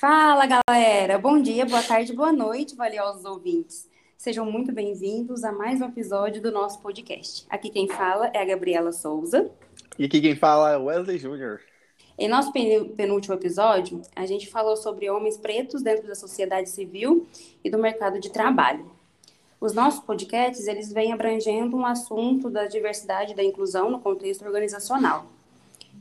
Fala, 0.00 0.46
galera! 0.46 1.18
Bom 1.18 1.42
dia, 1.42 1.66
boa 1.66 1.82
tarde, 1.82 2.12
boa 2.12 2.32
noite, 2.32 2.76
valiosos 2.76 3.24
ouvintes. 3.24 3.90
Sejam 4.16 4.46
muito 4.48 4.70
bem-vindos 4.70 5.42
a 5.42 5.50
mais 5.50 5.80
um 5.80 5.86
episódio 5.86 6.40
do 6.40 6.52
nosso 6.52 6.80
podcast. 6.80 7.44
Aqui 7.50 7.68
quem 7.68 7.88
fala 7.88 8.30
é 8.32 8.40
a 8.40 8.44
Gabriela 8.44 8.92
Souza. 8.92 9.50
E 9.98 10.04
aqui 10.04 10.20
quem 10.20 10.36
fala 10.36 10.70
é 10.70 10.76
o 10.76 10.84
Wesley 10.84 11.18
Júnior. 11.18 11.58
Em 12.16 12.28
nosso 12.28 12.52
penúltimo 12.52 13.34
episódio, 13.34 14.00
a 14.14 14.24
gente 14.24 14.48
falou 14.48 14.76
sobre 14.76 15.10
homens 15.10 15.36
pretos 15.36 15.82
dentro 15.82 16.06
da 16.06 16.14
sociedade 16.14 16.70
civil 16.70 17.26
e 17.64 17.68
do 17.68 17.76
mercado 17.76 18.20
de 18.20 18.30
trabalho. 18.30 18.88
Os 19.60 19.74
nossos 19.74 19.98
podcasts, 19.98 20.68
eles 20.68 20.92
vêm 20.92 21.12
abrangendo 21.12 21.76
um 21.76 21.84
assunto 21.84 22.48
da 22.48 22.68
diversidade 22.68 23.32
e 23.32 23.36
da 23.36 23.42
inclusão 23.42 23.90
no 23.90 23.98
contexto 23.98 24.44
organizacional. 24.44 25.26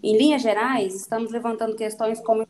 Em 0.03 0.15
linhas 0.15 0.43
gerais, 0.43 0.93
estamos 0.93 1.31
levantando 1.31 1.75
questões 1.75 2.19
como 2.19 2.45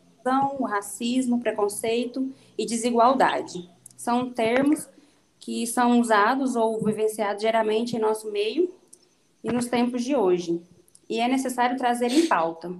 o 0.60 0.66
racismo, 0.66 1.40
preconceito 1.40 2.32
e 2.58 2.66
desigualdade. 2.66 3.70
São 3.96 4.30
termos 4.30 4.88
que 5.40 5.66
são 5.66 6.00
usados 6.00 6.56
ou 6.56 6.84
vivenciados 6.84 7.42
geralmente 7.42 7.96
em 7.96 8.00
nosso 8.00 8.32
meio 8.32 8.74
e 9.44 9.52
nos 9.52 9.68
tempos 9.68 10.04
de 10.04 10.16
hoje. 10.16 10.62
E 11.10 11.20
é 11.20 11.28
necessário 11.28 11.78
trazer 11.78 12.12
em 12.12 12.28
pauta, 12.28 12.74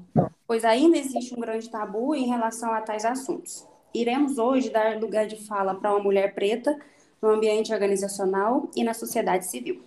pois 0.46 0.66
ainda 0.66 0.98
existe 0.98 1.34
um 1.34 1.40
grande 1.40 1.70
tabu 1.70 2.14
em 2.14 2.28
relação 2.28 2.74
a 2.74 2.82
tais 2.82 3.06
assuntos. 3.06 3.66
Iremos 3.94 4.38
hoje 4.38 4.70
dar 4.70 5.00
lugar 5.00 5.28
de 5.28 5.38
fala 5.48 5.74
para 5.74 5.92
uma 5.92 6.04
mulher 6.04 6.36
preta 6.36 6.78
no 7.22 7.30
ambiente 7.30 7.74
organizacional 7.74 8.70
e 8.76 8.84
na 8.84 8.94
sociedade 8.94 9.46
civil. 9.48 9.82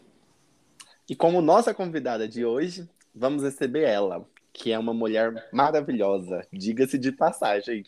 E 1.09 1.15
como 1.15 1.43
nossa 1.43 1.75
convidada 1.75 2.27
de 2.27 2.45
hoje, 2.45 2.89
vamos 3.15 3.43
receber 3.43 3.83
ela, 3.83 4.27
que 4.53 4.73
é 4.73 4.79
uma 4.79 4.95
mulher 4.95 5.49
maravilhosa, 5.53 6.47
diga-se 6.53 6.99
de 6.99 7.13
passagem. 7.13 7.85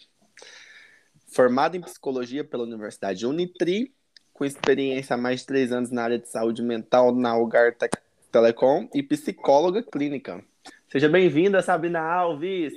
Formada 1.29 1.77
em 1.77 1.81
psicologia 1.81 2.45
pela 2.45 2.65
Universidade 2.65 3.27
Unitri, 3.27 3.95
com 4.33 4.45
experiência 4.45 5.15
há 5.15 5.17
mais 5.17 5.41
de 5.41 5.47
três 5.47 5.73
anos 5.73 5.91
na 5.91 6.05
área 6.05 6.19
de 6.19 6.29
saúde 6.29 6.63
mental 6.63 7.15
na 7.15 7.31
Algar 7.31 7.77
Telecom 8.31 8.89
e 8.95 9.03
psicóloga 9.03 9.83
clínica. 9.83 10.45
Seja 10.91 11.09
bem-vinda, 11.09 11.63
Sabrina 11.63 12.01
Alves. 12.01 12.75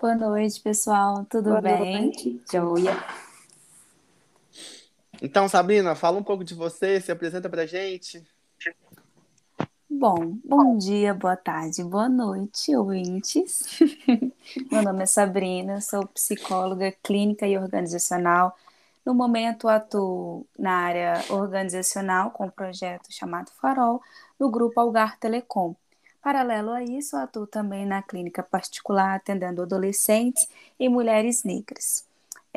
Boa 0.00 0.14
noite, 0.14 0.60
pessoal. 0.60 1.24
Tudo 1.30 1.50
Boa 1.50 1.60
bem? 1.60 2.02
Noite, 2.02 2.40
joia. 2.50 2.92
Então, 5.22 5.48
Sabrina, 5.48 5.94
fala 5.94 6.18
um 6.18 6.22
pouco 6.22 6.44
de 6.44 6.54
você, 6.54 7.00
se 7.00 7.10
apresenta 7.10 7.48
pra 7.48 7.64
gente. 7.64 8.22
Bom, 9.96 10.38
bom 10.44 10.76
dia, 10.76 11.14
boa 11.14 11.36
tarde, 11.36 11.82
boa 11.84 12.08
noite, 12.08 12.74
ouvintes. 12.74 13.62
Meu 14.70 14.82
nome 14.82 15.04
é 15.04 15.06
Sabrina, 15.06 15.80
sou 15.80 16.06
psicóloga 16.08 16.92
clínica 17.02 17.46
e 17.46 17.56
organizacional. 17.56 18.56
No 19.06 19.14
momento, 19.14 19.68
atuo 19.68 20.44
na 20.58 20.72
área 20.72 21.24
organizacional 21.30 22.32
com 22.32 22.46
um 22.46 22.50
projeto 22.50 23.06
chamado 23.10 23.50
Farol, 23.52 24.02
no 24.38 24.50
grupo 24.50 24.80
Algar 24.80 25.16
Telecom. 25.18 25.74
Paralelo 26.20 26.72
a 26.72 26.82
isso, 26.82 27.16
atuo 27.16 27.46
também 27.46 27.86
na 27.86 28.02
clínica 28.02 28.42
particular, 28.42 29.14
atendendo 29.14 29.62
adolescentes 29.62 30.48
e 30.78 30.88
mulheres 30.88 31.44
negras. 31.44 32.04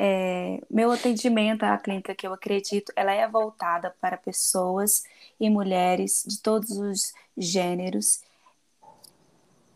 É, 0.00 0.62
meu 0.70 0.92
atendimento 0.92 1.64
à 1.64 1.76
clínica 1.76 2.14
que 2.14 2.24
eu 2.24 2.32
acredito, 2.32 2.92
ela 2.94 3.12
é 3.12 3.26
voltada 3.26 3.92
para 4.00 4.16
pessoas 4.16 5.02
e 5.40 5.50
mulheres 5.50 6.24
de 6.24 6.40
todos 6.40 6.70
os 6.70 7.12
gêneros, 7.36 8.22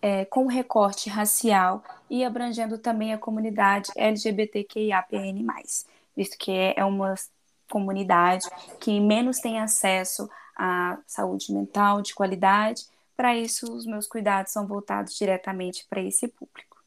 é, 0.00 0.24
com 0.24 0.46
recorte 0.46 1.10
racial 1.10 1.82
e 2.08 2.24
abrangendo 2.24 2.78
também 2.78 3.12
a 3.12 3.18
comunidade 3.18 3.90
LGBTQIAPN+, 3.96 5.44
visto 6.16 6.38
que 6.38 6.52
é 6.52 6.84
uma 6.84 7.16
comunidade 7.68 8.48
que 8.78 9.00
menos 9.00 9.40
tem 9.40 9.58
acesso 9.58 10.30
à 10.56 10.98
saúde 11.04 11.52
mental 11.52 12.00
de 12.00 12.14
qualidade. 12.14 12.84
Para 13.16 13.36
isso, 13.36 13.72
os 13.72 13.86
meus 13.86 14.06
cuidados 14.06 14.52
são 14.52 14.68
voltados 14.68 15.16
diretamente 15.16 15.84
para 15.90 16.00
esse 16.00 16.28
público. 16.28 16.80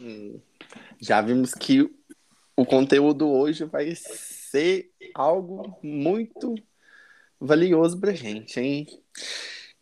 Hum, 0.00 0.40
já 0.98 1.20
vimos 1.20 1.52
que 1.52 1.90
o 2.56 2.64
conteúdo 2.64 3.28
hoje 3.28 3.64
vai 3.64 3.94
ser 3.94 4.90
algo 5.14 5.78
muito 5.82 6.54
valioso 7.38 8.00
pra 8.00 8.12
gente, 8.12 8.58
hein? 8.58 8.86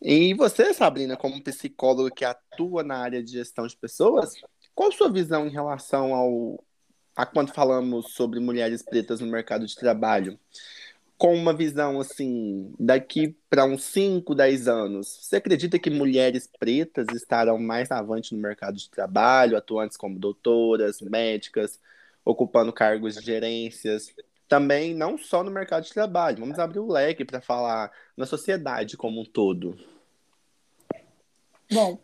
E 0.01 0.33
você, 0.33 0.73
Sabrina, 0.73 1.15
como 1.15 1.41
psicóloga 1.41 2.11
que 2.11 2.25
atua 2.25 2.83
na 2.83 2.97
área 2.97 3.23
de 3.23 3.31
gestão 3.31 3.65
de 3.65 3.75
pessoas, 3.77 4.33
qual 4.75 4.89
a 4.89 4.91
sua 4.91 5.09
visão 5.09 5.47
em 5.47 5.51
relação 5.51 6.13
ao 6.13 6.63
a 7.15 7.25
quando 7.25 7.53
falamos 7.53 8.11
sobre 8.11 8.41
mulheres 8.41 8.83
pretas 8.83 9.21
no 9.21 9.27
mercado 9.27 9.65
de 9.65 9.75
trabalho? 9.75 10.37
Com 11.17 11.33
uma 11.33 11.53
visão 11.53 12.01
assim, 12.01 12.73
daqui 12.77 13.37
para 13.49 13.63
uns 13.63 13.85
5, 13.85 14.35
10 14.35 14.67
anos, 14.67 15.07
você 15.21 15.37
acredita 15.37 15.79
que 15.79 15.89
mulheres 15.89 16.49
pretas 16.59 17.07
estarão 17.15 17.57
mais 17.57 17.89
avante 17.89 18.35
no 18.35 18.41
mercado 18.41 18.75
de 18.75 18.89
trabalho, 18.89 19.55
atuantes 19.55 19.95
como 19.95 20.19
doutoras, 20.19 20.99
médicas, 20.99 21.79
ocupando 22.25 22.73
cargos 22.73 23.15
de 23.15 23.23
gerências. 23.23 24.13
Também 24.47 24.93
não 24.93 25.17
só 25.17 25.43
no 25.43 25.51
mercado 25.51 25.83
de 25.83 25.93
trabalho, 25.93 26.39
vamos 26.39 26.59
abrir 26.59 26.79
o 26.79 26.91
leque 26.91 27.23
para 27.23 27.39
falar 27.39 27.91
na 28.17 28.25
sociedade 28.25 28.97
como 28.97 29.21
um 29.21 29.25
todo. 29.25 29.77
Bom, 31.71 31.99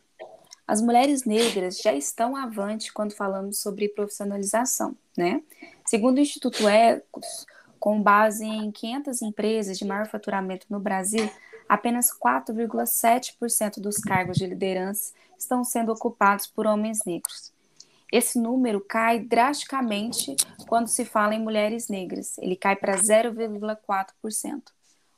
as 0.68 0.82
mulheres 0.82 1.26
negras 1.26 1.80
já 1.80 1.94
estão 1.94 2.36
avante 2.36 2.94
quando 2.94 3.14
falamos 3.14 3.60
sobre 3.60 3.90
profissionalização, 3.90 4.96
né? 5.18 5.44
Segundo 5.86 6.18
o 6.18 6.22
Instituto 6.22 6.68
Ecos, 6.68 7.46
com 7.80 8.02
base 8.02 8.46
em 8.46 8.72
500 8.72 9.22
empresas 9.22 9.78
de 9.78 9.86
maior 9.86 10.08
faturamento 10.08 10.68
no 10.70 10.80
Brasil, 10.80 11.30
apenas 11.68 12.10
4,7% 12.12 13.80
dos 13.80 13.98
cargos 13.98 14.38
de 14.38 14.46
liderança 14.46 15.14
estão 15.38 15.64
sendo 15.64 15.92
ocupados 15.92 16.48
por 16.48 16.66
homens 16.66 17.00
negros. 17.06 17.52
Esse 18.12 18.38
número 18.38 18.82
cai 18.82 19.20
drasticamente 19.20 20.36
quando 20.68 20.88
se 20.88 21.06
fala 21.06 21.34
em 21.34 21.40
mulheres 21.40 21.88
negras. 21.88 22.38
Ele 22.40 22.58
cai 22.58 22.76
para 22.76 22.98
0,4%. 22.98 24.62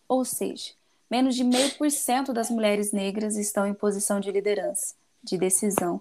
Ou 0.08 0.24
seja, 0.24 0.74
menos 1.10 1.36
de 1.36 1.44
meio 1.44 1.76
por 1.76 1.90
cento 1.90 2.32
das 2.32 2.52
mulheres 2.52 2.92
negras 2.92 3.36
estão 3.36 3.66
em 3.66 3.74
posição 3.74 4.20
de 4.20 4.32
liderança, 4.32 4.94
de 5.24 5.38
decisão. 5.38 6.00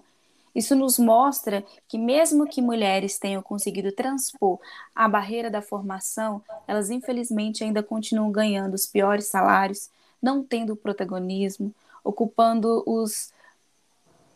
Isso 0.53 0.75
nos 0.75 0.99
mostra 0.99 1.65
que, 1.87 1.97
mesmo 1.97 2.47
que 2.47 2.61
mulheres 2.61 3.17
tenham 3.17 3.41
conseguido 3.41 3.91
transpor 3.91 4.59
a 4.93 5.09
barreira 5.09 5.49
da 5.49 5.63
formação, 5.63 6.43
elas 6.67 6.91
infelizmente 6.91 7.63
ainda 7.63 7.81
continuam 7.81 8.31
ganhando 8.31 8.75
os 8.75 8.85
piores 8.85 9.25
salários, 9.25 9.89
não 10.21 10.43
tendo 10.43 10.75
protagonismo, 10.75 11.73
ocupando 12.03 12.83
os, 12.85 13.33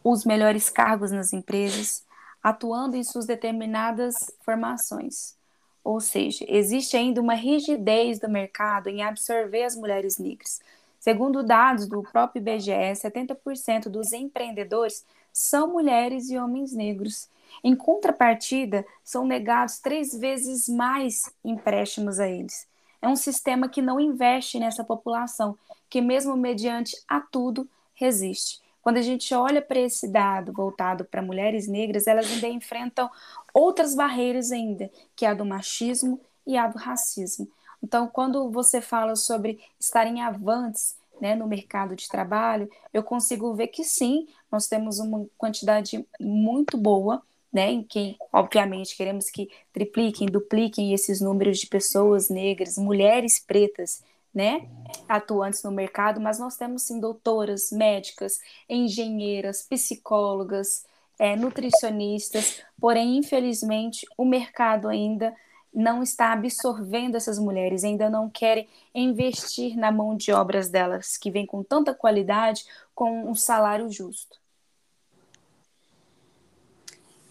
os 0.03 0.25
melhores 0.25 0.71
cargos 0.71 1.11
nas 1.11 1.33
empresas 1.33 2.06
atuando 2.41 2.95
em 2.95 3.03
suas 3.03 3.25
determinadas 3.25 4.13
formações. 4.41 5.35
Ou 5.83 5.99
seja, 5.99 6.45
existe 6.47 6.97
ainda 6.97 7.21
uma 7.21 7.33
rigidez 7.33 8.19
do 8.19 8.27
mercado 8.27 8.89
em 8.89 9.03
absorver 9.03 9.63
as 9.63 9.75
mulheres 9.75 10.17
negras. 10.17 10.59
Segundo 10.99 11.43
dados 11.43 11.87
do 11.87 12.03
próprio 12.03 12.41
IBGE, 12.41 12.95
70% 12.95 13.87
dos 13.87 14.11
empreendedores 14.11 15.05
são 15.31 15.71
mulheres 15.71 16.29
e 16.29 16.37
homens 16.37 16.73
negros. 16.73 17.29
Em 17.63 17.75
contrapartida, 17.75 18.85
são 19.03 19.25
negados 19.25 19.79
três 19.79 20.11
vezes 20.11 20.67
mais 20.67 21.31
empréstimos 21.43 22.19
a 22.19 22.27
eles. 22.27 22.67
É 23.01 23.07
um 23.07 23.15
sistema 23.15 23.69
que 23.69 23.81
não 23.81 23.99
investe 23.99 24.59
nessa 24.59 24.83
população, 24.83 25.57
que, 25.89 26.01
mesmo 26.01 26.35
mediante 26.35 26.95
a 27.07 27.21
tudo, 27.21 27.65
resiste. 27.93 28.61
Quando 28.87 28.99
a 28.99 29.01
gente 29.01 29.33
olha 29.33 29.61
para 29.61 29.81
esse 29.81 30.07
dado 30.07 30.53
voltado 30.53 31.03
para 31.03 31.21
mulheres 31.21 31.67
negras, 31.67 32.07
elas 32.07 32.25
ainda 32.31 32.47
enfrentam 32.47 33.11
outras 33.53 33.93
barreiras 33.93 34.49
ainda, 34.49 34.89
que 35.13 35.25
é 35.25 35.29
a 35.29 35.33
do 35.33 35.43
machismo 35.43 36.21
e 36.45 36.55
a 36.55 36.69
do 36.69 36.77
racismo. 36.77 37.49
Então, 37.83 38.07
quando 38.07 38.49
você 38.49 38.79
fala 38.79 39.17
sobre 39.17 39.59
estarem 39.77 40.21
avantes 40.21 40.95
né, 41.19 41.35
no 41.35 41.45
mercado 41.47 41.97
de 41.97 42.07
trabalho, 42.07 42.69
eu 42.93 43.03
consigo 43.03 43.53
ver 43.53 43.67
que 43.67 43.83
sim, 43.83 44.25
nós 44.49 44.67
temos 44.67 44.99
uma 44.99 45.27
quantidade 45.37 46.07
muito 46.17 46.77
boa, 46.77 47.21
né, 47.51 47.69
em 47.69 47.83
quem, 47.83 48.17
obviamente, 48.31 48.95
queremos 48.95 49.29
que 49.29 49.49
tripliquem, 49.73 50.27
dupliquem 50.27 50.93
esses 50.93 51.19
números 51.19 51.59
de 51.59 51.67
pessoas 51.67 52.29
negras, 52.29 52.77
mulheres 52.77 53.37
pretas 53.37 54.01
né, 54.33 54.67
atuantes 55.07 55.63
no 55.63 55.71
mercado, 55.71 56.21
mas 56.21 56.39
nós 56.39 56.55
temos 56.55 56.83
sim 56.83 56.99
doutoras, 56.99 57.71
médicas, 57.71 58.39
engenheiras, 58.69 59.63
psicólogas, 59.63 60.85
é, 61.19 61.35
nutricionistas, 61.35 62.61
porém, 62.79 63.17
infelizmente, 63.17 64.05
o 64.17 64.23
mercado 64.23 64.87
ainda 64.87 65.33
não 65.73 66.01
está 66.01 66.31
absorvendo 66.31 67.15
essas 67.15 67.37
mulheres, 67.37 67.83
ainda 67.83 68.09
não 68.09 68.29
querem 68.29 68.67
investir 68.93 69.75
na 69.77 69.91
mão 69.91 70.15
de 70.15 70.31
obras 70.31 70.69
delas, 70.69 71.17
que 71.17 71.29
vem 71.29 71.45
com 71.45 71.63
tanta 71.63 71.93
qualidade, 71.93 72.65
com 72.95 73.29
um 73.29 73.35
salário 73.35 73.89
justo. 73.91 74.39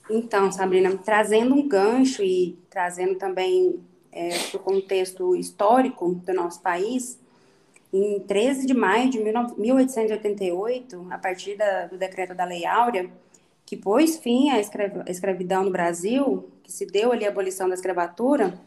Então, 0.09 0.53
Sabrina, 0.53 0.97
trazendo 0.97 1.55
um 1.55 1.67
gancho 1.67 2.23
e 2.23 2.57
trazendo 2.71 3.17
também 3.17 3.81
é, 4.17 4.31
para 4.51 4.57
o 4.57 4.63
contexto 4.63 5.37
histórico 5.37 6.15
do 6.15 6.33
nosso 6.33 6.63
país, 6.63 7.21
em 7.93 8.19
13 8.21 8.67
de 8.67 8.73
maio 8.73 9.11
de 9.11 9.19
1888, 9.19 11.07
a 11.11 11.19
partir 11.19 11.57
da, 11.57 11.87
do 11.87 11.99
decreto 11.99 12.35
da 12.35 12.45
Lei 12.45 12.65
Áurea, 12.65 13.11
que 13.67 13.77
pôs 13.77 14.17
fim 14.17 14.49
à 14.51 14.59
escravidão 14.59 15.65
no 15.65 15.71
Brasil, 15.71 16.49
que 16.63 16.73
se 16.73 16.87
deu 16.87 17.13
ali 17.13 17.27
a 17.27 17.29
abolição 17.29 17.69
da 17.69 17.75
escravatura, 17.75 18.59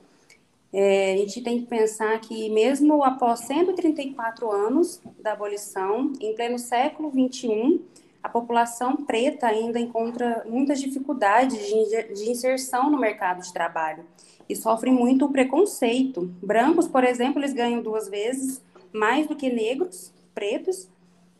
é, 0.71 1.13
a 1.13 1.17
gente 1.17 1.41
tem 1.41 1.59
que 1.61 1.65
pensar 1.65 2.19
que 2.21 2.47
mesmo 2.49 3.03
após 3.03 3.39
134 3.39 4.51
anos 4.51 5.01
da 5.19 5.33
abolição, 5.33 6.13
em 6.21 6.35
pleno 6.35 6.59
século 6.59 7.09
XXI, 7.09 7.81
a 8.21 8.29
população 8.29 8.97
preta 8.97 9.47
ainda 9.47 9.79
encontra 9.79 10.45
muitas 10.47 10.79
dificuldades 10.79 11.57
de, 11.57 12.13
de 12.13 12.29
inserção 12.29 12.91
no 12.91 12.99
mercado 12.99 13.41
de 13.41 13.51
trabalho 13.51 14.05
e 14.49 14.55
sofre 14.55 14.89
muito 14.89 15.25
o 15.25 15.31
preconceito. 15.31 16.33
Brancos, 16.41 16.87
por 16.87 17.03
exemplo, 17.03 17.39
eles 17.39 17.53
ganham 17.53 17.81
duas 17.81 18.09
vezes 18.09 18.61
mais 18.91 19.27
do 19.27 19.35
que 19.35 19.49
negros, 19.49 20.11
pretos, 20.33 20.89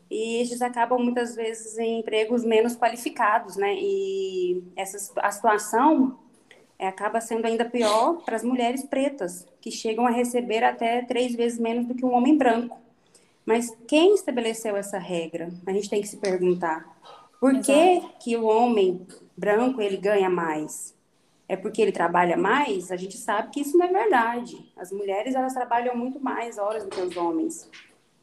e 0.08 0.36
eles 0.36 0.62
acabam 0.62 0.98
muitas 1.02 1.34
vezes 1.34 1.76
em 1.78 1.98
empregos 2.00 2.44
menos 2.44 2.76
qualificados, 2.76 3.56
né? 3.56 3.74
E 3.74 4.62
essa 4.76 5.12
a 5.20 5.30
situação 5.30 6.18
é, 6.78 6.86
acaba 6.86 7.20
sendo 7.20 7.46
ainda 7.46 7.64
pior 7.64 8.22
para 8.24 8.36
as 8.36 8.42
mulheres 8.42 8.84
pretas, 8.84 9.46
que 9.60 9.70
chegam 9.70 10.06
a 10.06 10.10
receber 10.10 10.64
até 10.64 11.02
três 11.02 11.34
vezes 11.34 11.58
menos 11.58 11.86
do 11.86 11.94
que 11.94 12.04
um 12.04 12.14
homem 12.14 12.36
branco. 12.36 12.78
Mas 13.44 13.76
quem 13.86 14.14
estabeleceu 14.14 14.76
essa 14.76 14.98
regra? 14.98 15.50
A 15.66 15.72
gente 15.72 15.90
tem 15.90 16.00
que 16.00 16.08
se 16.08 16.16
perguntar. 16.16 16.86
Por 17.40 17.60
que, 17.60 18.02
que 18.20 18.36
o 18.36 18.44
homem 18.44 19.06
branco 19.36 19.80
ele 19.80 19.96
ganha 19.96 20.28
mais? 20.28 20.94
É 21.50 21.56
porque 21.56 21.82
ele 21.82 21.92
trabalha 21.92 22.36
mais? 22.36 22.92
A 22.92 22.96
gente 22.96 23.16
sabe 23.16 23.50
que 23.50 23.60
isso 23.60 23.76
não 23.76 23.86
é 23.86 23.92
verdade. 23.92 24.72
As 24.76 24.92
mulheres 24.92 25.34
elas 25.34 25.52
trabalham 25.52 25.96
muito 25.96 26.20
mais 26.20 26.58
horas 26.58 26.84
do 26.84 26.90
que 26.90 27.00
os 27.00 27.16
homens 27.16 27.68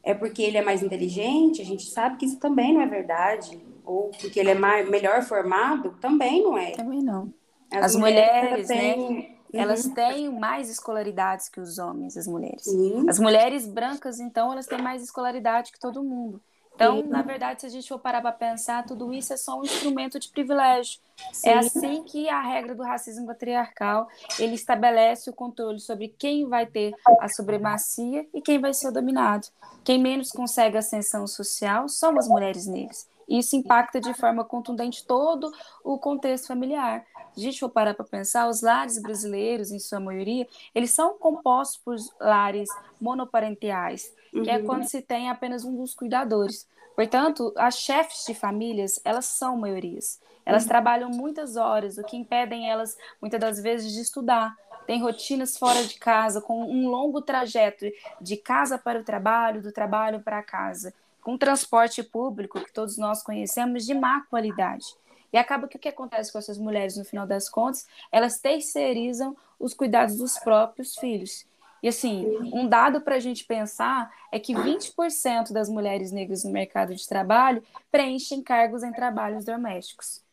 é 0.07 0.13
porque 0.13 0.41
ele 0.41 0.57
é 0.57 0.61
mais 0.61 0.81
inteligente, 0.81 1.61
a 1.61 1.65
gente 1.65 1.83
sabe 1.83 2.15
que 2.15 2.25
isso 2.25 2.39
também 2.39 2.73
não 2.73 2.79
é 2.79 2.87
verdade. 2.87 3.61
Ou 3.83 4.09
porque 4.11 4.39
ele 4.39 4.51
é 4.51 4.55
mais, 4.55 4.89
melhor 4.89 5.21
formado, 5.21 5.97
também 5.99 6.41
não 6.41 6.57
é. 6.57 6.71
Também 6.71 7.03
não. 7.03 7.33
As, 7.69 7.87
as 7.87 7.95
mulheres, 7.97 8.41
mulheres 8.41 8.69
né? 8.69 8.93
Têm... 8.93 9.37
Uhum. 9.53 9.61
Elas 9.61 9.85
têm 9.87 10.29
mais 10.29 10.69
escolaridades 10.69 11.49
que 11.49 11.59
os 11.59 11.77
homens, 11.77 12.15
as 12.15 12.25
mulheres. 12.25 12.63
Sim. 12.63 13.09
As 13.09 13.19
mulheres 13.19 13.67
brancas, 13.67 14.21
então, 14.21 14.49
elas 14.51 14.65
têm 14.65 14.81
mais 14.81 15.03
escolaridade 15.03 15.73
que 15.73 15.79
todo 15.79 16.01
mundo. 16.01 16.41
Então, 16.77 17.01
Sim. 17.01 17.07
na 17.07 17.23
verdade, 17.23 17.61
se 17.61 17.65
a 17.65 17.69
gente 17.69 17.89
for 17.89 17.97
parar 17.97 18.21
para 18.21 18.31
pensar, 18.31 18.85
tudo 18.85 19.11
isso 19.11 19.33
é 19.33 19.37
só 19.37 19.59
um 19.59 19.63
instrumento 19.63 20.19
de 20.19 20.29
privilégio. 20.29 20.99
É 21.17 21.33
Sim. 21.33 21.49
É 21.49 21.57
assim 21.57 22.03
que 22.03 22.29
a 22.29 22.39
regra 22.39 22.75
do 22.75 22.83
racismo 22.83 23.25
patriarcal 23.25 24.07
ele 24.37 24.53
estabelece 24.53 25.27
o 25.27 25.33
controle 25.33 25.79
sobre 25.79 26.09
quem 26.19 26.47
vai 26.47 26.67
ter 26.67 26.93
a 27.19 27.27
supremacia 27.27 28.27
e 28.31 28.41
quem 28.43 28.59
vai 28.59 28.75
ser 28.75 28.91
dominado. 28.91 29.47
Quem 29.83 29.99
menos 29.99 30.31
consegue 30.31 30.77
ascensão 30.77 31.25
social 31.25 31.89
são 31.89 32.15
as 32.15 32.27
mulheres 32.27 32.67
negras. 32.67 33.07
Isso 33.27 33.55
impacta 33.55 33.99
de 33.99 34.13
forma 34.13 34.43
contundente 34.45 35.05
todo 35.05 35.51
o 35.83 35.97
contexto 35.97 36.47
familiar. 36.47 37.05
Se 37.33 37.41
a 37.41 37.43
gente 37.43 37.59
for 37.59 37.69
parar 37.69 37.93
para 37.93 38.05
pensar, 38.05 38.47
os 38.47 38.61
lares 38.61 39.01
brasileiros, 39.01 39.71
em 39.71 39.79
sua 39.79 39.99
maioria, 39.99 40.47
eles 40.73 40.91
são 40.91 41.17
compostos 41.17 41.77
por 41.77 41.95
lares 42.19 42.69
monoparenteais 43.01 44.15
uhum. 44.33 44.43
que 44.43 44.49
é 44.49 44.59
quando 44.61 44.83
se 44.83 45.01
tem 45.01 45.29
apenas 45.29 45.63
um 45.63 45.75
dos 45.75 45.93
cuidadores. 45.93 46.67
Portanto, 46.95 47.53
as 47.55 47.77
chefes 47.77 48.25
de 48.25 48.33
famílias, 48.33 48.99
elas 49.05 49.25
são 49.25 49.57
maiorias. 49.57 50.19
Elas 50.45 50.63
uhum. 50.63 50.69
trabalham 50.69 51.09
muitas 51.09 51.55
horas, 51.55 51.97
o 51.97 52.03
que 52.03 52.17
impedem 52.17 52.69
elas, 52.69 52.97
muitas 53.21 53.39
das 53.39 53.61
vezes, 53.61 53.93
de 53.93 54.01
estudar. 54.01 54.55
Tem 54.87 55.01
rotinas 55.01 55.57
fora 55.57 55.83
de 55.83 55.99
casa, 55.99 56.41
com 56.41 56.63
um 56.63 56.87
longo 56.87 57.21
trajeto 57.21 57.85
de 58.21 58.37
casa 58.37 58.77
para 58.77 58.99
o 58.99 59.03
trabalho, 59.03 59.61
do 59.61 59.71
trabalho 59.71 60.21
para 60.21 60.41
casa, 60.41 60.93
com 61.27 61.37
transporte 61.37 62.01
público, 62.01 62.63
que 62.63 62.71
todos 62.71 62.97
nós 62.97 63.21
conhecemos, 63.21 63.85
de 63.85 63.93
má 63.93 64.21
qualidade. 64.29 64.85
E 65.33 65.37
acaba 65.37 65.67
que 65.67 65.75
o 65.75 65.79
que 65.79 65.89
acontece 65.89 66.31
com 66.31 66.39
essas 66.39 66.57
mulheres, 66.57 66.95
no 66.95 67.03
final 67.03 67.27
das 67.27 67.49
contas, 67.49 67.85
elas 68.13 68.39
terceirizam 68.39 69.35
os 69.59 69.73
cuidados 69.73 70.15
dos 70.15 70.39
próprios 70.39 70.95
filhos. 70.95 71.45
E 71.83 71.89
assim, 71.89 72.25
um 72.53 72.65
dado 72.65 73.01
para 73.01 73.15
a 73.15 73.19
gente 73.19 73.43
pensar 73.43 74.09
é 74.31 74.39
que 74.39 74.53
20% 74.53 75.51
das 75.51 75.67
mulheres 75.67 76.13
negras 76.13 76.45
no 76.45 76.51
mercado 76.51 76.95
de 76.95 77.05
trabalho 77.05 77.61
preenchem 77.91 78.41
cargos 78.41 78.81
em 78.81 78.93
trabalhos 78.93 79.43
domésticos. 79.43 80.23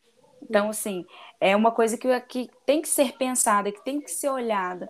Então, 0.41 0.69
assim, 0.69 1.05
é 1.41 1.57
uma 1.57 1.71
coisa 1.73 1.97
que, 1.97 2.21
que 2.21 2.49
tem 2.65 2.81
que 2.81 2.87
ser 2.87 3.17
pensada, 3.17 3.69
que 3.69 3.83
tem 3.83 3.99
que 3.99 4.09
ser 4.09 4.29
olhada. 4.29 4.89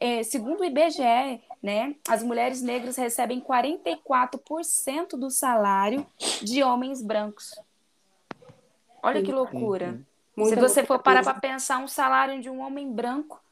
É, 0.00 0.22
segundo 0.22 0.60
o 0.60 0.64
IBGE, 0.64 1.42
né, 1.62 1.94
as 2.08 2.22
mulheres 2.22 2.62
negras 2.62 2.96
recebem 2.96 3.40
44% 3.40 5.10
do 5.18 5.30
salário 5.30 6.06
de 6.42 6.62
homens 6.62 7.02
brancos. 7.02 7.54
Olha 9.02 9.22
que 9.22 9.32
loucura. 9.32 10.00
Se 10.44 10.54
você 10.54 10.84
for 10.84 11.00
parar 11.00 11.24
para 11.24 11.34
pensar 11.34 11.78
um 11.78 11.88
salário 11.88 12.40
de 12.40 12.48
um 12.48 12.60
homem 12.60 12.92
branco, 12.92 13.42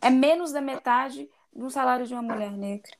é 0.00 0.10
menos 0.10 0.52
da 0.52 0.60
metade 0.60 1.28
do 1.54 1.70
salário 1.70 2.06
de 2.06 2.14
uma 2.14 2.22
mulher 2.22 2.52
negra. 2.52 2.90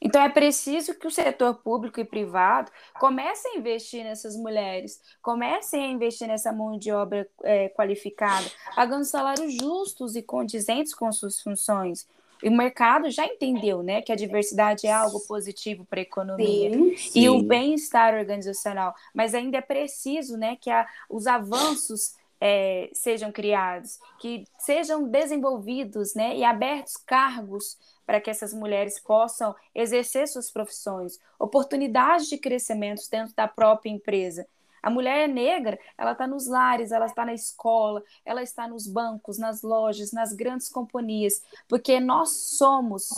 Então 0.00 0.20
é 0.20 0.28
preciso 0.28 0.94
que 0.94 1.06
o 1.06 1.10
setor 1.10 1.54
público 1.62 1.98
e 1.98 2.04
privado 2.04 2.70
comece 3.00 3.48
a 3.48 3.56
investir 3.56 4.04
nessas 4.04 4.36
mulheres, 4.36 5.00
comecem 5.22 5.82
a 5.82 5.88
investir 5.88 6.28
nessa 6.28 6.52
mão 6.52 6.76
de 6.76 6.92
obra 6.92 7.26
é, 7.42 7.70
qualificada, 7.70 8.44
pagando 8.76 9.04
salários 9.04 9.54
justos 9.54 10.14
e 10.14 10.22
condizentes 10.22 10.94
com 10.94 11.10
suas 11.10 11.40
funções. 11.40 12.06
E 12.42 12.48
o 12.48 12.52
mercado 12.52 13.10
já 13.10 13.24
entendeu, 13.26 13.82
né, 13.82 14.02
que 14.02 14.12
a 14.12 14.16
diversidade 14.16 14.86
é 14.86 14.92
algo 14.92 15.20
positivo 15.26 15.84
para 15.84 16.00
a 16.00 16.02
economia 16.02 16.70
sim, 16.70 16.96
sim. 16.96 17.20
e 17.20 17.28
o 17.28 17.42
bem-estar 17.42 18.14
organizacional, 18.14 18.94
mas 19.14 19.34
ainda 19.34 19.58
é 19.58 19.62
preciso, 19.62 20.36
né, 20.36 20.56
que 20.60 20.70
a, 20.70 20.86
os 21.08 21.26
avanços 21.26 22.14
é, 22.40 22.90
sejam 22.92 23.32
criados, 23.32 23.98
que 24.18 24.44
sejam 24.58 25.08
desenvolvidos 25.08 26.14
né, 26.14 26.36
e 26.36 26.44
abertos 26.44 26.96
cargos 26.96 27.78
para 28.06 28.20
que 28.20 28.28
essas 28.28 28.52
mulheres 28.52 29.00
possam 29.00 29.54
exercer 29.74 30.28
suas 30.28 30.50
profissões, 30.50 31.18
oportunidades 31.38 32.28
de 32.28 32.36
crescimento 32.36 33.02
dentro 33.10 33.34
da 33.34 33.48
própria 33.48 33.90
empresa. 33.90 34.46
A 34.84 34.90
mulher 34.90 35.26
negra, 35.26 35.78
ela 35.96 36.12
está 36.12 36.26
nos 36.26 36.46
lares, 36.46 36.92
ela 36.92 37.06
está 37.06 37.24
na 37.24 37.32
escola, 37.32 38.02
ela 38.22 38.42
está 38.42 38.68
nos 38.68 38.86
bancos, 38.86 39.38
nas 39.38 39.62
lojas, 39.62 40.12
nas 40.12 40.34
grandes 40.34 40.68
companhias, 40.68 41.42
porque 41.66 41.98
nós 41.98 42.56
somos, 42.58 43.08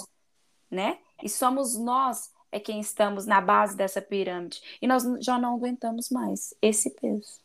né? 0.71 0.99
E 1.21 1.29
somos 1.29 1.77
nós 1.77 2.31
é 2.53 2.61
quem 2.61 2.79
estamos 2.79 3.27
na 3.27 3.41
base 3.41 3.77
dessa 3.77 4.01
pirâmide. 4.01 4.63
E 4.81 4.87
nós 4.87 5.03
já 5.19 5.39
não 5.39 5.57
aguentamos 5.57 6.09
mais 6.09 6.55
esse 6.63 6.91
peso. 6.91 7.41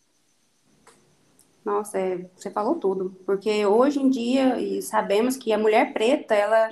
Nossa, 1.66 1.98
é, 1.98 2.30
você 2.36 2.52
falou 2.52 2.76
tudo. 2.76 3.18
Porque 3.26 3.66
hoje 3.66 4.00
em 4.00 4.10
dia, 4.10 4.62
e 4.62 4.84
sabemos 4.84 5.36
que 5.36 5.52
a 5.52 5.58
mulher 5.58 5.94
preta, 5.94 6.36
ela, 6.36 6.72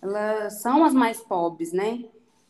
elas 0.00 0.62
são 0.62 0.84
as 0.84 0.94
mais 0.94 1.20
pobres, 1.20 1.72
né? 1.72 2.04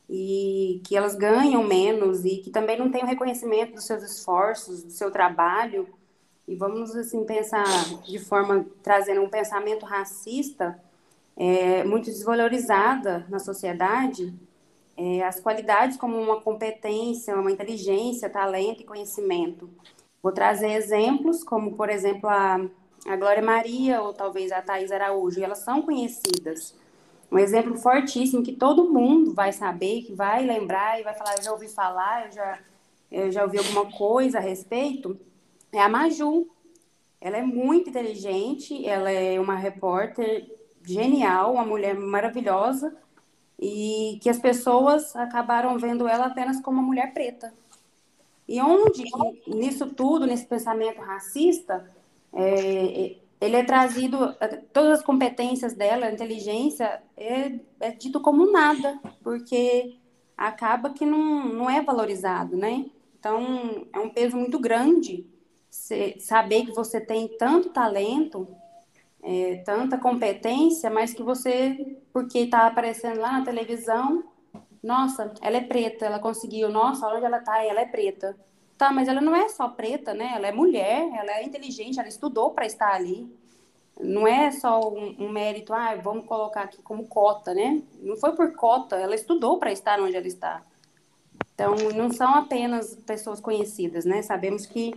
E 0.08 0.82
que 0.86 0.96
elas 0.96 1.14
ganham 1.14 1.64
menos 1.64 2.24
e 2.24 2.38
que 2.38 2.50
também 2.50 2.78
não 2.78 2.90
têm 2.90 3.02
o 3.02 3.06
reconhecimento 3.06 3.74
dos 3.74 3.86
seus 3.86 4.02
esforços, 4.02 4.82
do 4.82 4.90
seu 4.90 5.10
trabalho. 5.10 5.88
E 6.46 6.54
vamos, 6.54 6.94
assim, 6.94 7.24
pensar 7.24 7.64
de 8.04 8.18
forma, 8.18 8.66
trazendo 8.82 9.22
um 9.22 9.30
pensamento 9.30 9.86
racista, 9.86 10.78
é, 11.36 11.82
muito 11.84 12.06
desvalorizada 12.06 13.26
na 13.28 13.38
sociedade, 13.38 14.32
é, 14.96 15.22
as 15.24 15.40
qualidades 15.40 15.96
como 15.96 16.20
uma 16.20 16.40
competência, 16.40 17.34
uma 17.34 17.50
inteligência, 17.50 18.30
talento 18.30 18.82
e 18.82 18.84
conhecimento. 18.84 19.68
Vou 20.22 20.32
trazer 20.32 20.70
exemplos, 20.70 21.42
como, 21.42 21.74
por 21.74 21.90
exemplo, 21.90 22.28
a, 22.28 22.60
a 23.06 23.16
Glória 23.16 23.42
Maria 23.42 24.00
ou 24.02 24.12
talvez 24.12 24.52
a 24.52 24.62
Thais 24.62 24.92
Araújo, 24.92 25.42
elas 25.42 25.58
são 25.58 25.82
conhecidas. 25.82 26.74
Um 27.30 27.38
exemplo 27.38 27.76
fortíssimo 27.76 28.42
que 28.42 28.52
todo 28.52 28.92
mundo 28.92 29.34
vai 29.34 29.52
saber, 29.52 30.02
que 30.02 30.14
vai 30.14 30.44
lembrar 30.44 31.00
e 31.00 31.02
vai 31.02 31.14
falar, 31.14 31.36
eu 31.36 31.42
já 31.42 31.52
ouvi 31.52 31.68
falar, 31.68 32.26
eu 32.26 32.32
já, 32.32 32.58
eu 33.10 33.32
já 33.32 33.42
ouvi 33.42 33.58
alguma 33.58 33.90
coisa 33.90 34.38
a 34.38 34.40
respeito, 34.40 35.18
é 35.72 35.80
a 35.80 35.88
Maju. 35.88 36.48
Ela 37.20 37.38
é 37.38 37.42
muito 37.42 37.88
inteligente, 37.88 38.86
ela 38.86 39.10
é 39.10 39.40
uma 39.40 39.56
repórter 39.56 40.46
genial, 40.84 41.54
uma 41.54 41.64
mulher 41.64 41.94
maravilhosa, 41.94 42.94
e 43.58 44.18
que 44.22 44.28
as 44.28 44.38
pessoas 44.38 45.16
acabaram 45.16 45.78
vendo 45.78 46.06
ela 46.06 46.26
apenas 46.26 46.60
como 46.60 46.78
uma 46.78 46.86
mulher 46.86 47.14
preta. 47.14 47.52
E 48.46 48.60
onde, 48.60 49.04
nisso 49.46 49.86
tudo, 49.86 50.26
nesse 50.26 50.44
pensamento 50.44 51.00
racista, 51.00 51.90
é, 52.32 53.16
ele 53.44 53.56
é 53.56 53.64
trazido, 53.64 54.34
todas 54.72 55.00
as 55.00 55.04
competências 55.04 55.74
dela, 55.74 56.06
a 56.06 56.12
inteligência, 56.12 57.02
é, 57.16 57.60
é 57.78 57.90
dito 57.90 58.20
como 58.20 58.50
nada, 58.50 58.98
porque 59.22 59.98
acaba 60.36 60.90
que 60.90 61.04
não, 61.04 61.44
não 61.46 61.70
é 61.70 61.82
valorizado, 61.82 62.56
né? 62.56 62.86
Então, 63.18 63.86
é 63.92 63.98
um 63.98 64.10
peso 64.10 64.36
muito 64.36 64.58
grande 64.58 65.26
saber 66.18 66.66
que 66.66 66.72
você 66.72 67.00
tem 67.00 67.28
tanto 67.36 67.70
talento, 67.70 68.48
é, 69.22 69.56
tanta 69.64 69.98
competência, 69.98 70.88
mas 70.88 71.12
que 71.12 71.22
você, 71.22 71.98
porque 72.12 72.38
está 72.40 72.66
aparecendo 72.66 73.20
lá 73.20 73.38
na 73.38 73.44
televisão, 73.44 74.24
nossa, 74.82 75.32
ela 75.40 75.56
é 75.56 75.62
preta, 75.62 76.06
ela 76.06 76.18
conseguiu, 76.18 76.68
nossa, 76.70 77.06
onde 77.08 77.24
ela 77.24 77.38
está, 77.38 77.62
ela 77.64 77.80
é 77.80 77.86
preta. 77.86 78.36
Tá, 78.76 78.92
mas 78.92 79.06
ela 79.06 79.20
não 79.20 79.34
é 79.34 79.48
só 79.48 79.68
preta, 79.68 80.12
né? 80.12 80.32
Ela 80.34 80.48
é 80.48 80.52
mulher, 80.52 81.08
ela 81.14 81.38
é 81.38 81.44
inteligente, 81.44 81.98
ela 81.98 82.08
estudou 82.08 82.50
para 82.50 82.66
estar 82.66 82.92
ali. 82.92 83.26
Não 84.00 84.26
é 84.26 84.50
só 84.50 84.92
um, 84.92 85.14
um, 85.20 85.28
mérito, 85.28 85.72
ah, 85.72 85.94
vamos 85.94 86.26
colocar 86.26 86.62
aqui 86.62 86.82
como 86.82 87.06
cota, 87.06 87.54
né? 87.54 87.80
Não 88.00 88.16
foi 88.16 88.32
por 88.34 88.52
cota, 88.56 88.96
ela 88.96 89.14
estudou 89.14 89.58
para 89.58 89.70
estar 89.70 90.00
onde 90.00 90.16
ela 90.16 90.26
está. 90.26 90.64
Então, 91.54 91.76
não 91.94 92.10
são 92.10 92.34
apenas 92.34 92.96
pessoas 93.06 93.40
conhecidas, 93.40 94.04
né? 94.04 94.22
Sabemos 94.22 94.66
que 94.66 94.92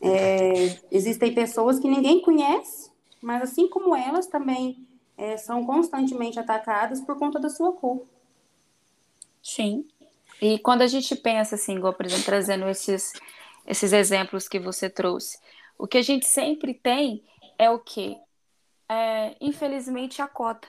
é, 0.00 0.78
existem 0.90 1.34
pessoas 1.34 1.78
que 1.78 1.86
ninguém 1.86 2.22
conhece, 2.22 2.90
mas 3.20 3.42
assim 3.42 3.68
como 3.68 3.94
elas 3.94 4.26
também 4.26 4.86
é, 5.18 5.36
são 5.36 5.66
constantemente 5.66 6.38
atacadas 6.38 7.02
por 7.02 7.18
conta 7.18 7.38
da 7.38 7.50
sua 7.50 7.74
cor. 7.74 8.06
Sim. 9.42 9.86
E 10.40 10.58
quando 10.58 10.82
a 10.82 10.86
gente 10.86 11.14
pensa 11.16 11.54
assim, 11.54 11.76
igual, 11.76 11.92
por 11.92 12.06
exemplo, 12.06 12.24
trazendo 12.24 12.68
esses, 12.68 13.12
esses 13.66 13.92
exemplos 13.92 14.48
que 14.48 14.58
você 14.58 14.88
trouxe, 14.88 15.38
o 15.78 15.86
que 15.86 15.98
a 15.98 16.02
gente 16.02 16.26
sempre 16.26 16.74
tem 16.74 17.24
é 17.58 17.70
o 17.70 17.78
quê? 17.78 18.16
É, 18.88 19.36
infelizmente, 19.40 20.20
a 20.22 20.28
cota. 20.28 20.66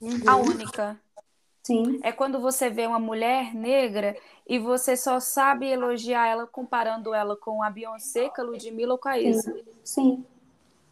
Uhum. 0.00 0.20
A 0.26 0.36
única. 0.36 1.00
Sim. 1.62 2.00
É 2.02 2.10
quando 2.10 2.40
você 2.40 2.68
vê 2.68 2.86
uma 2.86 2.98
mulher 2.98 3.54
negra 3.54 4.16
e 4.48 4.58
você 4.58 4.96
só 4.96 5.20
sabe 5.20 5.68
elogiar 5.68 6.26
ela 6.26 6.46
comparando 6.46 7.14
ela 7.14 7.36
com 7.36 7.62
a 7.62 7.70
Beyoncé, 7.70 8.28
com 8.30 8.40
a 8.40 8.44
Ludmilla 8.44 8.94
ou 8.94 8.98
com 8.98 9.08
a 9.08 9.18
Isa. 9.18 9.52
Sim. 9.52 9.64
Sim. 9.84 10.26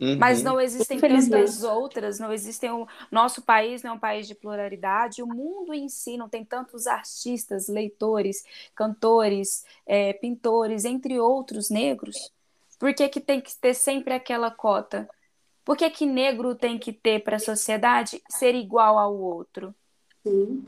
Uhum. 0.01 0.17
Mas 0.19 0.43
não 0.43 0.59
existem 0.59 0.99
tantas 0.99 1.63
outras, 1.63 2.19
não 2.19 2.33
existem. 2.33 2.71
O 2.71 2.89
nosso 3.11 3.43
país 3.43 3.83
não 3.83 3.91
é 3.91 3.95
um 3.95 3.99
país 3.99 4.27
de 4.27 4.35
pluralidade, 4.35 5.23
o 5.23 5.27
mundo 5.27 5.75
em 5.75 5.89
si 5.91 6.17
não 6.17 6.29
tem 6.29 6.43
tantos 6.43 6.87
artistas, 6.87 7.69
leitores, 7.69 8.43
cantores, 8.75 9.65
é, 9.87 10.15
pintores, 10.15 10.87
entre 10.87 11.21
outros 11.21 11.69
negros. 11.69 12.33
Por 12.79 12.95
que, 12.95 13.09
que 13.11 13.21
tem 13.21 13.43
que 13.43 13.55
ter 13.57 13.75
sempre 13.75 14.15
aquela 14.15 14.51
cota? 14.51 15.07
Por 15.63 15.77
que, 15.77 15.91
que 15.91 16.07
negro 16.07 16.55
tem 16.55 16.79
que 16.79 16.95
ter 16.95 17.23
para 17.23 17.37
a 17.37 17.41
sociedade 17.41 18.23
ser 18.31 18.55
igual 18.55 18.99
ao 18.99 19.15
outro? 19.15 19.75
Sim. 20.27 20.65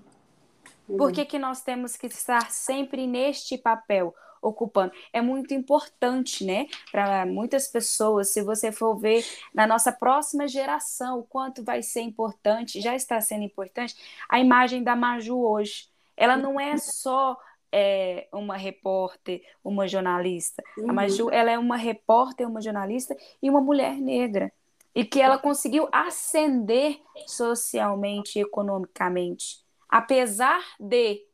Por 0.86 1.10
que, 1.10 1.24
que 1.24 1.38
nós 1.38 1.62
temos 1.62 1.96
que 1.96 2.06
estar 2.06 2.50
sempre 2.50 3.06
neste 3.06 3.56
papel? 3.56 4.14
Ocupando. 4.42 4.92
É 5.12 5.22
muito 5.22 5.54
importante, 5.54 6.44
né, 6.44 6.66
para 6.90 7.24
muitas 7.24 7.68
pessoas. 7.68 8.30
Se 8.30 8.42
você 8.42 8.72
for 8.72 8.96
ver 8.96 9.24
na 9.54 9.66
nossa 9.66 9.92
próxima 9.92 10.48
geração, 10.48 11.20
o 11.20 11.22
quanto 11.22 11.64
vai 11.64 11.82
ser 11.82 12.00
importante, 12.00 12.80
já 12.80 12.94
está 12.94 13.20
sendo 13.20 13.44
importante, 13.44 13.94
a 14.28 14.40
imagem 14.40 14.82
da 14.82 14.96
Maju 14.96 15.38
hoje. 15.38 15.88
Ela 16.16 16.36
não 16.36 16.60
é 16.60 16.76
só 16.76 17.38
é, 17.72 18.28
uma 18.30 18.56
repórter, 18.56 19.42
uma 19.64 19.88
jornalista. 19.88 20.62
Uhum. 20.76 20.90
A 20.90 20.92
Maju, 20.92 21.30
ela 21.30 21.50
é 21.50 21.58
uma 21.58 21.76
repórter, 21.76 22.46
uma 22.46 22.60
jornalista 22.60 23.16
e 23.42 23.48
uma 23.48 23.60
mulher 23.60 23.96
negra. 23.96 24.52
E 24.94 25.06
que 25.06 25.22
ela 25.22 25.38
conseguiu 25.38 25.88
ascender 25.90 27.00
socialmente 27.26 28.38
e 28.38 28.42
economicamente. 28.42 29.64
Apesar 29.88 30.62
de, 30.78 31.26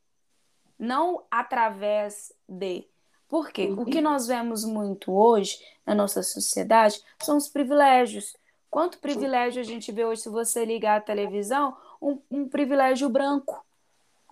não 0.79 1.25
através 1.29 2.33
de, 2.49 2.87
por 3.29 3.51
quê? 3.51 3.71
O 3.77 3.85
que 3.85 4.01
nós 4.01 4.27
vemos 4.27 4.65
muito 4.65 5.13
hoje 5.13 5.59
na 5.85 5.95
nossa 5.95 6.23
sociedade 6.23 7.03
são 7.21 7.37
os 7.37 7.47
privilégios. 7.47 8.35
Quanto 8.71 8.99
privilégio 8.99 9.61
a 9.61 9.65
gente 9.65 9.93
vê 9.93 10.05
hoje, 10.05 10.23
se 10.23 10.29
você 10.31 10.65
ligar 10.65 10.97
a 10.97 11.03
televisão, 11.03 11.77
um, 12.01 12.19
um 12.31 12.49
privilégio 12.49 13.09
branco, 13.09 13.65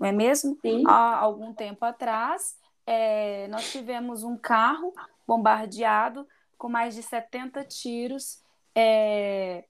não 0.01 0.09
é 0.09 0.13
mesmo? 0.13 0.59
Sim. 0.63 0.83
Há 0.87 1.17
algum 1.17 1.53
tempo 1.53 1.85
atrás, 1.85 2.57
é, 2.87 3.47
nós 3.49 3.71
tivemos 3.71 4.23
um 4.23 4.37
carro 4.37 4.95
bombardeado 5.27 6.27
com 6.57 6.69
mais 6.69 6.95
de 6.95 7.03
70 7.03 7.65
tiros, 7.65 8.41
é, 8.75 9.65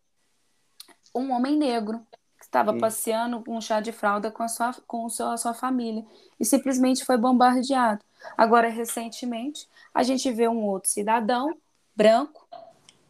um 1.12 1.32
homem 1.32 1.56
negro 1.56 2.04
que 2.38 2.44
estava 2.44 2.72
Sim. 2.72 2.78
passeando 2.78 3.42
com 3.42 3.56
um 3.56 3.60
chá 3.60 3.80
de 3.80 3.90
fralda 3.90 4.30
com, 4.30 4.44
a 4.44 4.48
sua, 4.48 4.72
com 4.86 5.06
a 5.06 5.36
sua 5.36 5.54
família 5.54 6.04
e 6.38 6.44
simplesmente 6.44 7.04
foi 7.04 7.16
bombardeado. 7.16 8.04
Agora, 8.36 8.68
recentemente, 8.68 9.68
a 9.92 10.02
gente 10.02 10.30
vê 10.30 10.48
um 10.48 10.64
outro 10.64 10.90
cidadão 10.90 11.56
branco 11.94 12.46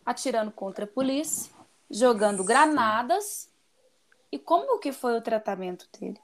atirando 0.05 0.53
contra 0.53 0.85
a 0.85 0.89
polícia, 0.89 1.53
jogando 1.91 2.45
granadas. 2.45 3.51
E 4.31 4.39
como 4.39 4.79
que 4.79 4.93
foi 4.93 5.17
o 5.17 5.23
tratamento 5.23 5.89
dele? 5.99 6.21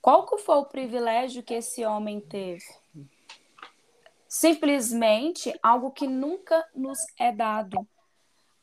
Qual 0.00 0.26
que 0.26 0.38
foi 0.38 0.56
o 0.56 0.66
privilégio 0.66 1.42
que 1.42 1.54
esse 1.54 1.84
homem 1.84 2.20
teve? 2.20 2.64
Simplesmente 4.28 5.58
algo 5.62 5.90
que 5.90 6.06
nunca 6.06 6.64
nos 6.74 6.98
é 7.18 7.32
dado. 7.32 7.86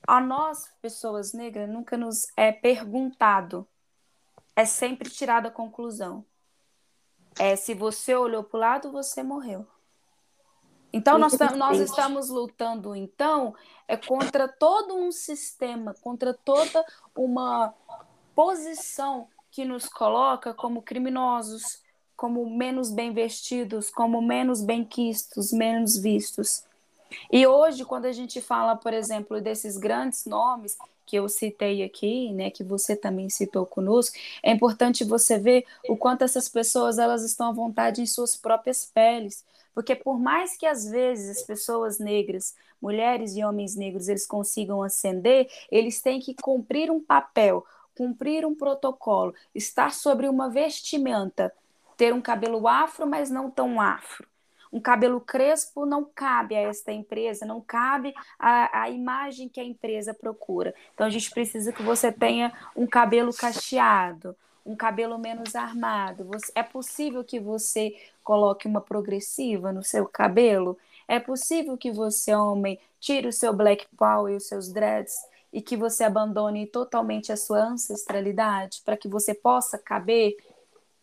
A 0.08 0.22
nós, 0.22 0.72
pessoas 0.82 1.34
negras, 1.34 1.70
nunca 1.70 1.98
nos 1.98 2.27
é 2.38 2.51
perguntado. 2.51 3.67
É 4.55 4.65
sempre 4.65 5.10
tirada 5.10 5.48
a 5.48 5.51
conclusão. 5.51 6.25
É, 7.39 7.55
se 7.55 7.73
você 7.73 8.15
olhou 8.15 8.43
para 8.43 8.57
o 8.57 8.59
lado, 8.59 8.91
você 8.91 9.23
morreu. 9.23 9.65
Então, 10.91 11.17
nós, 11.17 11.33
nós 11.57 11.79
estamos 11.79 12.29
lutando, 12.29 12.95
então, 12.95 13.55
é 13.87 13.97
contra 13.97 14.47
todo 14.47 14.95
um 14.95 15.11
sistema, 15.11 15.95
contra 16.01 16.35
toda 16.35 16.85
uma 17.15 17.73
posição 18.35 19.27
que 19.49 19.65
nos 19.65 19.89
coloca 19.89 20.53
como 20.53 20.83
criminosos, 20.83 21.81
como 22.15 22.47
menos 22.47 22.91
bem 22.91 23.11
vestidos, 23.11 23.89
como 23.89 24.21
menos 24.21 24.61
bem 24.61 24.85
quistos, 24.85 25.51
menos 25.51 25.97
vistos. 25.97 26.63
E 27.31 27.45
hoje, 27.45 27.83
quando 27.85 28.05
a 28.05 28.11
gente 28.11 28.39
fala, 28.39 28.75
por 28.75 28.93
exemplo, 28.93 29.41
desses 29.41 29.77
grandes 29.77 30.25
nomes 30.25 30.77
que 31.05 31.15
eu 31.15 31.27
citei 31.27 31.83
aqui, 31.83 32.31
né, 32.33 32.50
que 32.50 32.63
você 32.63 32.95
também 32.95 33.29
citou 33.29 33.65
conosco, 33.65 34.17
é 34.41 34.51
importante 34.51 35.03
você 35.03 35.38
ver 35.38 35.65
o 35.88 35.98
quanto 35.98 36.24
essas 36.24 36.48
pessoas 36.50 36.98
elas 36.98 37.24
estão 37.24 37.50
à 37.50 37.51
vontade 37.51 38.01
em 38.01 38.05
suas 38.05 38.36
próprias 38.36 38.86
peles, 38.86 39.45
porque 39.74 39.95
por 39.95 40.19
mais 40.19 40.57
que 40.57 40.65
às 40.65 40.86
vezes 40.86 41.38
as 41.38 41.43
pessoas 41.43 42.00
negras, 42.00 42.55
mulheres 42.81 43.36
e 43.36 43.43
homens 43.43 43.75
negros, 43.75 44.07
eles 44.07 44.25
consigam 44.25 44.83
ascender, 44.83 45.50
eles 45.72 46.01
têm 46.01 46.19
que 46.19 46.36
cumprir 46.36 46.91
um 46.91 47.01
papel, 47.01 47.65
cumprir 47.95 48.45
um 48.45 48.55
protocolo, 48.55 49.33
estar 49.53 49.91
sobre 49.91 50.27
uma 50.27 50.50
vestimenta, 50.50 51.53
ter 51.98 52.13
um 52.13 52.22
cabelo 52.22 52.67
afro, 52.67 53.07
mas 53.07 53.29
não 53.29 53.50
tão 53.50 53.79
afro 53.79 54.32
um 54.73 54.79
cabelo 54.79 55.21
crespo 55.21 55.85
não 55.85 56.03
cabe 56.03 56.55
a 56.55 56.61
esta 56.61 56.91
empresa, 56.91 57.45
não 57.45 57.61
cabe 57.61 58.11
a, 58.39 58.81
a 58.81 58.89
imagem 58.89 59.47
que 59.47 59.59
a 59.59 59.63
empresa 59.63 60.15
procura. 60.15 60.73
Então 60.95 61.05
a 61.05 61.11
gente 61.11 61.29
precisa 61.29 61.71
que 61.71 61.83
você 61.83 62.11
tenha 62.11 62.51
um 62.75 62.87
cabelo 62.87 63.31
cacheado, 63.31 64.35
um 64.65 64.75
cabelo 64.75 65.19
menos 65.19 65.55
armado. 65.55 66.23
Você, 66.25 66.51
é 66.55 66.63
possível 66.63 67.23
que 67.23 67.39
você 67.39 67.95
coloque 68.23 68.67
uma 68.67 68.81
progressiva 68.81 69.71
no 69.71 69.83
seu 69.83 70.07
cabelo? 70.07 70.75
É 71.07 71.19
possível 71.19 71.77
que 71.77 71.91
você, 71.91 72.33
homem, 72.33 72.79
tire 72.99 73.27
o 73.27 73.33
seu 73.33 73.53
black 73.53 73.85
power 73.95 74.33
e 74.33 74.37
os 74.37 74.47
seus 74.47 74.73
dreads 74.73 75.13
e 75.51 75.61
que 75.61 75.77
você 75.77 76.03
abandone 76.03 76.65
totalmente 76.65 77.31
a 77.31 77.37
sua 77.37 77.59
ancestralidade 77.59 78.81
para 78.83 78.97
que 78.97 79.07
você 79.07 79.35
possa 79.35 79.77
caber 79.77 80.35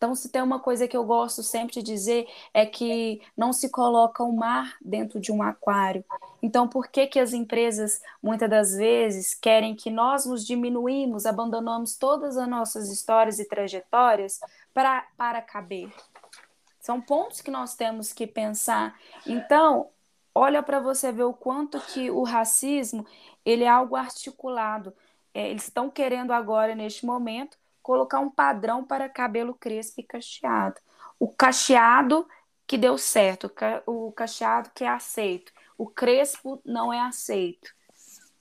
então, 0.01 0.15
se 0.15 0.31
tem 0.31 0.41
uma 0.41 0.59
coisa 0.59 0.89
que 0.89 0.97
eu 0.97 1.05
gosto 1.05 1.43
sempre 1.43 1.75
de 1.75 1.83
dizer 1.83 2.27
é 2.55 2.65
que 2.65 3.21
não 3.37 3.53
se 3.53 3.69
coloca 3.69 4.25
o 4.25 4.35
mar 4.35 4.79
dentro 4.81 5.21
de 5.21 5.31
um 5.31 5.43
aquário. 5.43 6.03
Então, 6.43 6.67
por 6.67 6.89
que 6.89 7.07
que 7.07 7.21
as 7.21 7.35
empresas 7.35 8.01
muitas 8.23 8.49
das 8.49 8.75
vezes 8.75 9.35
querem 9.35 9.77
que 9.77 9.91
nós 9.91 10.25
nos 10.25 10.47
diminuímos, 10.47 11.27
abandonamos 11.27 11.99
todas 11.99 12.39
as 12.39 12.49
nossas 12.49 12.89
histórias 12.89 13.39
e 13.39 13.45
trajetórias 13.45 14.41
para 14.73 15.07
para 15.19 15.43
caber? 15.43 15.93
São 16.81 16.99
pontos 16.99 17.43
que 17.43 17.51
nós 17.51 17.75
temos 17.75 18.11
que 18.11 18.27
pensar. 18.27 18.99
Então, 19.27 19.91
olha 20.35 20.63
para 20.63 20.81
você 20.81 21.13
ver 21.13 21.25
o 21.25 21.35
quanto 21.35 21.79
que 21.79 22.11
o 22.11 22.23
racismo 22.23 23.07
ele 23.45 23.65
é 23.65 23.69
algo 23.69 23.97
articulado. 23.97 24.95
É, 25.35 25.51
eles 25.51 25.65
estão 25.65 25.91
querendo 25.91 26.33
agora 26.33 26.75
neste 26.75 27.05
momento 27.05 27.60
colocar 27.91 28.21
um 28.21 28.31
padrão 28.31 28.85
para 28.85 29.09
cabelo 29.09 29.53
crespo 29.53 30.01
e 30.01 30.05
cacheado. 30.05 30.81
O 31.19 31.27
cacheado 31.27 32.25
que 32.65 32.79
deu 32.79 32.97
certo, 32.97 33.53
o 33.85 34.13
cacheado 34.13 34.71
que 34.73 34.85
é 34.85 34.89
aceito, 34.89 35.53
o 35.77 35.89
crespo 35.89 36.63
não 36.65 36.93
é 36.93 37.01
aceito. 37.01 37.75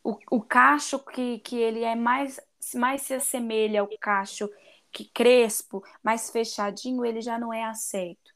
O, 0.03 0.19
o 0.29 0.39
cacho 0.39 0.99
que, 0.99 1.39
que 1.39 1.57
ele 1.57 1.83
é 1.83 1.95
mais, 1.95 2.39
mais 2.75 3.01
se 3.01 3.15
assemelha 3.15 3.81
ao 3.81 3.89
cacho 3.99 4.47
que 4.91 5.05
crespo, 5.05 5.83
mais 6.03 6.29
fechadinho, 6.29 7.03
ele 7.03 7.19
já 7.19 7.39
não 7.39 7.51
é 7.51 7.63
aceito. 7.63 8.31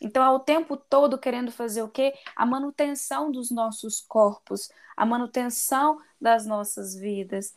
Então 0.00 0.24
é 0.24 0.30
o 0.30 0.40
tempo 0.40 0.78
todo 0.78 1.18
querendo 1.18 1.52
fazer 1.52 1.82
o 1.82 1.90
quê? 1.90 2.14
A 2.34 2.46
manutenção 2.46 3.30
dos 3.30 3.50
nossos 3.50 4.00
corpos, 4.00 4.70
a 4.96 5.04
manutenção 5.04 6.00
das 6.18 6.46
nossas 6.46 6.94
vidas, 6.94 7.54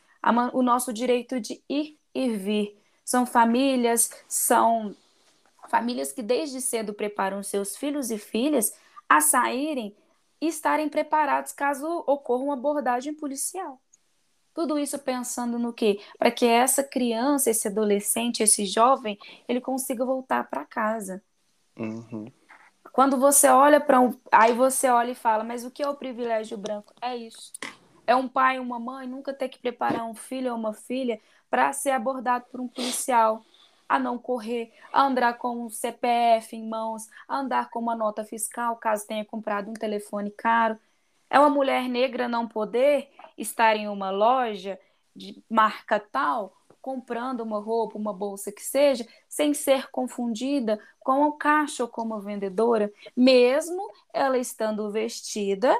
o 0.51 0.61
nosso 0.61 0.91
direito 0.91 1.39
de 1.39 1.63
ir 1.69 1.97
e 2.13 2.29
vir. 2.31 2.80
São 3.03 3.25
famílias, 3.25 4.09
são 4.27 4.95
famílias 5.69 6.11
que 6.11 6.21
desde 6.21 6.61
cedo 6.61 6.93
preparam 6.93 7.41
seus 7.43 7.75
filhos 7.75 8.11
e 8.11 8.17
filhas 8.17 8.73
a 9.07 9.21
saírem 9.21 9.95
e 10.39 10.47
estarem 10.47 10.89
preparados 10.89 11.53
caso 11.53 12.03
ocorra 12.07 12.43
uma 12.43 12.53
abordagem 12.53 13.13
policial. 13.13 13.79
Tudo 14.53 14.77
isso 14.77 14.99
pensando 14.99 15.57
no 15.57 15.71
quê? 15.71 16.01
Para 16.17 16.29
que 16.29 16.45
essa 16.45 16.83
criança, 16.83 17.49
esse 17.49 17.67
adolescente, 17.67 18.43
esse 18.43 18.65
jovem, 18.65 19.17
ele 19.47 19.61
consiga 19.61 20.03
voltar 20.03 20.49
para 20.49 20.65
casa. 20.65 21.23
Uhum. 21.77 22.25
Quando 22.91 23.17
você 23.17 23.47
olha 23.47 23.79
para 23.79 24.01
um. 24.01 24.13
Aí 24.31 24.53
você 24.53 24.89
olha 24.89 25.11
e 25.11 25.15
fala, 25.15 25.43
mas 25.43 25.63
o 25.63 25.71
que 25.71 25.81
é 25.81 25.87
o 25.87 25.95
privilégio 25.95 26.57
branco? 26.57 26.93
É 27.01 27.15
isso. 27.15 27.53
É 28.05 28.15
um 28.15 28.27
pai 28.27 28.57
e 28.57 28.59
uma 28.59 28.79
mãe 28.79 29.07
nunca 29.07 29.33
ter 29.33 29.47
que 29.47 29.59
preparar 29.59 30.03
um 30.03 30.13
filho 30.13 30.51
ou 30.51 30.57
uma 30.57 30.73
filha 30.73 31.21
para 31.51 31.73
ser 31.73 31.91
abordado 31.91 32.45
por 32.49 32.61
um 32.61 32.67
policial, 32.67 33.43
a 33.87 33.99
não 33.99 34.17
correr, 34.17 34.71
a 34.93 35.03
andar 35.03 35.37
com 35.37 35.65
um 35.65 35.69
CPF 35.69 36.55
em 36.55 36.65
mãos, 36.67 37.09
a 37.27 37.37
andar 37.39 37.69
com 37.69 37.79
uma 37.79 37.93
nota 37.93 38.23
fiscal 38.23 38.77
caso 38.77 39.05
tenha 39.05 39.25
comprado 39.25 39.69
um 39.69 39.73
telefone 39.73 40.31
caro. 40.31 40.79
É 41.29 41.37
uma 41.37 41.49
mulher 41.49 41.89
negra 41.89 42.29
não 42.29 42.47
poder 42.47 43.09
estar 43.37 43.75
em 43.75 43.89
uma 43.89 44.09
loja 44.09 44.79
de 45.13 45.43
marca 45.49 45.99
tal, 45.99 46.55
comprando 46.81 47.41
uma 47.41 47.59
roupa, 47.59 47.97
uma 47.97 48.13
bolsa 48.13 48.49
que 48.49 48.63
seja, 48.63 49.05
sem 49.27 49.53
ser 49.53 49.91
confundida 49.91 50.79
com 51.01 51.23
o 51.27 51.33
caixa 51.33 51.83
ou 51.83 51.89
como 51.89 52.19
vendedora, 52.21 52.91
mesmo 53.15 53.91
ela 54.13 54.37
estando 54.37 54.89
vestida 54.89 55.77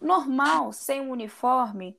normal, 0.00 0.72
sem 0.72 1.00
um 1.00 1.10
uniforme. 1.10 1.96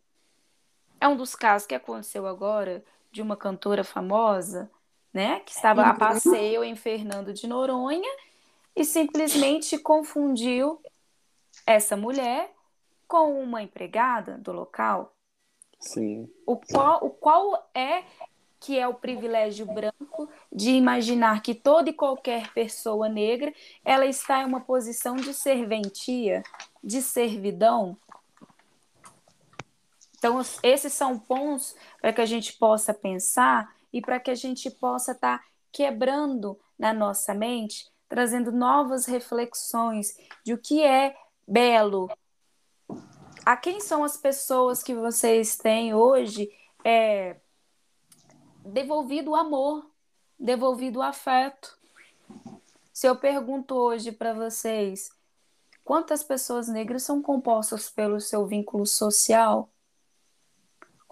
É 1.03 1.07
um 1.10 1.17
dos 1.17 1.36
casos 1.36 1.67
que 1.67 1.75
aconteceu 1.75 2.25
agora 2.25 2.81
de 3.12 3.22
uma 3.22 3.36
cantora 3.36 3.83
famosa, 3.83 4.72
né, 5.13 5.41
que 5.41 5.51
estava 5.51 5.83
a 5.83 5.91
uhum. 5.91 5.98
passeio 5.98 6.63
em 6.63 6.77
Fernando 6.77 7.33
de 7.33 7.45
Noronha 7.45 8.10
e 8.74 8.86
simplesmente 8.86 9.77
confundiu 9.77 10.81
essa 11.67 11.98
mulher 11.98 12.50
com 13.05 13.38
uma 13.38 13.62
empregada 13.62 14.38
do 14.38 14.53
local. 14.53 15.13
Sim. 15.77 16.31
O 16.45 16.55
qual, 16.55 17.03
o 17.03 17.10
qual 17.10 17.69
é 17.75 18.05
que 18.62 18.79
é 18.79 18.88
o 18.88 18.93
privilégio 18.93 19.65
branco 19.65 20.29
de 20.50 20.69
imaginar 20.69 21.41
que 21.41 21.53
toda 21.53 21.89
e 21.89 21.93
qualquer 21.93 22.53
pessoa 22.53 23.10
negra 23.10 23.53
ela 23.83 24.05
está 24.05 24.41
em 24.41 24.45
uma 24.45 24.62
posição 24.62 25.17
de 25.17 25.33
serventia, 25.33 26.43
de 26.81 27.01
servidão. 27.01 27.98
Então, 30.24 30.39
esses 30.63 30.94
são 30.94 31.20
pontos 31.20 31.75
para 32.00 32.13
que 32.13 32.22
a 32.22 32.25
gente 32.25 32.53
possa 32.53 32.94
pensar 32.94 33.75
e 33.92 34.00
para 34.00 34.22
que 34.22 34.32
a 34.32 34.36
gente 34.36 34.72
possa 34.72 35.12
estar 35.12 35.39
tá 35.39 35.46
quebrando 35.70 36.58
na 36.80 36.94
nossa 36.94 37.34
mente, 37.34 37.92
trazendo 38.08 38.50
novas 38.50 39.06
reflexões 39.06 40.18
de 40.42 40.53
o 40.53 40.58
que 40.58 40.82
é 40.82 41.13
belo, 41.46 42.10
a 43.46 43.58
quem 43.58 43.82
são 43.82 44.01
as 44.01 44.15
pessoas 44.15 44.82
que 44.82 44.96
vocês 44.96 45.58
têm 45.58 45.94
hoje 45.94 46.50
é, 46.86 47.36
devolvido 48.63 49.32
o 49.32 49.36
amor, 49.36 49.92
devolvido 50.39 51.00
o 51.00 51.03
afeto. 51.03 51.77
Se 52.94 53.10
eu 53.10 53.18
pergunto 53.18 53.75
hoje 53.75 54.10
para 54.10 54.34
vocês 54.34 55.12
quantas 55.84 56.24
pessoas 56.24 56.70
negras 56.70 57.03
são 57.03 57.22
compostas 57.22 57.89
pelo 57.89 58.22
seu 58.22 58.48
vínculo 58.48 58.86
social, 58.86 59.70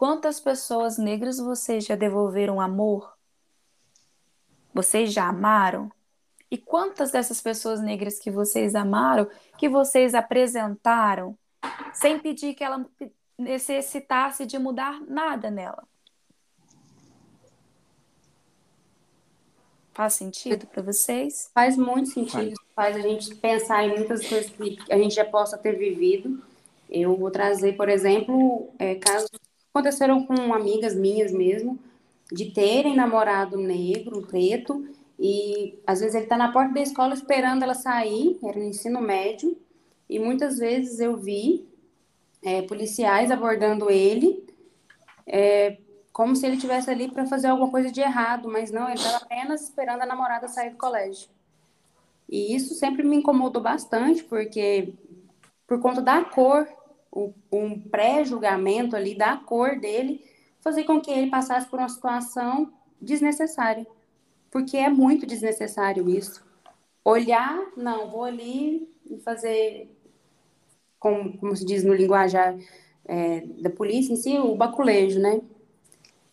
quantas 0.02 0.40
pessoas 0.40 0.98
negras 0.98 1.38
vocês 1.38 1.86
já 1.86 1.96
devolveram 1.96 2.60
amor? 2.60 3.14
Vocês 4.74 5.14
já 5.14 5.28
amaram? 5.28 5.92
E 6.50 6.58
quantas 6.58 7.12
dessas 7.12 7.40
pessoas 7.40 7.80
negras 7.80 8.18
que 8.18 8.32
vocês 8.32 8.74
amaram, 8.74 9.30
que 9.60 9.70
vocês 9.70 10.16
apresentaram, 10.16 11.38
sem 11.94 12.18
pedir 12.18 12.56
que 12.56 12.64
ela 12.64 12.84
necessitasse 13.38 14.44
de 14.48 14.58
mudar 14.58 15.00
nada 15.02 15.52
nela. 15.52 15.88
Faz 19.94 20.14
sentido 20.14 20.66
para 20.66 20.82
vocês? 20.82 21.52
Faz 21.54 21.78
muito 21.78 22.10
sentido. 22.10 22.60
Faz 22.76 22.96
a 22.96 23.02
gente 23.02 23.36
pensar 23.36 23.84
em 23.84 23.96
muitas 23.96 24.28
coisas 24.28 24.50
que 24.50 24.80
a 24.90 24.98
gente 24.98 25.14
já 25.14 25.26
possa 25.26 25.60
ter 25.60 25.78
vivido. 25.78 26.42
Eu 26.90 27.16
vou 27.16 27.30
trazer, 27.30 27.78
por 27.78 27.88
exemplo, 27.88 28.74
é, 28.80 28.96
casos 28.96 29.30
aconteceram 29.74 30.24
com 30.26 30.54
amigas 30.54 30.96
minhas 30.96 31.32
mesmo, 31.32 31.80
de 32.32 32.52
terem 32.52 32.96
namorado 32.96 33.58
negro, 33.58 34.22
preto, 34.22 34.88
e 35.20 35.80
às 35.86 36.00
vezes 36.00 36.16
ele 36.16 36.26
está 36.26 36.38
na 36.38 36.52
porta 36.52 36.74
da 36.74 36.82
escola 36.82 37.14
esperando 37.14 37.64
ela 37.64 37.74
sair, 37.74 38.40
era 38.44 38.58
no 38.58 38.66
ensino 38.66 39.02
médio, 39.02 39.58
e 40.10 40.20
muitas 40.20 40.58
vezes 40.58 41.00
eu 41.00 41.18
vi 41.18 41.68
é, 42.44 42.62
policiais 42.62 43.32
abordando 43.32 43.90
ele 43.90 44.44
é, 45.26 45.78
como 46.12 46.36
se 46.36 46.46
ele 46.46 46.58
tivesse 46.58 46.90
ali 46.90 47.10
para 47.10 47.26
fazer 47.26 47.48
alguma 47.48 47.72
coisa 47.72 47.92
de 47.92 48.02
errado, 48.02 48.50
mas 48.50 48.72
não, 48.72 48.88
ele 48.88 48.98
estava 48.98 49.18
apenas 49.18 49.64
esperando 49.64 50.02
a 50.02 50.06
namorada 50.06 50.48
sair 50.48 50.72
do 50.72 50.78
colégio. 50.78 51.30
E 52.28 52.56
isso 52.56 52.74
sempre 52.74 53.04
me 53.04 53.16
incomodou 53.16 53.62
bastante, 53.62 54.24
porque 54.24 54.94
por 55.66 55.80
conta 55.80 56.02
da 56.02 56.24
cor, 56.24 56.68
o, 57.12 57.34
um 57.52 57.80
pré-julgamento 57.80 58.96
ali 58.96 59.16
da 59.16 59.36
cor 59.38 59.80
dele, 59.80 60.24
fazer 60.62 60.84
com 60.86 61.02
que 61.02 61.12
ele 61.12 61.30
passasse 61.30 61.68
por 61.68 61.80
uma 61.80 61.90
situação 61.90 62.72
desnecessária. 63.02 63.86
Porque 64.50 64.78
é 64.78 64.90
muito 64.90 65.26
desnecessário 65.26 66.10
isso. 66.10 66.44
Olhar, 67.04 67.60
não, 67.76 68.10
vou 68.10 68.24
ali 68.24 68.88
e 69.10 69.18
fazer 69.20 69.90
como, 71.00 71.38
como 71.38 71.56
se 71.56 71.66
diz 71.66 71.84
no 71.84 71.94
linguajar 71.94 72.56
é, 73.06 73.42
da 73.60 73.70
polícia 73.70 74.14
em 74.14 74.16
si, 74.16 74.38
o 74.38 74.56
baculejo, 74.56 75.20
né? 75.20 75.42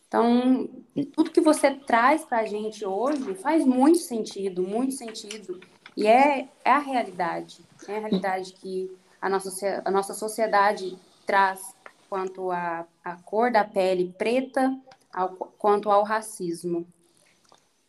Então, 0.07 0.69
tudo 1.13 1.31
que 1.31 1.41
você 1.41 1.71
traz 1.71 2.23
para 2.23 2.39
a 2.39 2.45
gente 2.45 2.85
hoje 2.85 3.35
faz 3.35 3.65
muito 3.65 3.99
sentido, 3.99 4.63
muito 4.63 4.93
sentido. 4.93 5.59
E 5.95 6.07
é, 6.07 6.47
é 6.63 6.71
a 6.71 6.79
realidade, 6.79 7.59
é 7.87 7.97
a 7.97 7.99
realidade 7.99 8.53
que 8.53 8.91
a 9.21 9.29
nossa, 9.29 9.81
a 9.83 9.91
nossa 9.91 10.13
sociedade 10.13 10.97
traz 11.25 11.75
quanto 12.09 12.51
à 12.51 12.85
a, 13.03 13.11
a 13.11 13.15
cor 13.17 13.51
da 13.51 13.63
pele 13.63 14.13
preta, 14.17 14.75
ao, 15.13 15.29
quanto 15.29 15.89
ao 15.91 16.03
racismo. 16.03 16.87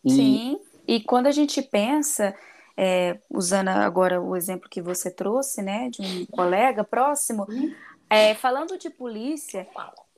Sim, 0.07 0.61
e 0.87 1.01
quando 1.01 1.27
a 1.27 1.31
gente 1.31 1.61
pensa 1.63 2.35
é, 2.77 3.19
usando 3.29 3.69
agora 3.69 4.21
o 4.21 4.35
exemplo 4.35 4.69
que 4.69 4.81
você 4.81 5.11
trouxe, 5.11 5.63
né, 5.63 5.91
de 5.91 6.03
um 6.03 6.27
colega 6.27 6.83
próximo, 6.83 7.47
uhum. 7.49 7.75
é, 8.09 8.35
falando 8.35 8.79
de 8.79 8.89
polícia, 8.89 9.69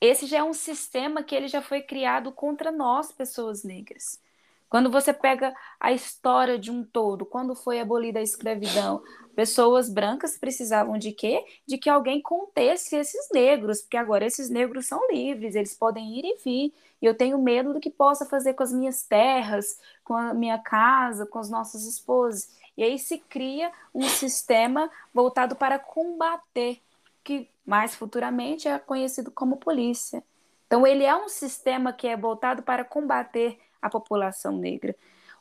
esse 0.00 0.26
já 0.26 0.38
é 0.38 0.42
um 0.42 0.52
sistema 0.52 1.22
que 1.22 1.34
ele 1.34 1.48
já 1.48 1.60
foi 1.60 1.80
criado 1.80 2.30
contra 2.32 2.70
nós, 2.70 3.10
pessoas 3.10 3.64
negras. 3.64 4.20
Quando 4.68 4.90
você 4.90 5.12
pega 5.12 5.52
a 5.78 5.92
história 5.92 6.58
de 6.58 6.70
um 6.70 6.82
todo, 6.82 7.26
quando 7.26 7.54
foi 7.54 7.78
abolida 7.78 8.20
a 8.20 8.22
escravidão, 8.22 9.02
pessoas 9.34 9.88
brancas 9.88 10.36
precisavam 10.38 10.98
de 10.98 11.12
quê? 11.12 11.44
De 11.66 11.78
que 11.78 11.88
alguém 11.88 12.20
contesse 12.20 12.96
esses 12.96 13.28
negros, 13.32 13.82
porque 13.82 13.96
agora 13.96 14.24
esses 14.24 14.50
negros 14.50 14.86
são 14.86 15.00
livres, 15.10 15.54
eles 15.54 15.74
podem 15.74 16.18
ir 16.18 16.24
e 16.24 16.36
vir. 16.42 16.74
E 17.00 17.06
eu 17.06 17.14
tenho 17.14 17.38
medo 17.38 17.72
do 17.72 17.80
que 17.80 17.90
possa 17.90 18.26
fazer 18.26 18.54
com 18.54 18.62
as 18.62 18.72
minhas 18.72 19.02
terras, 19.02 19.78
com 20.04 20.14
a 20.14 20.32
minha 20.34 20.58
casa, 20.58 21.26
com 21.26 21.38
os 21.38 21.50
nossos 21.50 21.84
esposos. 21.86 22.48
E 22.76 22.82
aí 22.82 22.98
se 22.98 23.18
cria 23.18 23.72
um 23.94 24.08
sistema 24.08 24.90
voltado 25.12 25.56
para 25.56 25.78
combater, 25.78 26.80
que 27.24 27.48
mais 27.66 27.94
futuramente 27.94 28.68
é 28.68 28.78
conhecido 28.78 29.30
como 29.30 29.56
polícia. 29.56 30.22
Então 30.66 30.86
ele 30.86 31.04
é 31.04 31.14
um 31.14 31.28
sistema 31.28 31.92
que 31.92 32.06
é 32.06 32.16
voltado 32.16 32.62
para 32.62 32.84
combater 32.84 33.58
a 33.80 33.90
população 33.90 34.56
negra. 34.56 34.94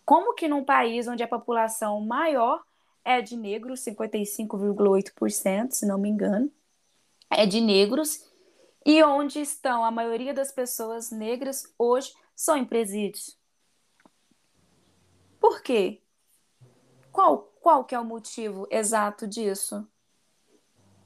Como 0.04 0.34
que 0.34 0.48
num 0.48 0.64
país 0.64 1.08
onde 1.08 1.24
a 1.24 1.28
população 1.28 2.02
maior 2.02 2.62
é 3.04 3.22
de 3.22 3.36
negros, 3.36 3.82
55,8%, 3.82 5.72
se 5.72 5.86
não 5.86 5.98
me 5.98 6.10
engano, 6.10 6.52
é 7.30 7.46
de 7.46 7.62
negros, 7.62 8.26
e 8.86 9.04
onde 9.04 9.40
estão 9.40 9.84
a 9.84 9.92
maioria 9.92 10.34
das 10.34 10.52
pessoas 10.52 11.12
negras 11.12 11.72
hoje 11.78 12.14
são 12.36 12.58
em 12.58 12.66
presídios. 12.66 13.38
Por 15.40 15.62
quê? 15.62 16.02
Qual, 17.12 17.54
qual 17.62 17.84
que 17.84 17.94
é 17.94 18.00
o 18.00 18.06
motivo 18.06 18.68
exato 18.70 19.28
disso? 19.28 19.88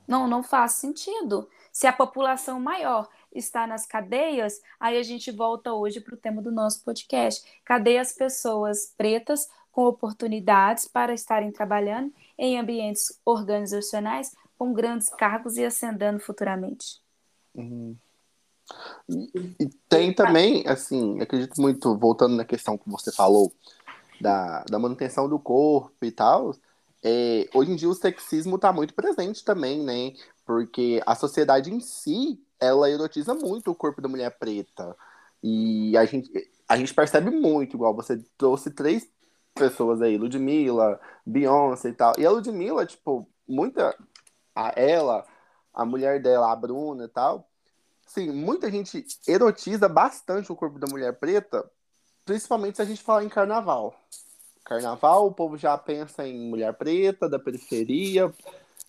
Não, 0.07 0.27
não 0.27 0.43
faz 0.43 0.73
sentido. 0.73 1.49
Se 1.71 1.87
a 1.87 1.93
população 1.93 2.59
maior 2.59 3.09
está 3.33 3.67
nas 3.67 3.85
cadeias, 3.85 4.61
aí 4.79 4.97
a 4.97 5.03
gente 5.03 5.31
volta 5.31 5.73
hoje 5.73 5.99
para 5.99 6.13
o 6.13 6.17
tema 6.17 6.41
do 6.41 6.51
nosso 6.51 6.83
podcast. 6.83 7.43
Cadê 7.65 7.97
as 7.97 8.13
pessoas 8.13 8.93
pretas 8.97 9.49
com 9.75 9.83
oportunidades 9.87 10.87
para 10.87 11.13
estarem 11.13 11.51
trabalhando 11.51 12.13
em 12.37 12.57
ambientes 12.57 13.19
organizacionais 13.25 14.33
com 14.57 14.71
grandes 14.71 15.09
cargos 15.09 15.57
e 15.57 15.65
ascendendo 15.65 16.17
futuramente. 16.21 17.01
Uhum. 17.53 17.93
E 19.59 19.67
tem 19.89 20.13
também, 20.13 20.63
assim, 20.65 21.19
acredito 21.19 21.61
muito, 21.61 21.93
voltando 21.97 22.37
na 22.37 22.45
questão 22.45 22.77
que 22.77 22.89
você 22.89 23.11
falou, 23.11 23.51
da, 24.21 24.63
da 24.63 24.79
manutenção 24.79 25.27
do 25.27 25.37
corpo 25.37 26.05
e 26.05 26.09
tal, 26.09 26.55
é, 27.03 27.45
hoje 27.53 27.73
em 27.73 27.75
dia 27.75 27.89
o 27.89 27.93
sexismo 27.93 28.55
está 28.55 28.71
muito 28.71 28.93
presente 28.93 29.43
também, 29.43 29.83
né? 29.83 30.13
Porque 30.45 31.03
a 31.05 31.15
sociedade 31.15 31.69
em 31.69 31.81
si, 31.81 32.39
ela 32.61 32.89
erotiza 32.89 33.33
muito 33.33 33.69
o 33.71 33.75
corpo 33.75 34.01
da 34.01 34.07
mulher 34.07 34.39
preta. 34.39 34.95
E 35.43 35.97
a 35.97 36.05
gente, 36.05 36.31
a 36.65 36.77
gente 36.77 36.93
percebe 36.93 37.29
muito, 37.29 37.75
igual 37.75 37.93
você 37.93 38.23
trouxe 38.37 38.71
três 38.71 39.05
pessoas 39.55 40.01
aí, 40.01 40.17
Ludmilla, 40.17 40.99
Beyoncé 41.25 41.89
e 41.89 41.93
tal. 41.93 42.13
E 42.17 42.25
a 42.25 42.29
Ludmilla, 42.29 42.85
tipo, 42.85 43.27
muita. 43.47 43.95
A, 44.53 44.79
ela, 44.79 45.25
a 45.73 45.83
mulher 45.83 46.21
dela, 46.21 46.51
a 46.51 46.55
Bruna 46.55 47.05
e 47.05 47.07
tal. 47.07 47.49
Sim, 48.05 48.31
muita 48.31 48.69
gente 48.69 49.05
erotiza 49.27 49.89
bastante 49.89 50.51
o 50.51 50.55
corpo 50.55 50.77
da 50.77 50.87
mulher 50.87 51.17
preta, 51.17 51.69
principalmente 52.23 52.75
se 52.75 52.81
a 52.81 52.85
gente 52.85 53.01
falar 53.01 53.23
em 53.23 53.29
carnaval. 53.29 53.95
Carnaval, 54.63 55.27
o 55.27 55.33
povo 55.33 55.57
já 55.57 55.77
pensa 55.77 56.27
em 56.27 56.49
mulher 56.49 56.73
preta, 56.73 57.27
da 57.27 57.39
periferia. 57.39 58.33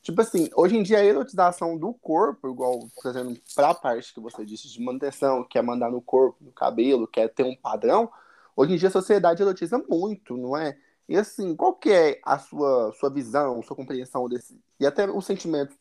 Tipo 0.03 0.21
assim, 0.21 0.49
hoje 0.55 0.77
em 0.77 0.83
dia 0.83 0.99
a 0.99 1.05
erotização 1.05 1.77
do 1.77 1.93
corpo, 1.93 2.49
igual 2.49 2.89
trazendo 3.03 3.37
pra 3.55 3.75
parte 3.75 4.15
que 4.15 4.21
você 4.21 4.45
disse 4.45 4.69
de 4.69 4.81
manutenção, 4.81 5.43
quer 5.43 5.63
mandar 5.63 5.91
no 5.91 6.01
corpo, 6.01 6.37
no 6.41 6.53
cabelo, 6.53 7.09
quer 7.09 7.29
ter 7.29 7.43
um 7.43 7.57
padrão, 7.57 8.09
hoje 8.57 8.73
em 8.73 8.77
dia 8.77 8.89
a 8.89 8.93
sociedade 8.93 9.43
erotiza 9.43 9.79
muito, 9.89 10.37
não 10.37 10.57
é? 10.57 10.77
E 11.09 11.17
assim, 11.17 11.55
qual 11.55 11.75
que 11.75 11.91
é 11.91 12.21
a 12.25 12.39
sua, 12.39 12.93
sua 12.99 13.11
visão, 13.11 13.63
sua 13.63 13.77
compreensão 13.77 14.29
desse. 14.29 14.61
E 14.81 14.87
até 14.87 15.09
o 15.09 15.21
sentimento 15.21 15.77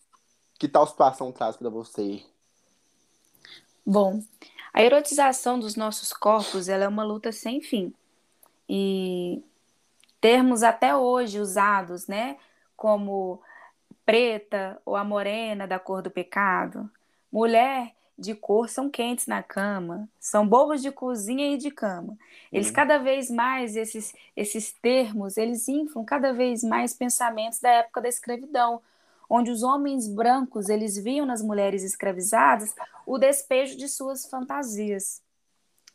que 0.60 0.68
tal 0.68 0.86
situação 0.86 1.32
traz 1.32 1.58
para 1.58 1.70
você? 1.70 2.24
Bom, 3.86 4.22
a 4.74 4.84
erotização 4.84 5.60
dos 5.60 5.76
nossos 5.76 6.14
corpos 6.14 6.68
ela 6.68 6.84
é 6.84 6.88
uma 6.88 7.04
luta 7.04 7.32
sem 7.32 7.62
fim. 7.62 7.94
E 8.68 9.44
termos 10.20 10.64
até 10.64 10.96
hoje 10.96 11.40
usados, 11.40 12.08
né, 12.08 12.38
como 12.76 13.42
preta 14.06 14.80
ou 14.86 14.96
a 14.96 15.04
morena 15.04 15.68
da 15.68 15.80
cor 15.80 16.02
do 16.02 16.12
pecado, 16.12 16.90
mulher 17.32 17.95
de 18.18 18.34
cor 18.34 18.70
são 18.70 18.90
quentes 18.90 19.28
na 19.28 19.44
cama, 19.44 20.10
são 20.20 20.48
bobos 20.48 20.82
de 20.82 20.92
cozinha 20.92 21.54
e 21.54 21.58
de 21.58 21.70
cama. 21.70 22.18
Eles 22.52 22.68
uhum. 22.68 22.74
cada 22.74 22.98
vez 22.98 23.30
mais 23.30 23.76
esses 23.76 24.14
esses 24.36 24.72
termos, 24.72 25.38
eles 25.38 25.68
inflam 25.68 26.06
cada 26.06 26.32
vez 26.34 26.64
mais 26.64 26.94
pensamentos 26.94 27.60
da 27.60 27.70
época 27.70 28.02
da 28.02 28.10
escravidão, 28.10 28.82
onde 29.30 29.52
os 29.52 29.64
homens 29.64 30.08
brancos 30.08 30.70
eles 30.70 30.98
viam 30.98 31.26
nas 31.26 31.42
mulheres 31.42 31.84
escravizadas 31.84 32.74
o 33.06 33.18
despejo 33.18 33.78
de 33.78 33.90
suas 33.90 34.26
fantasias. 34.26 35.22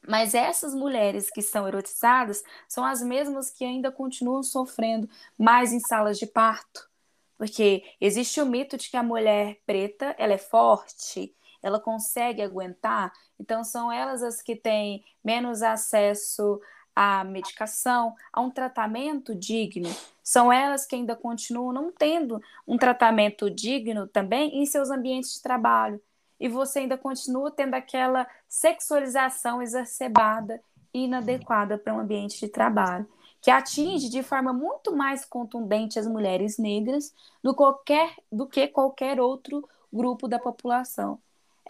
Mas 0.06 0.34
essas 0.34 0.74
mulheres 0.74 1.30
que 1.30 1.42
são 1.42 1.68
erotizadas 1.68 2.42
são 2.66 2.84
as 2.84 3.02
mesmas 3.02 3.50
que 3.50 3.64
ainda 3.64 3.92
continuam 3.92 4.42
sofrendo 4.42 5.08
mais 5.38 5.72
em 5.72 5.80
salas 5.80 6.18
de 6.18 6.26
parto. 6.26 6.88
Porque 7.36 7.84
existe 8.00 8.40
o 8.40 8.46
mito 8.46 8.76
de 8.76 8.90
que 8.90 8.96
a 8.96 9.02
mulher 9.02 9.58
preta, 9.66 10.14
ela 10.18 10.34
é 10.34 10.38
forte, 10.38 11.34
ela 11.62 11.80
consegue 11.80 12.42
aguentar, 12.42 13.12
então 13.38 13.62
são 13.64 13.90
elas 13.90 14.22
as 14.22 14.42
que 14.42 14.56
têm 14.56 15.04
menos 15.24 15.62
acesso 15.62 16.60
à 16.94 17.24
medicação, 17.24 18.14
a 18.32 18.40
um 18.40 18.50
tratamento 18.50 19.34
digno. 19.34 19.88
São 20.22 20.52
elas 20.52 20.86
que 20.86 20.94
ainda 20.94 21.16
continuam 21.16 21.72
não 21.72 21.92
tendo 21.92 22.40
um 22.66 22.76
tratamento 22.76 23.50
digno 23.50 24.06
também 24.06 24.60
em 24.60 24.66
seus 24.66 24.90
ambientes 24.90 25.34
de 25.34 25.42
trabalho. 25.42 26.00
E 26.38 26.48
você 26.48 26.80
ainda 26.80 26.96
continua 26.96 27.50
tendo 27.50 27.74
aquela 27.74 28.26
sexualização 28.48 29.60
exacerbada 29.60 30.62
e 30.92 31.04
inadequada 31.04 31.78
para 31.78 31.94
um 31.94 32.00
ambiente 32.00 32.40
de 32.40 32.48
trabalho, 32.48 33.06
que 33.40 33.50
atinge 33.50 34.08
de 34.08 34.22
forma 34.22 34.52
muito 34.52 34.94
mais 34.94 35.24
contundente 35.24 35.98
as 35.98 36.06
mulheres 36.06 36.58
negras 36.58 37.14
do, 37.42 37.54
qualquer, 37.54 38.14
do 38.30 38.46
que 38.46 38.66
qualquer 38.68 39.20
outro 39.20 39.68
grupo 39.92 40.28
da 40.28 40.38
população. 40.38 41.18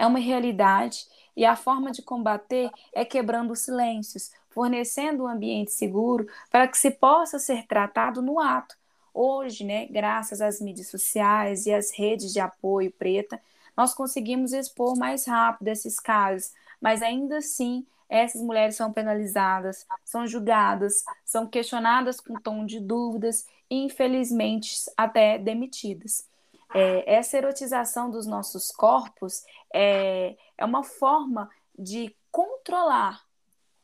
É 0.01 0.07
uma 0.07 0.19
realidade 0.19 1.07
e 1.37 1.45
a 1.45 1.55
forma 1.55 1.93
de 1.93 2.01
combater 2.01 2.71
é 2.91 3.05
quebrando 3.05 3.51
os 3.53 3.59
silêncios, 3.59 4.31
fornecendo 4.49 5.25
um 5.25 5.27
ambiente 5.27 5.73
seguro 5.73 6.27
para 6.51 6.67
que 6.67 6.79
se 6.79 6.91
possa 6.91 7.39
ser 7.39 7.67
tratado 7.67 8.23
no 8.23 8.41
ato. 8.41 8.75
Hoje, 9.13 9.63
né, 9.63 9.85
graças 9.89 10.41
às 10.41 10.59
mídias 10.59 10.89
sociais 10.89 11.67
e 11.67 11.75
às 11.75 11.91
redes 11.91 12.33
de 12.33 12.41
apoio 12.41 12.91
preta, 12.91 13.39
nós 13.77 13.93
conseguimos 13.93 14.55
expor 14.55 14.97
mais 14.97 15.27
rápido 15.27 15.69
esses 15.69 16.01
casos, 16.01 16.51
mas 16.81 17.03
ainda 17.03 17.37
assim 17.37 17.87
essas 18.09 18.41
mulheres 18.41 18.77
são 18.77 18.91
penalizadas, 18.91 19.87
são 20.03 20.27
julgadas, 20.27 21.05
são 21.27 21.47
questionadas 21.47 22.21
com 22.23 22.39
tom 22.39 22.65
de 22.65 22.81
dúvidas 22.81 23.47
e, 23.69 23.85
infelizmente, 23.85 24.75
até 24.97 25.37
demitidas. 25.37 26.30
É, 26.75 27.15
essa 27.15 27.37
erotização 27.37 28.11
dos 28.11 28.27
nossos 28.27 28.71
corpos 28.71 29.43
é, 29.73 30.37
é 30.57 30.65
uma 30.65 30.83
forma 30.83 31.49
de 31.79 32.15
controlar 32.31 33.21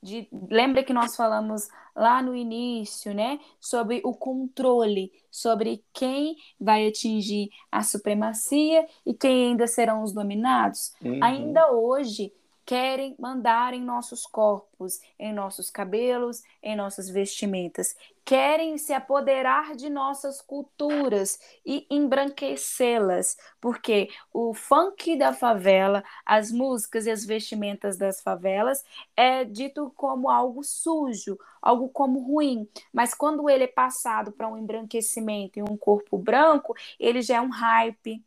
de, 0.07 0.29
lembra 0.49 0.85
que 0.85 0.93
nós 0.93 1.17
falamos 1.17 1.69
lá 1.95 2.23
no 2.23 2.35
início, 2.35 3.13
né, 3.13 3.41
sobre 3.61 4.01
o 4.05 4.15
controle, 4.15 5.11
sobre 5.31 5.85
quem 5.93 6.37
vai 6.61 6.87
atingir 6.87 7.51
a 7.73 7.83
supremacia 7.83 8.87
e 9.05 9.13
quem 9.13 9.49
ainda 9.49 9.67
serão 9.67 10.03
os 10.03 10.13
dominados? 10.13 10.93
Uhum. 11.03 11.19
Ainda 11.23 11.73
hoje, 11.73 12.33
querem 12.67 13.15
mandar 13.17 13.73
em 13.73 13.81
nossos 13.81 14.27
corpos, 14.27 15.01
em 15.17 15.33
nossos 15.33 15.71
cabelos, 15.71 16.43
em 16.61 16.75
nossas 16.75 17.09
vestimentas. 17.09 17.95
Querem 18.25 18.77
se 18.77 18.93
apoderar 18.93 19.77
de 19.77 19.89
nossas 19.89 20.43
culturas 20.43 21.39
e 21.65 21.87
embranquecê-las, 21.89 23.37
porque 23.61 24.11
o 24.35 24.53
funk 24.53 25.17
da 25.17 25.33
favela, 25.33 26.03
as 26.25 26.51
músicas 26.51 27.07
e 27.07 27.11
as 27.13 27.25
vestimentas 27.25 27.97
das 27.97 28.21
favelas 28.21 28.85
é 29.17 29.45
dito 29.45 29.93
como 29.95 30.29
algo 30.29 30.65
sujo, 30.65 31.39
algo 31.63 31.89
como 31.89 32.19
ruim, 32.19 32.69
mas 32.93 33.15
quando 33.15 33.49
ele 33.49 33.65
é 33.65 33.69
passado 33.69 34.33
para 34.33 34.49
um 34.49 34.59
embranquecimento 34.59 35.61
em 35.61 35.63
um 35.63 35.77
corpo 35.77 36.19
branco, 36.19 36.75
ele 36.99 37.23
já 37.23 37.37
é 37.37 37.41
um 37.41 37.51
hype, 37.51 38.25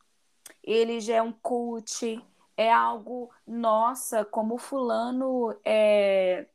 ele 0.63 1.01
já 1.01 1.15
é 1.15 1.21
um 1.21 1.33
cult, 1.33 2.23
é 2.59 2.69
algo, 2.69 3.31
nossa, 3.47 4.25
como 4.25 4.57
fulano 4.57 5.57
é, 5.63 6.45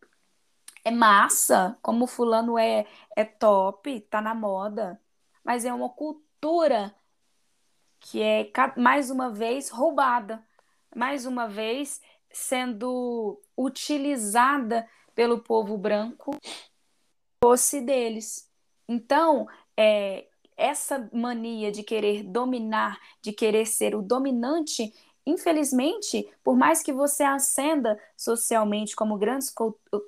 é 0.84 0.90
massa, 0.90 1.78
como 1.80 2.06
fulano 2.06 2.58
é, 2.58 2.86
é 3.16 3.24
top, 3.24 4.00
tá 4.02 4.20
na 4.20 4.34
moda. 4.34 5.00
Mas 5.42 5.64
é 5.64 5.72
uma 5.72 5.88
cultura 5.88 6.94
que 7.98 8.20
é, 8.20 8.52
mais 8.76 9.10
uma 9.10 9.30
vez, 9.30 9.70
roubada. 9.70 10.46
Mais 10.94 11.24
uma 11.24 11.48
vez, 11.48 12.02
sendo 12.30 13.40
utilizada 13.56 14.86
pelo 15.14 15.38
povo 15.38 15.78
branco, 15.78 16.38
fosse 17.42 17.80
deles. 17.80 18.46
Então, 18.86 19.48
é, 19.74 20.26
essa 20.54 21.08
mania 21.14 21.72
de 21.72 21.82
querer 21.82 22.24
dominar, 22.24 23.00
de 23.22 23.32
querer 23.32 23.64
ser 23.64 23.94
o 23.94 24.02
dominante, 24.02 24.92
infelizmente, 25.26 26.28
por 26.42 26.56
mais 26.56 26.82
que 26.82 26.92
você 26.92 27.22
ascenda 27.22 27.98
socialmente 28.16 28.94
como 28.94 29.18
grandes 29.18 29.52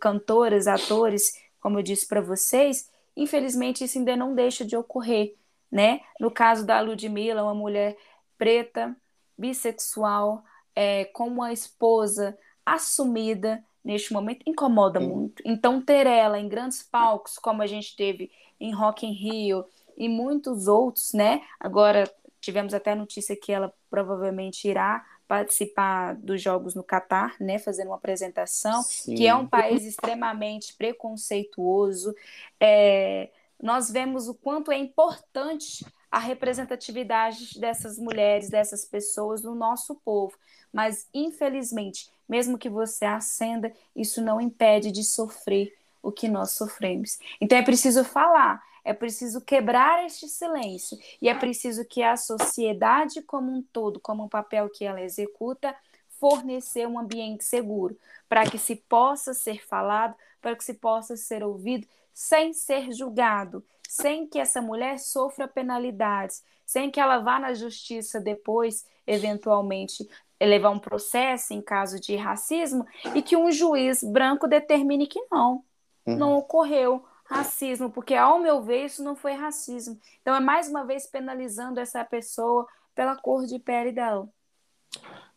cantoras, 0.00 0.66
atores, 0.66 1.40
como 1.60 1.78
eu 1.78 1.82
disse 1.82 2.06
para 2.06 2.20
vocês, 2.20 2.90
infelizmente 3.16 3.84
isso 3.84 3.98
ainda 3.98 4.16
não 4.16 4.34
deixa 4.34 4.64
de 4.64 4.76
ocorrer, 4.76 5.34
né? 5.70 6.00
No 6.20 6.30
caso 6.30 6.66
da 6.66 6.80
Ludmilla, 6.80 7.42
uma 7.42 7.54
mulher 7.54 7.96
preta, 8.38 8.94
bissexual, 9.36 10.44
é, 10.74 11.06
com 11.06 11.26
uma 11.28 11.52
esposa 11.52 12.36
assumida 12.64 13.64
neste 13.82 14.12
momento, 14.12 14.42
incomoda 14.44 15.00
Sim. 15.00 15.08
muito. 15.08 15.42
Então, 15.46 15.80
ter 15.80 16.06
ela 16.06 16.38
em 16.38 16.48
grandes 16.48 16.82
palcos, 16.82 17.38
como 17.38 17.62
a 17.62 17.66
gente 17.66 17.94
teve 17.94 18.30
em 18.58 18.74
Rock 18.74 19.06
in 19.06 19.12
Rio 19.12 19.64
e 19.96 20.08
muitos 20.08 20.66
outros, 20.66 21.12
né? 21.12 21.42
Agora 21.60 22.10
Tivemos 22.46 22.72
até 22.72 22.92
a 22.92 22.94
notícia 22.94 23.34
que 23.34 23.50
ela 23.50 23.74
provavelmente 23.90 24.68
irá 24.68 25.04
participar 25.26 26.14
dos 26.14 26.40
jogos 26.40 26.76
no 26.76 26.84
Catar, 26.84 27.34
né, 27.40 27.58
fazendo 27.58 27.88
uma 27.88 27.96
apresentação, 27.96 28.84
Sim. 28.84 29.16
que 29.16 29.26
é 29.26 29.34
um 29.34 29.48
país 29.48 29.82
extremamente 29.84 30.72
preconceituoso. 30.74 32.14
É, 32.60 33.30
nós 33.60 33.90
vemos 33.90 34.28
o 34.28 34.34
quanto 34.34 34.70
é 34.70 34.78
importante 34.78 35.84
a 36.08 36.20
representatividade 36.20 37.58
dessas 37.58 37.98
mulheres, 37.98 38.48
dessas 38.48 38.84
pessoas 38.84 39.42
no 39.42 39.56
nosso 39.56 39.96
povo. 40.04 40.36
Mas, 40.72 41.08
infelizmente, 41.12 42.08
mesmo 42.28 42.56
que 42.56 42.70
você 42.70 43.04
acenda, 43.04 43.72
isso 43.96 44.22
não 44.22 44.40
impede 44.40 44.92
de 44.92 45.02
sofrer 45.02 45.76
o 46.00 46.12
que 46.12 46.28
nós 46.28 46.52
sofremos. 46.52 47.18
Então 47.40 47.58
é 47.58 47.62
preciso 47.62 48.04
falar, 48.04 48.62
é 48.86 48.94
preciso 48.94 49.40
quebrar 49.40 50.06
este 50.06 50.28
silêncio 50.28 50.96
e 51.20 51.28
é 51.28 51.34
preciso 51.34 51.84
que 51.84 52.04
a 52.04 52.16
sociedade 52.16 53.20
como 53.20 53.50
um 53.50 53.60
todo, 53.60 53.98
como 53.98 54.22
um 54.22 54.28
papel 54.28 54.70
que 54.70 54.84
ela 54.84 55.02
executa, 55.02 55.74
fornecer 56.20 56.86
um 56.86 56.96
ambiente 56.96 57.44
seguro 57.44 57.98
para 58.28 58.48
que 58.48 58.56
se 58.56 58.76
possa 58.76 59.34
ser 59.34 59.66
falado, 59.66 60.14
para 60.40 60.54
que 60.54 60.62
se 60.62 60.74
possa 60.74 61.16
ser 61.16 61.42
ouvido 61.42 61.84
sem 62.14 62.52
ser 62.52 62.92
julgado, 62.92 63.62
sem 63.88 64.24
que 64.24 64.38
essa 64.38 64.62
mulher 64.62 65.00
sofra 65.00 65.48
penalidades, 65.48 66.44
sem 66.64 66.88
que 66.88 67.00
ela 67.00 67.18
vá 67.18 67.40
na 67.40 67.54
justiça 67.54 68.20
depois, 68.20 68.86
eventualmente, 69.04 70.08
levar 70.40 70.70
um 70.70 70.78
processo 70.78 71.52
em 71.52 71.60
caso 71.60 71.98
de 71.98 72.14
racismo 72.14 72.86
e 73.16 73.20
que 73.20 73.36
um 73.36 73.50
juiz 73.50 74.04
branco 74.04 74.46
determine 74.46 75.08
que 75.08 75.20
não, 75.28 75.64
uhum. 76.06 76.16
não 76.16 76.38
ocorreu 76.38 77.04
racismo, 77.28 77.90
porque 77.90 78.14
ao 78.14 78.38
meu 78.38 78.62
ver 78.62 78.86
isso 78.86 79.02
não 79.02 79.16
foi 79.16 79.32
racismo. 79.32 79.98
Então 80.22 80.34
é 80.34 80.40
mais 80.40 80.68
uma 80.68 80.84
vez 80.84 81.06
penalizando 81.06 81.80
essa 81.80 82.04
pessoa 82.04 82.66
pela 82.94 83.16
cor 83.16 83.46
de 83.46 83.58
pele 83.58 83.92
dela. 83.92 84.28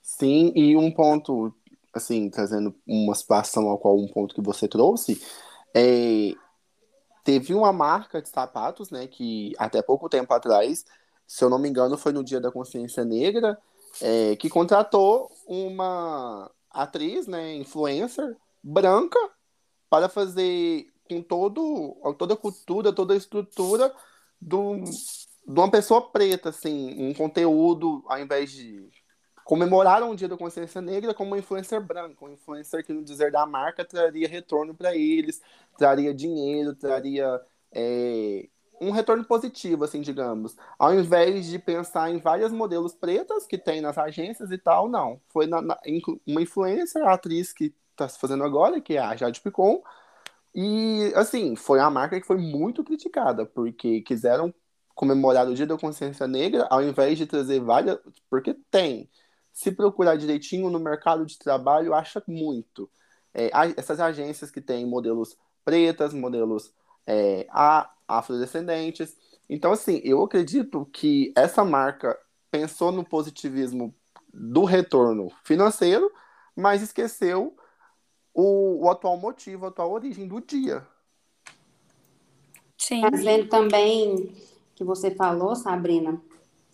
Sim, 0.01 0.51
e 0.55 0.75
um 0.75 0.91
ponto, 0.91 1.53
assim, 1.93 2.29
trazendo 2.29 2.75
uma 2.87 3.13
situação 3.13 3.67
ao 3.67 3.77
qual 3.77 3.97
um 3.97 4.07
ponto 4.07 4.33
que 4.33 4.41
você 4.41 4.67
trouxe, 4.67 5.21
é, 5.75 6.33
teve 7.23 7.53
uma 7.53 7.71
marca 7.71 8.21
de 8.21 8.29
sapatos, 8.29 8.89
né, 8.89 9.07
que 9.07 9.53
até 9.57 9.81
pouco 9.81 10.09
tempo 10.09 10.33
atrás, 10.33 10.85
se 11.27 11.43
eu 11.43 11.49
não 11.49 11.59
me 11.59 11.69
engano, 11.69 11.97
foi 11.97 12.11
no 12.11 12.23
Dia 12.23 12.39
da 12.39 12.51
Consciência 12.51 13.03
Negra, 13.03 13.57
é, 14.01 14.35
que 14.35 14.49
contratou 14.49 15.29
uma 15.47 16.49
atriz, 16.71 17.27
né, 17.27 17.55
influencer, 17.55 18.35
branca, 18.63 19.19
para 19.89 20.07
fazer 20.07 20.87
com 21.09 21.21
todo, 21.21 21.97
toda 22.17 22.35
a 22.35 22.37
cultura, 22.37 22.93
toda 22.93 23.13
a 23.13 23.17
estrutura 23.17 23.91
do, 24.39 24.75
de 24.75 25.59
uma 25.59 25.71
pessoa 25.71 26.09
preta, 26.09 26.49
assim, 26.49 26.95
um 26.99 27.13
conteúdo, 27.13 28.03
ao 28.07 28.19
invés 28.19 28.51
de 28.51 28.87
comemoraram 29.43 30.11
o 30.11 30.15
Dia 30.15 30.27
da 30.27 30.37
Consciência 30.37 30.79
Negra 30.79 31.11
como 31.11 31.31
uma 31.31 31.39
influencer 31.39 31.81
branca, 31.81 32.23
um 32.23 32.29
influencer 32.29 32.85
que, 32.85 32.93
no 32.93 33.03
dizer 33.03 33.31
da 33.31 33.47
marca, 33.47 33.83
traria 33.83 34.27
retorno 34.27 34.75
para 34.75 34.95
eles, 34.95 35.41
traria 35.75 36.13
dinheiro, 36.13 36.75
traria 36.75 37.41
é, 37.71 38.47
um 38.79 38.91
retorno 38.91 39.25
positivo, 39.25 39.83
assim, 39.83 40.01
digamos. 40.01 40.55
Ao 40.77 40.93
invés 40.93 41.47
de 41.47 41.57
pensar 41.57 42.11
em 42.11 42.19
vários 42.19 42.51
modelos 42.51 42.93
pretas 42.93 43.47
que 43.47 43.57
tem 43.57 43.81
nas 43.81 43.97
agências 43.97 44.51
e 44.51 44.57
tal, 44.59 44.87
não. 44.87 45.19
Foi 45.29 45.47
na, 45.47 45.63
na, 45.63 45.79
uma 46.27 46.43
influencer, 46.43 47.01
a 47.01 47.13
atriz 47.13 47.51
que 47.51 47.73
está 47.91 48.07
se 48.07 48.19
fazendo 48.19 48.43
agora, 48.43 48.79
que 48.79 48.97
é 48.97 48.99
a 48.99 49.15
Jade 49.15 49.41
Picon, 49.41 49.81
e, 50.53 51.11
assim, 51.15 51.55
foi 51.55 51.79
uma 51.79 51.89
marca 51.89 52.19
que 52.19 52.25
foi 52.25 52.37
muito 52.37 52.83
criticada, 52.83 53.45
porque 53.45 54.01
quiseram 54.01 54.53
comemorar 54.95 55.47
o 55.47 55.53
Dia 55.53 55.65
da 55.65 55.77
Consciência 55.77 56.27
Negra, 56.27 56.67
ao 56.69 56.83
invés 56.83 57.17
de 57.17 57.25
trazer 57.25 57.59
várias. 57.61 57.99
Porque 58.29 58.55
tem 58.69 59.09
se 59.53 59.71
procurar 59.71 60.15
direitinho 60.15 60.69
no 60.69 60.79
mercado 60.79 61.25
de 61.25 61.37
trabalho, 61.37 61.93
acha 61.93 62.21
muito. 62.27 62.89
É, 63.33 63.51
essas 63.77 63.99
agências 63.99 64.49
que 64.49 64.61
têm 64.61 64.85
modelos 64.85 65.37
pretas, 65.63 66.13
modelos 66.13 66.73
é, 67.05 67.47
afrodescendentes. 68.07 69.15
Então, 69.49 69.71
assim, 69.71 70.01
eu 70.03 70.23
acredito 70.23 70.85
que 70.91 71.31
essa 71.35 71.63
marca 71.63 72.17
pensou 72.51 72.91
no 72.91 73.03
positivismo 73.03 73.93
do 74.33 74.63
retorno 74.63 75.31
financeiro, 75.43 76.11
mas 76.55 76.81
esqueceu 76.81 77.55
o, 78.33 78.85
o 78.85 78.89
atual 78.89 79.17
motivo, 79.17 79.65
a 79.65 79.69
atual 79.69 79.91
origem 79.91 80.27
do 80.27 80.39
dia. 80.39 80.85
Sim. 82.77 83.01
Trazendo 83.01 83.47
também 83.49 84.33
que 84.75 84.83
você 84.83 85.11
falou, 85.11 85.55
Sabrina, 85.55 86.21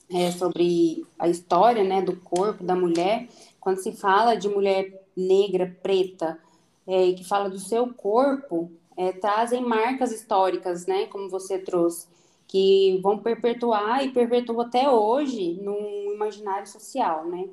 é, 0.10 0.32
sobre 0.32 1.06
a 1.18 1.28
história 1.28 1.84
né, 1.84 2.02
do 2.02 2.16
corpo 2.18 2.64
da 2.64 2.76
mulher, 2.76 3.28
quando 3.60 3.78
se 3.78 3.92
fala 3.92 4.36
de 4.36 4.48
mulher 4.48 5.04
negra, 5.16 5.76
preta, 5.82 6.40
é, 6.88 7.12
que 7.14 7.24
fala 7.24 7.50
do 7.50 7.58
seu 7.58 7.92
corpo, 7.94 8.72
é, 8.96 9.12
trazem 9.12 9.62
marcas 9.62 10.12
históricas, 10.12 10.86
né, 10.86 11.08
como 11.08 11.30
você 11.30 11.58
trouxe, 11.58 12.08
que 12.48 13.00
vão 13.02 13.18
perpetuar 13.18 14.06
e 14.06 14.12
perpetuam 14.12 14.62
até 14.62 14.90
hoje 14.90 15.60
no 15.62 16.14
imaginário 16.14 16.68
social, 16.68 17.26
né? 17.26 17.50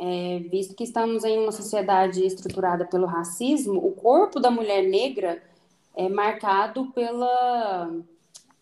É, 0.00 0.38
visto 0.48 0.76
que 0.76 0.84
estamos 0.84 1.24
em 1.24 1.38
uma 1.38 1.50
sociedade 1.50 2.24
estruturada 2.24 2.86
pelo 2.86 3.06
racismo, 3.06 3.84
o 3.84 3.90
corpo 3.92 4.38
da 4.38 4.48
mulher 4.50 4.88
negra 4.88 5.42
é 5.96 6.08
marcado 6.08 6.92
pela 6.92 7.90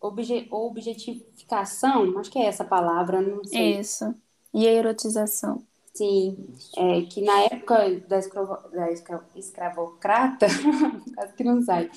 obje, 0.01 0.47
objetificação, 0.51 2.19
acho 2.19 2.31
que 2.31 2.39
é 2.39 2.47
essa 2.47 2.65
palavra, 2.65 3.21
não 3.21 3.45
sei. 3.45 3.79
Isso. 3.79 4.15
E 4.55 4.67
a 4.67 4.73
erotização. 4.73 5.63
Sim, 5.93 6.37
é, 6.77 7.03
que 7.03 7.23
na 7.23 7.41
época 7.43 8.01
da, 8.07 8.19
escravo, 8.19 8.57
da 8.71 8.91
escravo, 8.91 9.25
escravocrata, 9.35 10.47
quase 11.15 11.33
que 11.35 11.45
não 11.45 11.63
sai, 11.63 11.91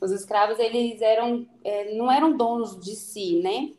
os 0.00 0.10
escravos, 0.10 0.58
eles 0.58 1.00
eram, 1.00 1.46
é, 1.64 1.94
não 1.94 2.10
eram 2.10 2.36
donos 2.36 2.78
de 2.78 2.94
si, 2.94 3.40
né? 3.42 3.72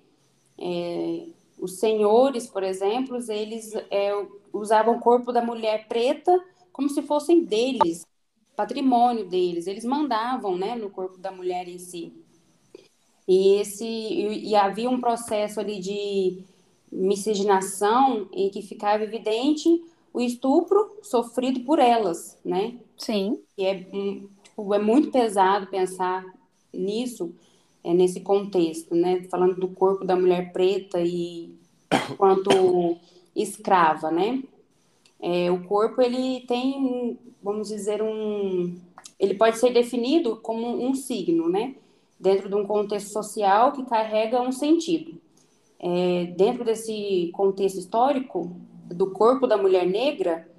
É, 0.60 1.28
os 1.60 1.80
senhores, 1.80 2.48
por 2.48 2.64
exemplo, 2.64 3.18
eles 3.32 3.74
é, 3.92 4.12
usavam 4.54 4.98
o 4.98 5.00
corpo 5.00 5.32
da 5.32 5.42
mulher 5.42 5.88
preta 5.88 6.32
como 6.72 6.90
se 6.90 7.02
fossem 7.02 7.44
deles, 7.44 8.06
patrimônio 8.56 9.26
deles, 9.26 9.66
eles 9.66 9.84
mandavam, 9.84 10.56
né, 10.56 10.76
no 10.76 10.92
corpo 10.92 11.18
da 11.18 11.32
mulher 11.32 11.68
em 11.68 11.80
si. 11.80 12.14
E, 13.28 13.60
esse, 13.60 13.86
e, 13.86 14.50
e 14.50 14.56
havia 14.56 14.90
um 14.90 15.02
processo 15.02 15.60
ali 15.60 15.80
de 15.80 16.44
miscigenação 16.92 18.30
em 18.32 18.50
que 18.50 18.62
ficava 18.62 19.04
evidente 19.04 19.84
o 20.14 20.22
estupro 20.22 20.98
sofrido 21.02 21.62
por 21.62 21.80
elas, 21.80 22.40
né? 22.46 22.76
Sim. 22.98 23.40
E 23.58 23.66
é, 23.66 23.84
tipo, 24.44 24.74
é 24.74 24.80
muito 24.80 25.12
pesado 25.12 25.68
pensar 25.68 26.26
nisso, 26.74 27.34
é, 27.84 27.94
nesse 27.94 28.22
contexto, 28.22 28.96
né? 28.96 29.24
Falando 29.30 29.60
do 29.60 29.68
corpo 29.68 30.06
da 30.06 30.16
mulher 30.16 30.54
preta 30.54 31.00
e 31.02 31.56
quanto 32.18 32.98
escrava, 33.42 34.12
né? 34.12 34.44
É, 35.20 35.50
o 35.52 35.64
corpo, 35.64 36.02
ele 36.02 36.42
tem, 36.48 37.18
vamos 37.42 37.70
dizer, 37.70 38.02
um... 38.02 38.76
Ele 39.20 39.34
pode 39.34 39.58
ser 39.58 39.72
definido 39.74 40.38
como 40.38 40.86
um 40.86 40.94
signo, 40.94 41.50
né? 41.50 41.76
dentro 42.20 42.50
de 42.50 42.56
um 42.56 42.66
contexto 42.66 43.10
social 43.10 43.72
que 43.72 43.86
carrega 43.86 44.42
um 44.42 44.52
sentido. 44.52 45.20
É, 45.80 46.26
dentro 46.36 46.64
desse 46.66 47.30
contexto 47.34 47.78
histórico 47.78 48.52
do 48.86 49.12
corpo 49.12 49.46
da 49.46 49.58
mulher 49.58 49.86
negra, 49.86 50.50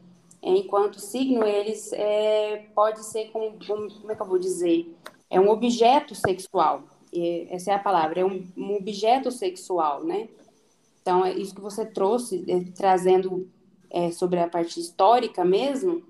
é, 0.40 0.50
enquanto 0.50 1.00
signo, 1.00 1.44
eles 1.44 1.92
é, 1.92 2.66
pode 2.74 3.04
ser 3.04 3.30
como, 3.30 3.56
como 3.66 4.12
é 4.12 4.14
que 4.14 4.22
eu 4.22 4.26
vou 4.26 4.38
dizer, 4.38 4.94
é 5.28 5.40
um 5.40 5.50
objeto 5.50 6.14
sexual. 6.14 6.84
essa 7.50 7.72
é 7.72 7.74
a 7.74 7.78
palavra, 7.78 8.20
é 8.20 8.24
um, 8.24 8.46
um, 8.56 8.76
objeto 8.76 9.30
sexual, 9.30 10.04
né? 10.04 10.28
Então 11.08 11.24
é 11.24 11.32
isso 11.32 11.54
que 11.54 11.60
você 11.62 11.86
trouxe, 11.86 12.44
é, 12.46 12.70
trazendo 12.72 13.50
é, 13.88 14.10
sobre 14.10 14.40
a 14.40 14.46
parte 14.46 14.78
histórica 14.78 15.42
mesmo, 15.42 16.04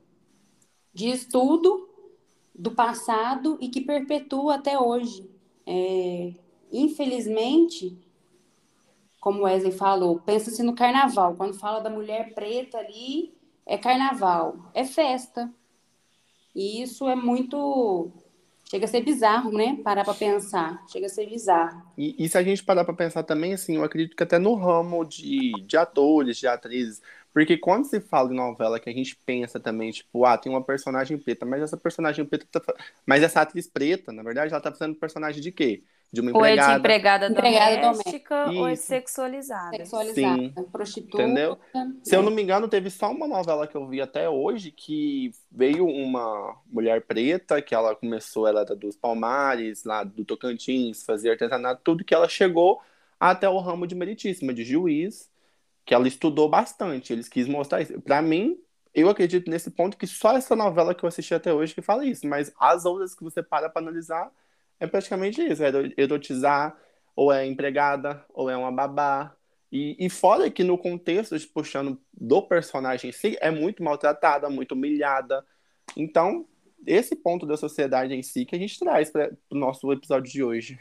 de 0.92 1.08
estudo 1.08 1.88
do 2.52 2.72
passado 2.72 3.56
e 3.60 3.68
que 3.68 3.80
perpetua 3.80 4.56
até 4.56 4.76
hoje. 4.76 5.30
É, 5.64 6.32
infelizmente, 6.72 7.96
como 9.20 9.44
Wesley 9.44 9.70
falou, 9.70 10.18
pensa-se 10.18 10.64
no 10.64 10.74
carnaval. 10.74 11.36
Quando 11.36 11.54
fala 11.54 11.78
da 11.78 11.90
mulher 11.90 12.34
preta 12.34 12.78
ali, 12.78 13.32
é 13.64 13.78
carnaval, 13.78 14.56
é 14.74 14.84
festa. 14.84 15.48
E 16.56 16.82
isso 16.82 17.08
é 17.08 17.14
muito. 17.14 18.10
Chega 18.70 18.84
a 18.84 18.88
ser 18.88 19.02
bizarro, 19.02 19.50
né? 19.52 19.80
Parar 19.82 20.04
para 20.04 20.14
pensar. 20.14 20.84
Chega 20.86 21.06
a 21.06 21.08
ser 21.10 21.26
bizarro. 21.26 21.82
E, 21.96 22.14
e 22.24 22.28
se 22.28 22.38
a 22.38 22.42
gente 22.44 22.62
parar 22.64 22.84
para 22.84 22.94
pensar 22.94 23.24
também, 23.24 23.52
assim, 23.54 23.76
eu 23.76 23.82
acredito 23.84 24.16
que 24.16 24.22
até 24.22 24.38
no 24.38 24.54
ramo 24.54 25.04
de, 25.04 25.64
de 25.66 25.76
atores, 25.76 26.36
de 26.38 26.46
atrizes, 26.46 27.02
porque 27.32 27.58
quando 27.58 27.86
se 27.86 28.00
fala 28.00 28.32
em 28.32 28.36
novela 28.36 28.78
que 28.78 28.88
a 28.88 28.92
gente 28.92 29.16
pensa 29.26 29.58
também, 29.58 29.90
tipo, 29.90 30.24
ah, 30.24 30.38
tem 30.38 30.50
uma 30.52 30.62
personagem 30.64 31.18
preta, 31.18 31.44
mas 31.44 31.60
essa 31.62 31.76
personagem 31.76 32.24
preta 32.24 32.46
tá... 32.60 32.74
Mas 33.04 33.22
essa 33.24 33.40
atriz 33.42 33.66
preta, 33.66 34.12
na 34.12 34.22
verdade, 34.22 34.52
ela 34.52 34.60
tá 34.60 34.70
fazendo 34.72 34.94
personagem 34.96 35.42
de 35.42 35.50
quê? 35.50 35.84
De 36.10 36.20
uma 36.22 36.30
empregada. 36.30 36.62
Ou 36.62 36.70
é 36.70 36.72
de 36.72 36.78
empregada, 36.78 37.26
empregada 37.26 37.76
doméstica, 37.82 38.44
doméstica 38.44 38.60
ou 38.60 38.68
é 38.68 38.74
sexualizada. 38.74 39.76
Sexualizada, 39.76 40.42
Sim. 40.42 40.54
prostituta. 40.72 41.22
Entendeu? 41.22 41.58
Se 42.02 42.16
eu 42.16 42.22
não 42.22 42.30
me 42.30 42.42
engano, 42.42 42.66
teve 42.66 42.88
só 42.88 43.10
uma 43.10 43.28
novela 43.28 43.66
que 43.66 43.76
eu 43.76 43.86
vi 43.86 44.00
até 44.00 44.28
hoje 44.28 44.70
que 44.70 45.30
veio 45.50 45.86
uma 45.86 46.56
mulher 46.66 47.02
preta, 47.02 47.60
que 47.60 47.74
ela 47.74 47.94
começou, 47.94 48.46
ela 48.46 48.62
era 48.62 48.74
dos 48.74 48.96
Palmares, 48.96 49.84
lá 49.84 50.02
do 50.02 50.24
Tocantins, 50.24 51.04
fazia 51.04 51.32
artesanato, 51.32 51.82
tudo 51.84 52.04
que 52.04 52.14
ela 52.14 52.28
chegou 52.28 52.80
até 53.20 53.48
o 53.48 53.58
ramo 53.58 53.86
de 53.86 53.94
meritíssima, 53.94 54.54
de 54.54 54.64
juiz, 54.64 55.30
que 55.84 55.92
ela 55.92 56.08
estudou 56.08 56.48
bastante. 56.48 57.12
Eles 57.12 57.28
quis 57.28 57.46
mostrar 57.46 57.82
isso. 57.82 58.00
Para 58.00 58.22
mim, 58.22 58.58
eu 58.94 59.08
acredito 59.08 59.50
nesse 59.50 59.70
ponto 59.70 59.96
que 59.96 60.06
só 60.06 60.36
essa 60.36 60.56
novela 60.56 60.94
que 60.94 61.04
eu 61.04 61.08
assisti 61.08 61.34
até 61.34 61.52
hoje 61.52 61.74
que 61.74 61.82
fala 61.82 62.04
isso, 62.06 62.26
mas 62.26 62.52
as 62.58 62.84
outras 62.84 63.14
que 63.14 63.22
você 63.22 63.42
para 63.42 63.68
para 63.68 63.82
analisar 63.82 64.32
é 64.80 64.86
praticamente 64.86 65.40
isso, 65.42 65.62
é 65.62 65.70
erotizar, 65.96 66.76
ou 67.14 67.32
é 67.32 67.44
empregada, 67.46 68.24
ou 68.32 68.48
é 68.48 68.56
uma 68.56 68.70
babá. 68.70 69.34
E, 69.72 69.96
e 69.98 70.08
fora 70.08 70.50
que 70.50 70.62
no 70.62 70.78
contexto, 70.78 71.36
puxando 71.52 72.00
do 72.12 72.42
personagem 72.42 73.10
em 73.10 73.12
si, 73.12 73.36
é 73.40 73.50
muito 73.50 73.82
maltratada, 73.82 74.48
muito 74.48 74.72
humilhada. 74.72 75.44
Então, 75.96 76.46
esse 76.86 77.16
ponto 77.16 77.44
da 77.44 77.56
sociedade 77.56 78.14
em 78.14 78.22
si 78.22 78.44
que 78.44 78.54
a 78.54 78.58
gente 78.58 78.78
traz 78.78 79.10
para 79.10 79.30
o 79.50 79.54
nosso 79.54 79.92
episódio 79.92 80.30
de 80.30 80.42
hoje. 80.42 80.78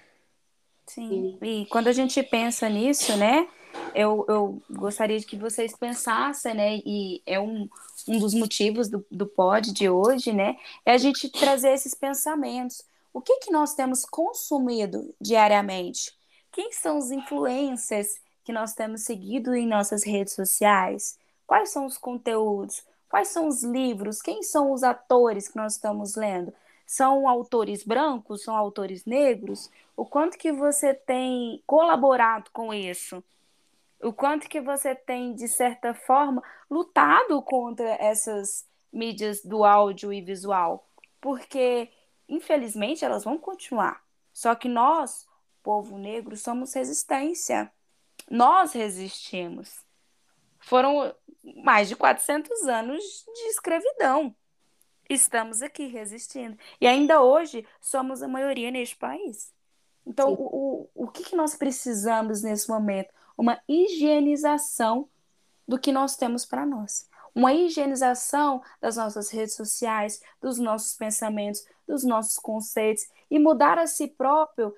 Sim, 0.86 1.38
e 1.42 1.66
quando 1.66 1.88
a 1.88 1.92
gente 1.92 2.22
pensa 2.24 2.70
nisso, 2.70 3.18
né, 3.18 3.48
eu, 3.94 4.26
eu 4.30 4.62
gostaria 4.70 5.20
de 5.20 5.26
que 5.26 5.36
vocês 5.36 5.76
pensassem, 5.76 6.54
né, 6.54 6.78
e 6.86 7.22
é 7.26 7.40
um, 7.40 7.68
um 8.08 8.20
dos 8.20 8.34
motivos 8.34 8.88
do, 8.88 9.06
do 9.12 9.26
pod 9.26 9.74
de 9.74 9.90
hoje, 9.90 10.32
né, 10.32 10.56
é 10.86 10.92
a 10.92 10.98
gente 10.98 11.30
trazer 11.30 11.74
esses 11.74 11.94
pensamentos. 11.94 12.86
O 13.18 13.22
que, 13.22 13.40
que 13.40 13.52
nós 13.52 13.74
temos 13.74 14.06
consumido 14.06 15.12
diariamente? 15.20 16.16
Quem 16.52 16.72
são 16.72 17.00
os 17.00 17.10
influencers 17.10 18.22
que 18.44 18.54
nós 18.54 18.76
temos 18.76 19.06
seguido 19.06 19.56
em 19.56 19.66
nossas 19.66 20.06
redes 20.06 20.36
sociais? 20.36 21.18
Quais 21.48 21.72
são 21.72 21.88
os 21.88 21.98
conteúdos? 21.98 22.86
Quais 23.10 23.30
são 23.30 23.48
os 23.48 23.64
livros? 23.64 24.22
Quem 24.22 24.44
são 24.44 24.72
os 24.72 24.84
atores 24.84 25.48
que 25.48 25.56
nós 25.58 25.74
estamos 25.74 26.16
lendo? 26.16 26.54
São 26.86 27.28
autores 27.28 27.84
brancos? 27.84 28.44
São 28.44 28.56
autores 28.56 29.04
negros? 29.04 29.72
O 29.96 30.06
quanto 30.06 30.38
que 30.38 30.52
você 30.52 30.94
tem 30.94 31.64
colaborado 31.66 32.52
com 32.52 32.72
isso? 32.72 33.24
O 34.00 34.14
quanto 34.14 34.48
que 34.48 34.62
você 34.62 34.94
tem, 34.94 35.34
de 35.34 35.48
certa 35.48 35.92
forma, 35.96 36.44
lutado 36.70 37.42
contra 37.42 37.98
essas 38.00 38.64
mídias 38.94 39.42
do 39.42 39.64
áudio 39.64 40.14
e 40.14 40.22
visual? 40.22 40.88
Porque, 41.20 41.90
infelizmente, 42.28 43.06
elas 43.06 43.24
vão 43.24 43.38
continuar. 43.38 44.04
Só 44.34 44.54
que 44.56 44.68
nós, 44.68 45.28
povo 45.64 45.98
negro, 45.98 46.36
somos 46.38 46.74
resistência. 46.74 47.72
Nós 48.30 48.74
resistimos. 48.74 49.86
Foram 50.60 51.14
mais 51.64 51.88
de 51.88 51.96
400 51.96 52.64
anos 52.64 53.04
de 53.26 53.42
escravidão. 53.50 54.36
Estamos 55.10 55.62
aqui 55.62 55.88
resistindo. 55.88 56.58
E 56.82 56.88
ainda 56.88 57.22
hoje 57.22 57.66
somos 57.80 58.22
a 58.22 58.28
maioria 58.28 58.70
neste 58.70 58.96
país. 58.96 59.54
Então, 60.06 60.34
o, 60.34 60.90
o, 60.96 61.06
o 61.06 61.08
que, 61.08 61.24
que 61.24 61.36
nós 61.36 61.56
precisamos 61.56 62.42
nesse 62.42 62.70
momento? 62.70 63.14
Uma 63.38 63.62
higienização 63.68 65.10
do 65.68 65.80
que 65.80 65.92
nós 65.92 66.16
temos 66.16 66.46
para 66.46 66.66
nós. 66.66 67.07
Uma 67.38 67.54
higienização 67.54 68.64
das 68.82 68.96
nossas 68.96 69.30
redes 69.30 69.54
sociais, 69.54 70.24
dos 70.42 70.58
nossos 70.58 70.96
pensamentos, 70.96 71.64
dos 71.88 72.04
nossos 72.04 72.40
conceitos 72.40 73.08
e 73.30 73.38
mudar 73.38 73.78
a 73.78 73.86
si 73.86 74.08
próprio 74.08 74.74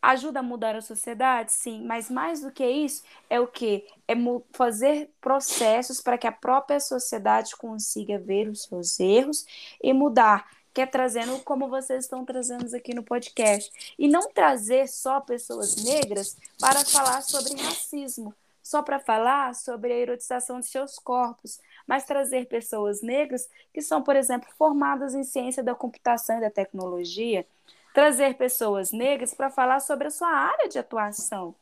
ajuda 0.00 0.38
a 0.38 0.42
mudar 0.44 0.76
a 0.76 0.80
sociedade, 0.80 1.50
sim, 1.50 1.84
mas 1.84 2.08
mais 2.08 2.40
do 2.40 2.52
que 2.52 2.64
isso, 2.64 3.02
é 3.28 3.40
o 3.40 3.48
que? 3.48 3.84
É 4.06 4.14
fazer 4.52 5.10
processos 5.20 6.00
para 6.00 6.16
que 6.16 6.28
a 6.28 6.30
própria 6.30 6.78
sociedade 6.78 7.56
consiga 7.56 8.16
ver 8.16 8.48
os 8.48 8.62
seus 8.62 9.00
erros 9.00 9.44
e 9.82 9.92
mudar, 9.92 10.48
que 10.72 10.80
é 10.80 10.86
trazendo 10.86 11.36
como 11.40 11.68
vocês 11.68 12.04
estão 12.04 12.24
trazendo 12.24 12.72
aqui 12.76 12.94
no 12.94 13.02
podcast. 13.02 13.72
E 13.98 14.06
não 14.06 14.30
trazer 14.30 14.86
só 14.86 15.20
pessoas 15.20 15.74
negras 15.82 16.36
para 16.60 16.84
falar 16.84 17.22
sobre 17.22 17.60
racismo, 17.60 18.32
só 18.68 18.82
para 18.82 19.00
falar 19.00 19.54
sobre 19.54 19.92
a 19.94 19.96
erotização 19.96 20.60
de 20.60 20.66
seus 20.66 20.98
corpos, 20.98 21.58
mas 21.88 22.04
trazer 22.04 22.46
pessoas 22.46 23.00
negras 23.00 23.48
que 23.72 23.80
são, 23.80 24.02
por 24.02 24.14
exemplo, 24.14 24.48
formadas 24.58 25.14
em 25.14 25.24
ciência 25.24 25.62
da 25.62 25.74
computação 25.74 26.36
e 26.36 26.42
da 26.42 26.50
tecnologia, 26.50 27.46
trazer 27.94 28.34
pessoas 28.34 28.92
negras 28.92 29.32
para 29.32 29.50
falar 29.50 29.80
sobre 29.80 30.08
a 30.08 30.10
sua 30.10 30.28
área 30.28 30.68
de 30.68 30.78
atuação. 30.78 31.54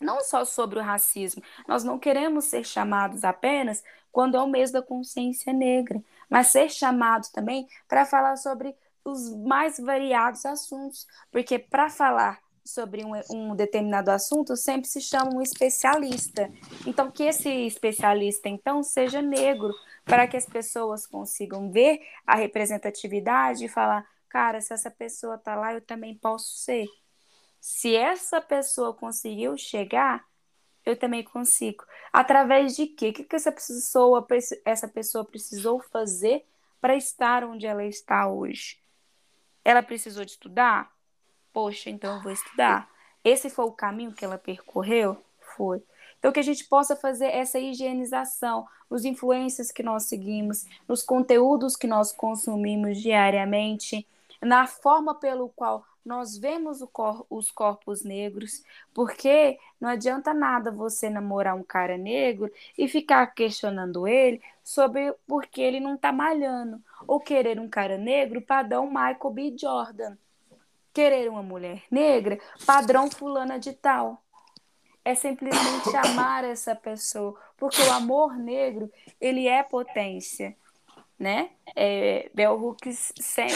Não 0.00 0.20
só 0.22 0.44
sobre 0.44 0.78
o 0.78 0.82
racismo. 0.82 1.42
Nós 1.68 1.84
não 1.84 1.98
queremos 1.98 2.46
ser 2.46 2.64
chamados 2.64 3.22
apenas 3.22 3.84
quando 4.10 4.36
é 4.36 4.40
o 4.40 4.48
mês 4.48 4.72
da 4.72 4.82
consciência 4.82 5.52
negra, 5.52 6.02
mas 6.28 6.48
ser 6.48 6.68
chamado 6.70 7.30
também 7.30 7.68
para 7.86 8.04
falar 8.04 8.36
sobre 8.36 8.74
os 9.04 9.30
mais 9.36 9.78
variados 9.78 10.44
assuntos. 10.44 11.06
Porque 11.30 11.58
para 11.58 11.88
falar 11.88 12.40
sobre 12.64 13.04
um, 13.04 13.12
um, 13.30 13.56
determinado 13.56 14.10
assunto, 14.10 14.56
sempre 14.56 14.88
se 14.88 15.00
chama 15.00 15.34
um 15.34 15.42
especialista. 15.42 16.50
Então, 16.86 17.10
que 17.10 17.24
esse 17.24 17.48
especialista, 17.48 18.48
então, 18.48 18.82
seja 18.82 19.20
negro, 19.20 19.74
para 20.04 20.26
que 20.26 20.36
as 20.36 20.46
pessoas 20.46 21.06
consigam 21.06 21.70
ver 21.70 22.00
a 22.26 22.36
representatividade 22.36 23.64
e 23.64 23.68
falar: 23.68 24.06
cara, 24.28 24.60
se 24.60 24.72
essa 24.72 24.90
pessoa 24.90 25.38
tá 25.38 25.54
lá, 25.54 25.74
eu 25.74 25.80
também 25.80 26.16
posso 26.16 26.56
ser. 26.56 26.86
Se 27.60 27.94
essa 27.94 28.40
pessoa 28.40 28.92
conseguiu 28.92 29.56
chegar, 29.56 30.24
eu 30.84 30.96
também 30.96 31.22
consigo. 31.22 31.84
Através 32.12 32.74
de 32.74 32.86
quê? 32.86 33.10
O 33.10 33.12
que, 33.12 33.24
que 33.24 33.36
essa 33.36 33.52
pessoa, 33.52 34.26
essa 34.64 34.88
pessoa 34.88 35.24
precisou 35.24 35.80
fazer 35.80 36.44
para 36.80 36.96
estar 36.96 37.44
onde 37.44 37.66
ela 37.66 37.84
está 37.84 38.28
hoje? 38.28 38.80
Ela 39.64 39.82
precisou 39.82 40.24
de 40.24 40.32
estudar? 40.32 40.92
Poxa, 41.52 41.90
então 41.90 42.16
eu 42.16 42.22
vou 42.22 42.32
estudar. 42.32 42.88
Esse 43.24 43.50
foi 43.50 43.64
o 43.64 43.72
caminho 43.72 44.12
que 44.12 44.24
ela 44.24 44.38
percorreu? 44.38 45.16
Foi. 45.56 45.82
Então, 46.18 46.32
que 46.32 46.40
a 46.40 46.44
gente 46.44 46.64
possa 46.64 46.94
fazer 46.94 47.26
essa 47.26 47.58
higienização 47.58 48.66
nos 48.88 49.04
influências 49.04 49.72
que 49.72 49.82
nós 49.82 50.04
seguimos, 50.04 50.64
nos 50.86 51.02
conteúdos 51.02 51.76
que 51.76 51.86
nós 51.86 52.12
consumimos 52.12 53.00
diariamente, 53.00 54.06
na 54.40 54.66
forma 54.66 55.14
pelo 55.14 55.48
qual 55.48 55.84
nós 56.04 56.36
vemos 56.36 56.82
cor 56.92 57.24
os 57.30 57.50
corpos 57.50 58.02
negros, 58.02 58.62
porque 58.92 59.58
não 59.80 59.88
adianta 59.88 60.34
nada 60.34 60.70
você 60.70 61.08
namorar 61.08 61.56
um 61.56 61.62
cara 61.62 61.96
negro 61.96 62.50
e 62.76 62.88
ficar 62.88 63.26
questionando 63.28 64.06
ele 64.06 64.42
sobre 64.64 65.12
por 65.26 65.46
que 65.46 65.60
ele 65.60 65.80
não 65.80 65.94
está 65.94 66.12
malhando, 66.12 66.82
ou 67.06 67.20
querer 67.20 67.58
um 67.60 67.68
cara 67.68 67.96
negro 67.96 68.42
padrão 68.42 68.86
Michael 68.86 69.30
B. 69.32 69.54
Jordan, 69.56 70.16
querer 70.92 71.28
uma 71.28 71.42
mulher 71.42 71.82
negra 71.90 72.38
padrão 72.66 73.10
fulana 73.10 73.58
de 73.58 73.72
tal. 73.72 74.22
É 75.04 75.14
simplesmente 75.14 75.94
amar 75.96 76.44
essa 76.44 76.74
pessoa, 76.74 77.38
porque 77.56 77.82
o 77.82 77.92
amor 77.92 78.36
negro, 78.36 78.90
ele 79.20 79.48
é 79.48 79.62
potência 79.62 80.56
né? 81.22 81.50
É, 81.76 82.28
Bell 82.34 82.60
Hooks 82.60 83.12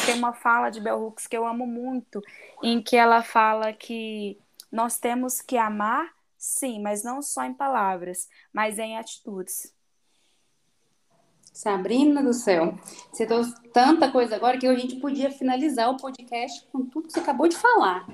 tem 0.06 0.14
uma 0.14 0.32
fala 0.32 0.70
de 0.70 0.80
Bell 0.80 1.02
Hooks 1.02 1.26
que 1.26 1.36
eu 1.36 1.44
amo 1.44 1.66
muito, 1.66 2.22
em 2.62 2.80
que 2.80 2.96
ela 2.96 3.24
fala 3.24 3.72
que 3.72 4.38
nós 4.70 5.00
temos 5.00 5.40
que 5.40 5.58
amar, 5.58 6.14
sim, 6.38 6.80
mas 6.80 7.02
não 7.02 7.20
só 7.20 7.44
em 7.44 7.52
palavras, 7.52 8.28
mas 8.52 8.78
em 8.78 8.96
atitudes. 8.96 9.74
Sabrina 11.56 12.22
do 12.22 12.34
céu, 12.34 12.78
você 13.10 13.24
trouxe 13.24 13.54
tanta 13.72 14.10
coisa 14.10 14.36
agora 14.36 14.58
que 14.58 14.66
a 14.66 14.74
gente 14.74 14.96
podia 14.96 15.30
finalizar 15.30 15.90
o 15.90 15.96
podcast 15.96 16.66
com 16.70 16.84
tudo 16.84 17.06
que 17.06 17.14
você 17.14 17.20
acabou 17.20 17.48
de 17.48 17.56
falar. 17.56 18.06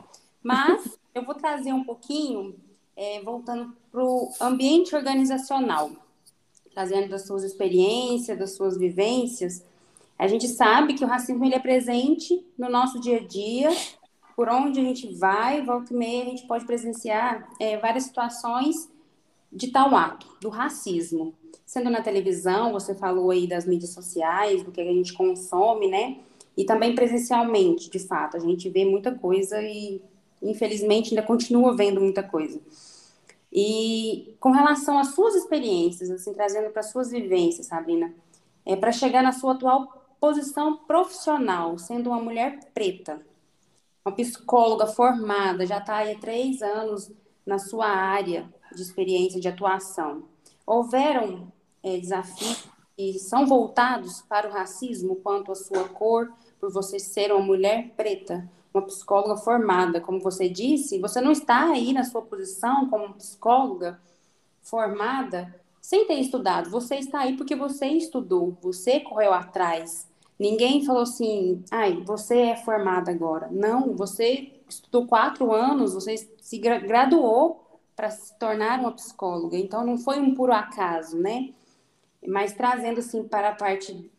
Mas 0.42 0.96
eu 1.12 1.24
vou 1.24 1.34
trazer 1.34 1.72
um 1.72 1.82
pouquinho, 1.82 2.54
é, 2.96 3.20
voltando 3.20 3.76
para 3.90 4.04
o 4.04 4.30
ambiente 4.40 4.94
organizacional 4.94 5.90
trazendo 6.72 7.10
das 7.10 7.26
suas 7.26 7.44
experiências, 7.44 8.38
das 8.38 8.54
suas 8.54 8.78
vivências, 8.78 9.62
a 10.18 10.26
gente 10.26 10.48
sabe 10.48 10.94
que 10.94 11.04
o 11.04 11.08
racismo 11.08 11.44
ele 11.44 11.54
é 11.54 11.58
presente 11.58 12.46
no 12.56 12.70
nosso 12.70 13.00
dia 13.00 13.18
a 13.18 13.26
dia, 13.26 13.70
por 14.34 14.48
onde 14.48 14.80
a 14.80 14.82
gente 14.82 15.12
vai, 15.14 15.62
volta 15.62 15.92
e 15.92 15.96
meia, 15.96 16.22
a 16.22 16.28
gente 16.30 16.46
pode 16.46 16.64
presenciar 16.64 17.46
é, 17.60 17.76
várias 17.76 18.04
situações 18.04 18.88
de 19.52 19.70
tal 19.70 19.94
ato, 19.94 20.26
do 20.40 20.48
racismo. 20.48 21.34
Sendo 21.72 21.88
na 21.88 22.02
televisão, 22.02 22.70
você 22.70 22.94
falou 22.94 23.30
aí 23.30 23.46
das 23.46 23.64
mídias 23.64 23.92
sociais, 23.94 24.62
do 24.62 24.70
que 24.70 24.78
a 24.78 24.84
gente 24.84 25.14
consome, 25.14 25.88
né? 25.88 26.18
E 26.54 26.66
também 26.66 26.94
presencialmente, 26.94 27.88
de 27.88 27.98
fato, 27.98 28.36
a 28.36 28.40
gente 28.40 28.68
vê 28.68 28.84
muita 28.84 29.10
coisa 29.14 29.58
e, 29.62 30.02
infelizmente, 30.42 31.14
ainda 31.14 31.26
continua 31.26 31.74
vendo 31.74 31.98
muita 31.98 32.22
coisa. 32.22 32.60
E 33.50 34.34
com 34.38 34.50
relação 34.50 34.98
às 34.98 35.14
suas 35.14 35.34
experiências, 35.34 36.10
assim, 36.10 36.34
trazendo 36.34 36.68
para 36.68 36.82
suas 36.82 37.10
vivências, 37.10 37.68
Sabrina, 37.68 38.14
é 38.66 38.76
para 38.76 38.92
chegar 38.92 39.22
na 39.22 39.32
sua 39.32 39.54
atual 39.54 40.14
posição 40.20 40.76
profissional, 40.76 41.78
sendo 41.78 42.10
uma 42.10 42.20
mulher 42.20 42.60
preta, 42.74 43.18
uma 44.04 44.14
psicóloga 44.14 44.86
formada, 44.88 45.64
já 45.64 45.78
está 45.78 46.02
há 46.02 46.18
três 46.18 46.60
anos 46.60 47.10
na 47.46 47.58
sua 47.58 47.86
área 47.86 48.46
de 48.74 48.82
experiência 48.82 49.40
de 49.40 49.48
atuação. 49.48 50.24
Houveram 50.66 51.50
é, 51.82 51.98
desafios 51.98 52.66
que 52.96 53.18
são 53.18 53.46
voltados 53.46 54.22
para 54.22 54.48
o 54.48 54.52
racismo 54.52 55.16
quanto 55.16 55.52
à 55.52 55.54
sua 55.54 55.88
cor, 55.88 56.30
por 56.60 56.70
você 56.70 56.98
ser 56.98 57.32
uma 57.32 57.42
mulher 57.42 57.90
preta, 57.96 58.48
uma 58.72 58.82
psicóloga 58.82 59.36
formada, 59.36 60.00
como 60.00 60.20
você 60.20 60.48
disse, 60.48 60.98
você 60.98 61.20
não 61.20 61.32
está 61.32 61.70
aí 61.70 61.92
na 61.92 62.04
sua 62.04 62.22
posição 62.22 62.88
como 62.88 63.14
psicóloga 63.14 64.00
formada 64.62 65.54
sem 65.80 66.06
ter 66.06 66.20
estudado. 66.20 66.70
Você 66.70 66.96
está 66.96 67.20
aí 67.20 67.36
porque 67.36 67.56
você 67.56 67.86
estudou, 67.86 68.56
você 68.62 69.00
correu 69.00 69.32
atrás. 69.34 70.06
Ninguém 70.38 70.84
falou 70.84 71.02
assim, 71.02 71.62
ai, 71.70 72.02
você 72.04 72.38
é 72.38 72.56
formada 72.56 73.10
agora. 73.10 73.48
Não, 73.50 73.94
você 73.94 74.52
estudou 74.68 75.06
quatro 75.06 75.52
anos, 75.52 75.94
você 75.94 76.16
se 76.40 76.58
graduou 76.58 77.62
para 77.94 78.10
se 78.10 78.36
tornar 78.38 78.80
uma 78.80 78.92
psicóloga. 78.92 79.56
Então, 79.56 79.84
não 79.84 79.98
foi 79.98 80.18
um 80.18 80.34
puro 80.34 80.52
acaso, 80.52 81.18
né? 81.18 81.52
Mas 82.26 82.52
trazendo, 82.52 83.00
assim, 83.00 83.24
para 83.24 83.50
a 83.50 83.54
parte, 83.54 84.10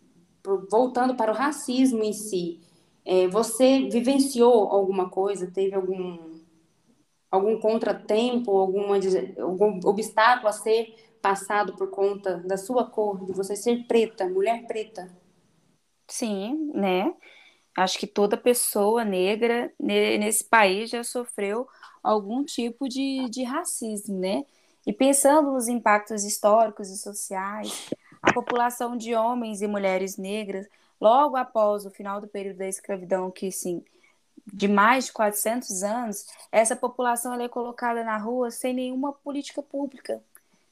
voltando 0.69 1.15
para 1.15 1.31
o 1.31 1.35
racismo 1.35 2.03
em 2.03 2.13
si, 2.13 2.59
é, 3.05 3.27
você 3.27 3.89
vivenciou 3.89 4.69
alguma 4.71 5.09
coisa, 5.09 5.49
teve 5.51 5.75
algum, 5.75 6.39
algum 7.31 7.59
contratempo, 7.59 8.51
alguma, 8.57 8.97
algum 9.41 9.79
obstáculo 9.85 10.47
a 10.49 10.53
ser 10.53 10.95
passado 11.21 11.73
por 11.75 11.89
conta 11.89 12.37
da 12.37 12.57
sua 12.57 12.85
cor, 12.85 13.25
de 13.25 13.33
você 13.33 13.55
ser 13.55 13.85
preta, 13.87 14.27
mulher 14.29 14.65
preta? 14.67 15.09
Sim, 16.07 16.71
né? 16.73 17.13
Acho 17.77 17.99
que 17.99 18.07
toda 18.07 18.37
pessoa 18.37 19.05
negra 19.05 19.73
nesse 19.79 20.45
país 20.45 20.89
já 20.91 21.03
sofreu 21.03 21.67
algum 22.03 22.43
tipo 22.45 22.89
de, 22.89 23.29
de 23.29 23.43
racismo, 23.43 24.19
né? 24.19 24.43
E 24.85 24.91
pensando 24.91 25.51
nos 25.51 25.67
impactos 25.67 26.23
históricos 26.23 26.89
e 26.89 26.97
sociais, 26.97 27.89
a 28.21 28.33
população 28.33 28.97
de 28.97 29.15
homens 29.15 29.61
e 29.61 29.67
mulheres 29.67 30.17
negras, 30.17 30.67
logo 30.99 31.35
após 31.37 31.85
o 31.85 31.91
final 31.91 32.19
do 32.19 32.27
período 32.27 32.57
da 32.57 32.67
escravidão, 32.67 33.31
que 33.31 33.51
sim, 33.51 33.83
de 34.45 34.67
mais 34.67 35.05
de 35.05 35.13
400 35.13 35.83
anos, 35.83 36.25
essa 36.51 36.75
população 36.75 37.33
é 37.39 37.47
colocada 37.47 38.03
na 38.03 38.17
rua 38.17 38.51
sem 38.51 38.73
nenhuma 38.73 39.13
política 39.13 39.61
pública, 39.61 40.21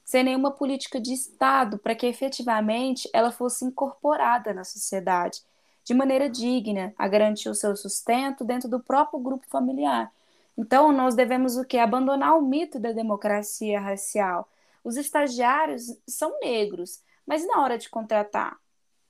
sem 0.04 0.22
nenhuma 0.22 0.50
política 0.50 1.00
de 1.00 1.12
Estado 1.12 1.78
para 1.78 1.94
que 1.94 2.06
efetivamente 2.06 3.08
ela 3.12 3.32
fosse 3.32 3.64
incorporada 3.64 4.52
na 4.52 4.64
sociedade 4.64 5.40
de 5.84 5.94
maneira 5.94 6.28
digna, 6.28 6.94
a 6.96 7.08
garantir 7.08 7.48
o 7.48 7.54
seu 7.54 7.74
sustento 7.76 8.44
dentro 8.44 8.68
do 8.68 8.78
próprio 8.78 9.18
grupo 9.18 9.46
familiar. 9.48 10.12
Então, 10.56 10.92
nós 10.92 11.14
devemos 11.14 11.56
o 11.56 11.64
que? 11.64 11.78
Abandonar 11.78 12.36
o 12.36 12.42
mito 12.42 12.78
da 12.78 12.92
democracia 12.92 13.80
racial. 13.80 14.48
Os 14.84 14.96
estagiários 14.96 15.84
são 16.06 16.38
negros, 16.40 17.02
mas 17.26 17.46
na 17.46 17.62
hora 17.62 17.78
de 17.78 17.88
contratar, 17.88 18.58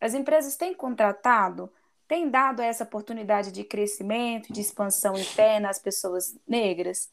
as 0.01 0.15
empresas 0.15 0.57
têm 0.57 0.75
contratado, 0.75 1.73
têm 2.07 2.29
dado 2.29 2.61
essa 2.61 2.85
oportunidade 2.85 3.53
de 3.53 3.65
crescimento, 3.65 4.53
de 4.53 4.61
expansão 4.61 5.17
interna 5.17 5.71
às 5.71 5.79
pessoas 5.79 6.37
negras? 6.47 7.11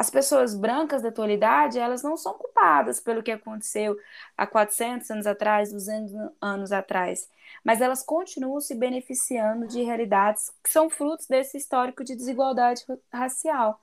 As 0.00 0.08
pessoas 0.08 0.54
brancas 0.54 1.02
da 1.02 1.10
atualidade, 1.10 1.78
elas 1.78 2.02
não 2.02 2.16
são 2.16 2.32
culpadas 2.32 2.98
pelo 2.98 3.22
que 3.22 3.30
aconteceu 3.30 3.98
há 4.34 4.46
400 4.46 5.10
anos 5.10 5.26
atrás, 5.26 5.70
200 5.70 6.12
anos 6.40 6.72
atrás, 6.72 7.28
mas 7.62 7.82
elas 7.82 8.02
continuam 8.02 8.62
se 8.62 8.74
beneficiando 8.74 9.66
de 9.66 9.82
realidades 9.82 10.50
que 10.64 10.70
são 10.70 10.88
frutos 10.88 11.26
desse 11.26 11.58
histórico 11.58 12.02
de 12.02 12.16
desigualdade 12.16 12.82
racial. 13.12 13.78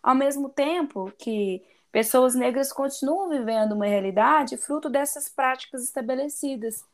Ao 0.00 0.14
mesmo 0.14 0.48
tempo 0.48 1.12
que 1.18 1.64
pessoas 1.90 2.36
negras 2.36 2.72
continuam 2.72 3.28
vivendo 3.28 3.72
uma 3.72 3.86
realidade 3.86 4.56
fruto 4.56 4.88
dessas 4.88 5.28
práticas 5.28 5.82
estabelecidas. 5.82 6.84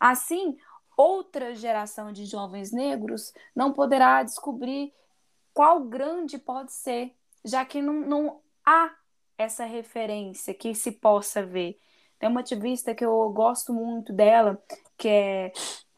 Assim, 0.00 0.56
outra 0.96 1.54
geração 1.54 2.10
de 2.10 2.24
jovens 2.24 2.72
negros 2.72 3.34
não 3.54 3.70
poderá 3.70 4.22
descobrir 4.22 4.94
qual 5.52 5.80
grande 5.84 6.38
pode 6.38 6.72
ser 6.72 7.14
já 7.44 7.64
que 7.64 7.82
não, 7.82 7.94
não 7.94 8.40
há 8.64 8.90
essa 9.36 9.64
referência 9.64 10.54
que 10.54 10.74
se 10.74 10.92
possa 10.92 11.44
ver. 11.44 11.78
Tem 12.18 12.28
uma 12.28 12.40
ativista 12.40 12.94
que 12.94 13.04
eu 13.04 13.28
gosto 13.30 13.72
muito 13.72 14.12
dela, 14.12 14.62
que 14.96 15.08
é 15.08 15.52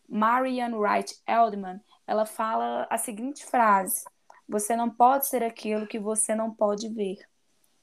Marianne 0.09 0.74
Wright 0.74 1.14
Eldman. 1.26 1.80
Ela 2.07 2.26
fala 2.26 2.86
a 2.90 2.99
seguinte 2.99 3.44
frase: 3.44 4.05
Você 4.49 4.74
não 4.74 4.90
pode 4.90 5.26
ser 5.26 5.42
aquilo 5.42 5.86
que 5.86 5.99
você 5.99 6.34
não 6.34 6.51
pode 6.51 6.88
ver. 6.88 7.18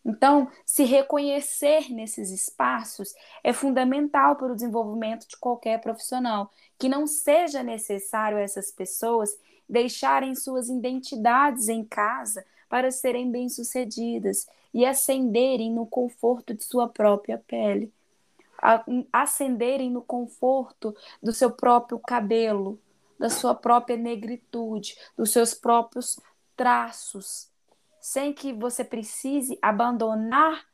Então, 0.05 0.49
se 0.66 0.84
reconhecer 0.84 1.89
nesses 1.89 2.30
espaços 2.30 3.14
é 3.41 3.53
fundamental 3.53 4.36
para 4.36 4.51
o 4.51 4.55
desenvolvimento 4.55 5.26
de 5.26 5.38
qualquer 5.38 5.80
profissional, 5.80 6.51
que 6.78 6.89
não 6.89 7.07
seja 7.07 7.64
necessário 7.64 8.38
essas 8.38 8.70
pessoas 8.70 9.30
deixarem 9.70 10.36
suas 10.36 10.68
identidades 10.68 11.70
em 11.70 11.86
casa 11.86 12.45
para 12.74 12.89
serem 12.89 13.30
bem-sucedidas 13.30 14.47
e 14.74 14.84
ascenderem 14.84 15.71
no 15.71 15.86
conforto 15.86 16.55
de 16.55 16.63
sua 16.63 16.89
própria 16.89 17.38
pele, 17.38 17.93
ascenderem 19.13 19.91
no 19.91 20.01
conforto 20.01 20.91
do 21.21 21.32
seu 21.32 21.51
próprio 21.51 21.99
cabelo, 21.99 22.82
da 23.19 23.30
sua 23.30 23.53
própria 23.53 23.95
negritude, 23.95 24.97
dos 25.15 25.30
seus 25.30 25.53
próprios 25.53 26.19
traços, 26.55 27.47
sem 28.01 28.34
que 28.34 28.51
você 28.51 28.84
precise 28.84 29.55
abandonar 29.61 30.65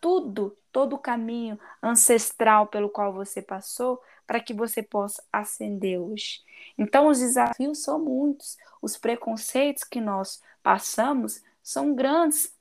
tudo, 0.00 0.58
todo 0.72 0.94
o 0.94 0.98
caminho 0.98 1.60
ancestral 1.80 2.66
pelo 2.66 2.90
qual 2.90 3.12
você 3.12 3.40
passou, 3.40 4.02
para 4.28 4.40
que 4.40 4.52
você 4.52 4.82
possa 4.82 5.24
ascender 5.32 5.98
hoje. 5.98 6.42
Então, 6.76 7.08
os 7.08 7.18
desafios 7.18 7.82
são 7.82 7.98
muitos, 7.98 8.58
os 8.82 8.98
preconceitos 8.98 9.84
que 9.84 10.02
nós 10.02 10.42
passamos 10.62 11.42
são 11.62 11.94
grandes. 11.94 12.56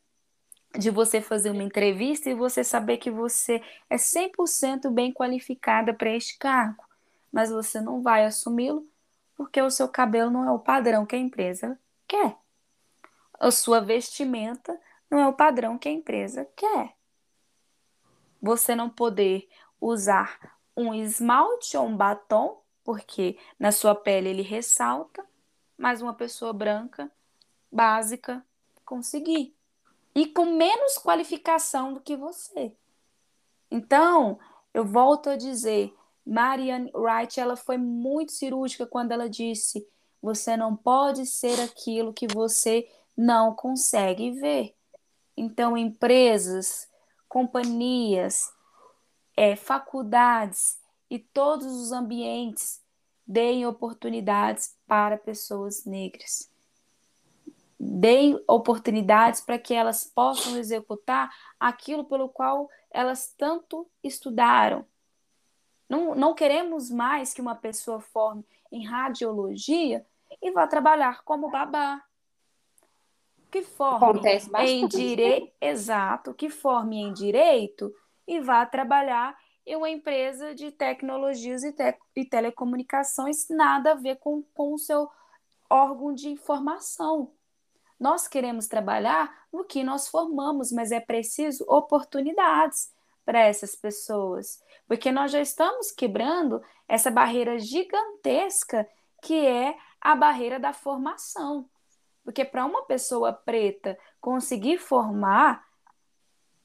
De 0.77 0.89
você 0.89 1.21
fazer 1.21 1.49
uma 1.49 1.63
entrevista 1.63 2.29
e 2.29 2.35
você 2.35 2.63
saber 2.63 2.97
que 2.97 3.09
você 3.09 3.61
é 3.89 3.95
100% 3.95 4.91
bem 4.91 5.11
qualificada 5.11 5.93
para 5.93 6.15
este 6.15 6.37
cargo, 6.37 6.83
mas 7.31 7.49
você 7.49 7.81
não 7.81 8.01
vai 8.01 8.25
assumi-lo 8.25 8.87
porque 9.35 9.61
o 9.61 9.71
seu 9.71 9.87
cabelo 9.87 10.29
não 10.29 10.45
é 10.45 10.51
o 10.51 10.59
padrão 10.59 11.05
que 11.05 11.15
a 11.15 11.19
empresa 11.19 11.79
quer. 12.07 12.37
A 13.39 13.49
sua 13.49 13.79
vestimenta 13.79 14.77
não 15.09 15.19
é 15.19 15.27
o 15.27 15.33
padrão 15.33 15.77
que 15.77 15.87
a 15.87 15.91
empresa 15.91 16.47
quer. 16.55 16.95
Você 18.41 18.75
não 18.75 18.89
poder 18.89 19.47
usar 19.79 20.56
um 20.77 20.93
esmalte 20.93 21.75
ou 21.75 21.87
um 21.87 21.97
batom, 21.97 22.61
porque 22.83 23.37
na 23.59 23.71
sua 23.71 23.95
pele 23.95 24.29
ele 24.29 24.43
ressalta, 24.43 25.25
mas 25.75 26.01
uma 26.01 26.13
pessoa 26.13 26.53
branca, 26.53 27.11
básica, 27.71 28.45
conseguir. 28.85 29.53
E 30.15 30.27
com 30.27 30.45
menos 30.45 30.97
qualificação 30.97 31.93
do 31.93 31.99
que 31.99 32.15
você. 32.15 32.71
Então, 33.69 34.39
eu 34.73 34.85
volto 34.85 35.29
a 35.29 35.35
dizer, 35.35 35.93
Marianne 36.25 36.91
Wright, 36.93 37.39
ela 37.39 37.55
foi 37.55 37.77
muito 37.77 38.31
cirúrgica 38.31 38.85
quando 38.85 39.11
ela 39.11 39.29
disse: 39.29 39.87
você 40.21 40.55
não 40.55 40.75
pode 40.75 41.25
ser 41.25 41.59
aquilo 41.61 42.13
que 42.13 42.27
você 42.27 42.87
não 43.15 43.53
consegue 43.53 44.31
ver. 44.31 44.75
Então, 45.35 45.77
empresas, 45.77 46.87
companhias, 47.27 48.51
é, 49.37 49.55
faculdades 49.55 50.79
e 51.07 51.19
todos 51.19 51.67
os 51.67 51.91
ambientes 51.91 52.83
deem 53.25 53.67
oportunidades 53.67 54.75
para 54.87 55.15
pessoas 55.15 55.85
negras. 55.85 56.51
Deem 57.79 58.43
oportunidades 58.47 59.39
para 59.41 59.59
que 59.59 59.75
elas 59.75 60.03
possam 60.03 60.57
executar 60.57 61.29
aquilo 61.59 62.03
pelo 62.05 62.27
qual 62.27 62.67
elas 62.89 63.31
tanto 63.37 63.87
estudaram. 64.03 64.83
Não, 65.87 66.15
não 66.15 66.33
queremos 66.33 66.89
mais 66.89 67.33
que 67.33 67.39
uma 67.39 67.55
pessoa 67.55 68.01
forme 68.01 68.43
em 68.71 68.85
radiologia 68.85 70.05
e 70.41 70.51
vá 70.51 70.65
trabalhar 70.65 71.21
como 71.23 71.51
babá. 71.51 72.03
Que 73.51 73.61
forme 73.61 74.19
em 74.59 74.87
direito, 74.87 75.53
exato, 75.61 76.33
que 76.33 76.49
forme 76.49 76.97
em 76.97 77.13
direito 77.13 77.93
e 78.27 78.39
vá 78.39 78.65
trabalhar 78.65 79.37
em 79.65 79.75
uma 79.75 79.89
empresa 79.89 80.53
de 80.53 80.71
tecnologias 80.71 81.63
e, 81.63 81.71
te 81.73 81.97
e 82.15 82.25
telecomunicações, 82.25 83.47
nada 83.49 83.91
a 83.91 83.95
ver 83.95 84.17
com, 84.17 84.43
com 84.53 84.73
o 84.73 84.77
seu 84.77 85.09
órgão 85.69 86.13
de 86.13 86.29
informação. 86.29 87.33
Nós 87.99 88.27
queremos 88.27 88.67
trabalhar 88.67 89.45
no 89.51 89.63
que 89.63 89.83
nós 89.83 90.07
formamos, 90.07 90.71
mas 90.71 90.91
é 90.91 90.99
preciso 90.99 91.65
oportunidades 91.67 92.93
para 93.25 93.39
essas 93.39 93.75
pessoas, 93.75 94.63
porque 94.87 95.11
nós 95.11 95.31
já 95.31 95.41
estamos 95.41 95.91
quebrando 95.91 96.61
essa 96.87 97.11
barreira 97.11 97.59
gigantesca 97.59 98.87
que 99.21 99.45
é 99.45 99.77
a 99.99 100.15
barreira 100.15 100.59
da 100.59 100.71
formação. 100.71 101.69
Porque 102.23 102.45
para 102.45 102.65
uma 102.65 102.83
pessoa 102.83 103.33
preta 103.33 103.97
conseguir 104.21 104.77
formar, 104.77 105.65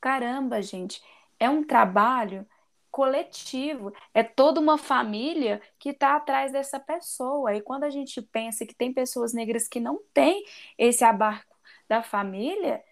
caramba, 0.00 0.62
gente, 0.62 1.02
é 1.42 1.50
um 1.50 1.64
trabalho 1.64 2.46
coletivo, 2.88 3.92
é 4.14 4.22
toda 4.22 4.60
uma 4.60 4.78
família 4.78 5.60
que 5.76 5.88
está 5.88 6.14
atrás 6.14 6.52
dessa 6.52 6.78
pessoa. 6.78 7.52
E 7.54 7.60
quando 7.60 7.82
a 7.82 7.90
gente 7.90 8.22
pensa 8.22 8.64
que 8.64 8.74
tem 8.74 8.92
pessoas 8.92 9.32
negras 9.32 9.66
que 9.66 9.80
não 9.80 10.00
têm 10.14 10.44
esse 10.78 11.02
abarco 11.02 11.56
da 11.88 12.00
família, 12.00 12.84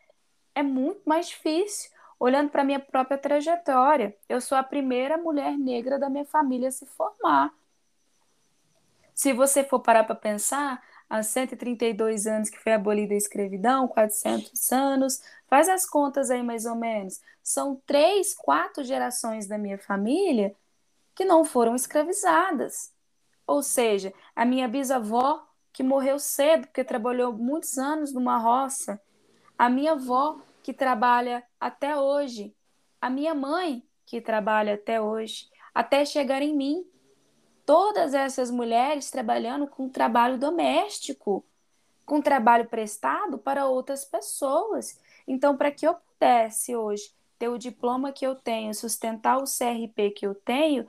é 0.55 0.62
muito 0.62 1.03
mais 1.07 1.28
difícil. 1.28 1.90
olhando 2.18 2.51
para 2.51 2.64
minha 2.64 2.80
própria 2.80 3.16
trajetória. 3.16 4.14
Eu 4.28 4.42
sou 4.42 4.59
a 4.59 4.62
primeira 4.62 5.16
mulher 5.16 5.57
negra 5.57 5.98
da 5.98 6.11
minha 6.11 6.26
família 6.26 6.68
a 6.68 6.72
se 6.72 6.84
formar. 6.84 7.51
Se 9.14 9.32
você 9.32 9.64
for 9.64 9.80
parar 9.80 10.05
para 10.05 10.14
pensar, 10.14 10.82
há 11.11 11.23
132 11.25 12.27
anos 12.29 12.49
que 12.49 12.59
foi 12.61 12.73
abolida 12.73 13.13
a 13.13 13.17
escravidão, 13.17 13.89
400 13.89 14.73
anos, 14.73 15.21
faz 15.49 15.69
as 15.69 15.85
contas 15.85 16.31
aí 16.31 16.43
mais 16.43 16.65
ou 16.65 16.77
menos. 16.77 17.21
São 17.43 17.83
três, 17.85 18.33
quatro 18.35 18.85
gerações 18.85 19.49
da 19.49 19.59
minha 19.59 19.77
família 19.77 20.55
que 21.15 21.25
não 21.25 21.45
foram 21.45 21.75
escravizadas. 21.75 22.95
Ou 23.47 23.63
seja, 23.63 24.15
a 24.35 24.45
minha 24.45 24.69
bisavó, 24.69 25.45
que 25.73 25.83
morreu 25.83 26.19
cedo 26.19 26.69
porque 26.69 26.85
trabalhou 26.85 27.33
muitos 27.33 27.77
anos 27.77 28.13
numa 28.13 28.39
roça, 28.39 29.01
a 29.59 29.69
minha 29.69 29.93
avó, 29.93 30.41
que 30.63 30.73
trabalha 30.73 31.43
até 31.59 31.97
hoje, 31.97 32.55
a 33.01 33.11
minha 33.11 33.35
mãe, 33.35 33.83
que 34.07 34.21
trabalha 34.21 34.75
até 34.75 35.01
hoje, 35.01 35.49
até 35.75 36.05
chegar 36.05 36.43
em 36.43 36.57
mim. 36.57 36.85
Todas 37.71 38.14
essas 38.14 38.51
mulheres 38.51 39.12
trabalhando 39.12 39.64
com 39.64 39.89
trabalho 39.89 40.37
doméstico, 40.37 41.45
com 42.05 42.21
trabalho 42.21 42.66
prestado 42.66 43.39
para 43.39 43.64
outras 43.66 44.05
pessoas. 44.05 44.99
Então, 45.25 45.57
para 45.57 45.71
que 45.71 45.87
eu 45.87 45.95
pudesse 45.95 46.75
hoje 46.75 47.14
ter 47.39 47.47
o 47.47 47.57
diploma 47.57 48.11
que 48.11 48.27
eu 48.27 48.35
tenho, 48.35 48.75
sustentar 48.75 49.39
o 49.39 49.45
CRP 49.45 50.11
que 50.11 50.27
eu 50.27 50.35
tenho, 50.35 50.85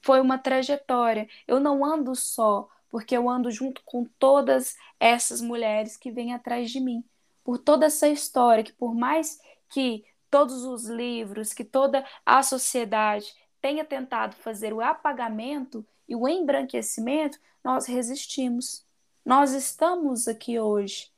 foi 0.00 0.20
uma 0.20 0.38
trajetória. 0.38 1.28
Eu 1.48 1.58
não 1.58 1.84
ando 1.84 2.14
só, 2.14 2.68
porque 2.88 3.16
eu 3.16 3.28
ando 3.28 3.50
junto 3.50 3.82
com 3.84 4.04
todas 4.16 4.76
essas 5.00 5.40
mulheres 5.40 5.96
que 5.96 6.12
vêm 6.12 6.32
atrás 6.32 6.70
de 6.70 6.78
mim. 6.78 7.02
Por 7.42 7.58
toda 7.58 7.86
essa 7.86 8.06
história, 8.06 8.62
que 8.62 8.72
por 8.72 8.94
mais 8.94 9.40
que 9.68 10.04
todos 10.30 10.62
os 10.62 10.84
livros, 10.84 11.52
que 11.52 11.64
toda 11.64 12.06
a 12.24 12.40
sociedade 12.40 13.34
tenha 13.60 13.84
tentado 13.84 14.34
fazer 14.36 14.72
o 14.72 14.80
apagamento 14.80 15.86
e 16.08 16.16
o 16.16 16.26
embranquecimento, 16.26 17.38
nós 17.62 17.86
resistimos. 17.86 18.84
Nós 19.24 19.52
estamos 19.52 20.26
aqui 20.26 20.58
hoje. 20.58 21.10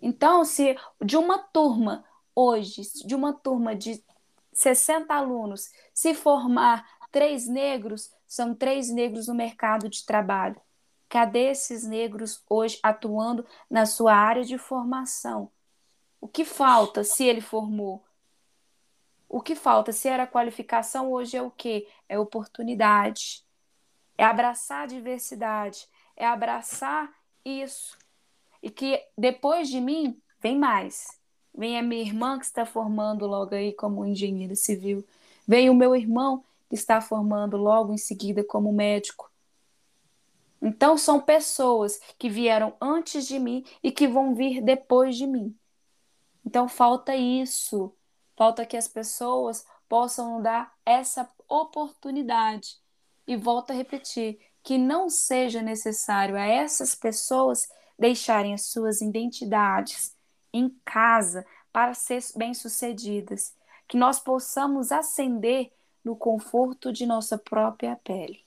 Então, 0.00 0.44
se 0.44 0.76
de 1.04 1.16
uma 1.16 1.38
turma 1.38 2.04
hoje, 2.34 2.82
de 3.04 3.14
uma 3.14 3.32
turma 3.32 3.74
de 3.74 4.02
60 4.52 5.14
alunos, 5.14 5.70
se 5.92 6.14
formar 6.14 6.86
três 7.10 7.46
negros, 7.46 8.10
são 8.26 8.54
três 8.54 8.90
negros 8.90 9.28
no 9.28 9.34
mercado 9.34 9.88
de 9.88 10.04
trabalho. 10.04 10.60
Cadê 11.08 11.50
esses 11.50 11.84
negros 11.84 12.42
hoje 12.48 12.78
atuando 12.82 13.46
na 13.70 13.86
sua 13.86 14.14
área 14.14 14.44
de 14.44 14.58
formação? 14.58 15.50
O 16.20 16.26
que 16.26 16.44
falta 16.44 17.04
se 17.04 17.24
ele 17.24 17.40
formou? 17.40 18.04
O 19.28 19.40
que 19.40 19.54
falta 19.54 19.92
se 19.92 20.08
era 20.08 20.26
qualificação, 20.26 21.10
hoje 21.10 21.36
é 21.36 21.42
o 21.42 21.50
quê? 21.50 21.88
É 22.08 22.18
oportunidade. 22.18 23.44
É 24.18 24.24
abraçar 24.24 24.84
a 24.84 24.86
diversidade, 24.86 25.86
é 26.16 26.26
abraçar 26.26 27.12
isso. 27.44 27.96
E 28.62 28.70
que 28.70 29.02
depois 29.16 29.68
de 29.68 29.80
mim 29.80 30.20
vem 30.40 30.58
mais. 30.58 31.20
Vem 31.54 31.78
a 31.78 31.82
minha 31.82 32.02
irmã 32.02 32.38
que 32.38 32.44
está 32.44 32.64
formando 32.64 33.26
logo 33.26 33.54
aí 33.54 33.72
como 33.72 34.04
engenheira 34.04 34.54
civil. 34.54 35.04
Vem 35.46 35.70
o 35.70 35.74
meu 35.74 35.94
irmão 35.94 36.44
que 36.68 36.74
está 36.74 37.00
formando 37.00 37.56
logo 37.56 37.92
em 37.92 37.98
seguida 37.98 38.42
como 38.42 38.72
médico. 38.72 39.30
Então 40.60 40.96
são 40.96 41.20
pessoas 41.20 42.00
que 42.18 42.28
vieram 42.28 42.74
antes 42.80 43.26
de 43.26 43.38
mim 43.38 43.64
e 43.82 43.92
que 43.92 44.08
vão 44.08 44.34
vir 44.34 44.62
depois 44.62 45.16
de 45.16 45.26
mim. 45.26 45.54
Então 46.44 46.68
falta 46.68 47.14
isso. 47.14 47.92
Falta 48.36 48.66
que 48.66 48.76
as 48.76 48.86
pessoas 48.86 49.64
possam 49.88 50.42
dar 50.42 50.72
essa 50.84 51.28
oportunidade. 51.48 52.76
E 53.26 53.36
volto 53.36 53.70
a 53.70 53.74
repetir, 53.74 54.38
que 54.62 54.76
não 54.78 55.08
seja 55.08 55.62
necessário 55.62 56.36
a 56.36 56.44
essas 56.44 56.94
pessoas 56.94 57.68
deixarem 57.98 58.52
as 58.52 58.62
suas 58.66 59.00
identidades 59.00 60.14
em 60.52 60.68
casa 60.84 61.46
para 61.72 61.94
ser 61.94 62.22
bem-sucedidas, 62.36 63.54
que 63.86 63.96
nós 63.96 64.18
possamos 64.18 64.90
ascender 64.90 65.70
no 66.04 66.16
conforto 66.16 66.92
de 66.92 67.06
nossa 67.06 67.36
própria 67.36 67.96
pele. 68.02 68.44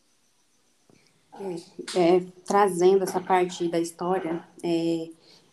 É, 1.33 2.17
é, 2.17 2.25
trazendo 2.45 3.03
essa 3.03 3.21
parte 3.21 3.67
da 3.67 3.79
história, 3.79 4.43
é, 4.63 5.09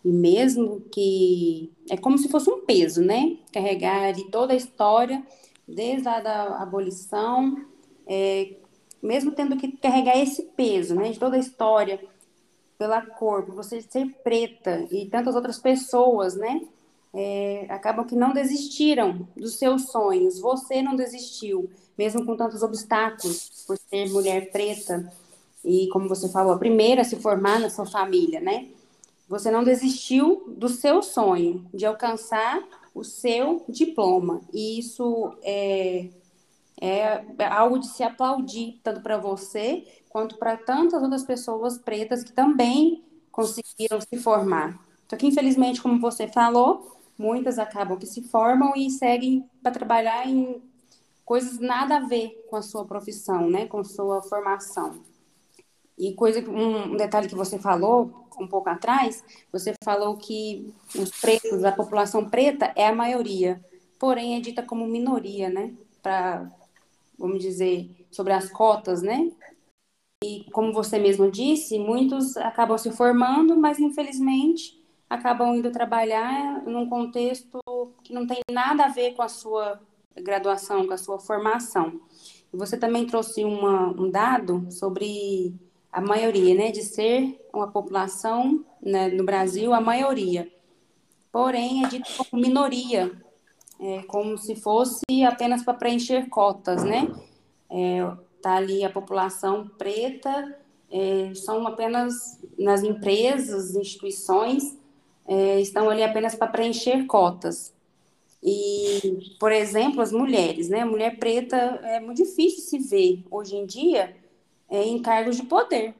e 0.06 0.12
mesmo 0.12 0.82
que 0.82 1.72
é 1.90 1.96
como 1.96 2.16
se 2.16 2.28
fosse 2.28 2.48
um 2.48 2.64
peso, 2.64 3.02
né? 3.02 3.38
Carregar 3.52 4.12
de 4.12 4.30
toda 4.30 4.52
a 4.52 4.56
história, 4.56 5.20
desde 5.66 6.06
a 6.06 6.20
da 6.20 6.62
abolição, 6.62 7.66
é, 8.06 8.54
mesmo 9.02 9.32
tendo 9.32 9.56
que 9.56 9.72
carregar 9.72 10.16
esse 10.16 10.44
peso, 10.56 10.94
né? 10.94 11.10
De 11.10 11.18
toda 11.18 11.34
a 11.34 11.40
história, 11.40 11.98
pela 12.78 13.02
cor, 13.02 13.42
por 13.42 13.56
você 13.56 13.82
ser 13.82 14.06
preta 14.22 14.86
e 14.92 15.06
tantas 15.06 15.34
outras 15.34 15.58
pessoas, 15.58 16.36
né? 16.36 16.62
É, 17.12 17.66
acabam 17.68 18.06
que 18.06 18.14
não 18.14 18.32
desistiram 18.32 19.26
dos 19.36 19.58
seus 19.58 19.90
sonhos. 19.90 20.38
Você 20.38 20.82
não 20.82 20.94
desistiu, 20.94 21.68
mesmo 21.98 22.24
com 22.24 22.36
tantos 22.36 22.62
obstáculos, 22.62 23.64
por 23.66 23.76
ser 23.76 24.08
mulher 24.10 24.52
preta 24.52 25.12
e, 25.64 25.88
como 25.88 26.08
você 26.08 26.28
falou, 26.28 26.52
a 26.52 26.58
primeira 26.58 27.00
a 27.00 27.04
se 27.04 27.16
formar 27.16 27.58
na 27.58 27.68
sua 27.68 27.86
família, 27.86 28.38
né? 28.38 28.68
Você 29.28 29.50
não 29.50 29.64
desistiu 29.64 30.44
do 30.56 30.68
seu 30.68 31.02
sonho 31.02 31.66
de 31.74 31.84
alcançar 31.84 32.62
o 32.94 33.02
seu 33.02 33.64
diploma. 33.68 34.40
E 34.52 34.78
isso 34.78 35.36
é, 35.42 36.08
é 36.80 37.46
algo 37.50 37.78
de 37.78 37.88
se 37.88 38.02
aplaudir, 38.02 38.80
tanto 38.82 39.00
para 39.00 39.18
você 39.18 39.84
quanto 40.08 40.38
para 40.38 40.56
tantas 40.56 41.02
outras 41.02 41.24
pessoas 41.24 41.76
pretas 41.76 42.22
que 42.22 42.32
também 42.32 43.04
conseguiram 43.30 44.00
se 44.00 44.16
formar. 44.18 44.78
Só 45.10 45.16
que, 45.16 45.26
infelizmente, 45.26 45.82
como 45.82 46.00
você 46.00 46.26
falou, 46.26 46.96
muitas 47.18 47.58
acabam 47.58 47.98
que 47.98 48.06
se 48.06 48.22
formam 48.22 48.72
e 48.74 48.90
seguem 48.90 49.48
para 49.62 49.72
trabalhar 49.72 50.26
em 50.26 50.62
coisas 51.24 51.58
nada 51.58 51.96
a 51.96 52.00
ver 52.00 52.46
com 52.48 52.56
a 52.56 52.62
sua 52.62 52.84
profissão, 52.84 53.50
né? 53.50 53.66
Com 53.66 53.84
sua 53.84 54.22
formação. 54.22 55.00
E 55.98 56.12
coisa, 56.14 56.40
um 56.50 56.96
detalhe 56.96 57.28
que 57.28 57.34
você 57.34 57.58
falou 57.58 58.26
um 58.38 58.46
pouco 58.46 58.68
atrás, 58.68 59.24
você 59.50 59.74
falou 59.82 60.16
que 60.16 60.74
os 60.94 61.10
pretos, 61.10 61.64
a 61.64 61.72
população 61.72 62.28
preta 62.28 62.72
é 62.76 62.86
a 62.86 62.94
maioria, 62.94 63.64
porém 63.98 64.36
é 64.36 64.40
dita 64.40 64.62
como 64.62 64.86
minoria, 64.86 65.48
né? 65.48 65.74
Para, 66.02 66.50
vamos 67.18 67.40
dizer, 67.40 68.06
sobre 68.10 68.34
as 68.34 68.50
cotas, 68.50 69.00
né? 69.00 69.32
E 70.22 70.44
como 70.50 70.72
você 70.72 70.98
mesmo 70.98 71.30
disse, 71.30 71.78
muitos 71.78 72.36
acabam 72.36 72.76
se 72.76 72.90
formando, 72.90 73.56
mas 73.56 73.78
infelizmente 73.78 74.82
acabam 75.08 75.54
indo 75.54 75.70
trabalhar 75.70 76.62
num 76.64 76.88
contexto 76.88 77.60
que 78.02 78.12
não 78.12 78.26
tem 78.26 78.40
nada 78.50 78.86
a 78.86 78.88
ver 78.88 79.14
com 79.14 79.22
a 79.22 79.28
sua 79.28 79.80
graduação, 80.14 80.86
com 80.86 80.92
a 80.92 80.98
sua 80.98 81.18
formação. 81.18 82.00
E 82.52 82.56
você 82.56 82.76
também 82.76 83.06
trouxe 83.06 83.44
uma, 83.44 83.88
um 83.88 84.10
dado 84.10 84.66
sobre 84.70 85.54
a 85.96 86.00
maioria, 86.02 86.54
né, 86.54 86.70
de 86.70 86.82
ser 86.82 87.40
uma 87.54 87.68
população 87.68 88.62
né, 88.82 89.08
no 89.08 89.24
Brasil, 89.24 89.72
a 89.72 89.80
maioria. 89.80 90.46
Porém, 91.32 91.82
é 91.82 91.88
dito 91.88 92.10
como 92.18 92.42
minoria, 92.42 93.10
é, 93.80 94.02
como 94.02 94.36
se 94.36 94.54
fosse 94.56 95.24
apenas 95.26 95.64
para 95.64 95.72
preencher 95.72 96.28
cotas, 96.28 96.84
né? 96.84 97.10
É, 97.70 98.12
tá 98.42 98.56
ali 98.56 98.84
a 98.84 98.90
população 98.90 99.68
preta, 99.78 100.58
é, 100.90 101.32
são 101.34 101.66
apenas 101.66 102.42
nas 102.58 102.82
empresas, 102.82 103.74
instituições, 103.74 104.76
é, 105.26 105.58
estão 105.62 105.88
ali 105.88 106.02
apenas 106.02 106.34
para 106.34 106.48
preencher 106.48 107.06
cotas. 107.06 107.72
E, 108.42 109.34
por 109.40 109.50
exemplo, 109.50 110.02
as 110.02 110.12
mulheres, 110.12 110.68
né? 110.68 110.80
A 110.80 110.86
mulher 110.86 111.18
preta 111.18 111.56
é 111.56 112.00
muito 112.00 112.22
difícil 112.22 112.62
se 112.62 112.78
ver 112.86 113.24
hoje 113.30 113.56
em 113.56 113.64
dia 113.64 114.14
em 114.70 115.00
cargos 115.00 115.36
de 115.36 115.44
poder. 115.44 115.94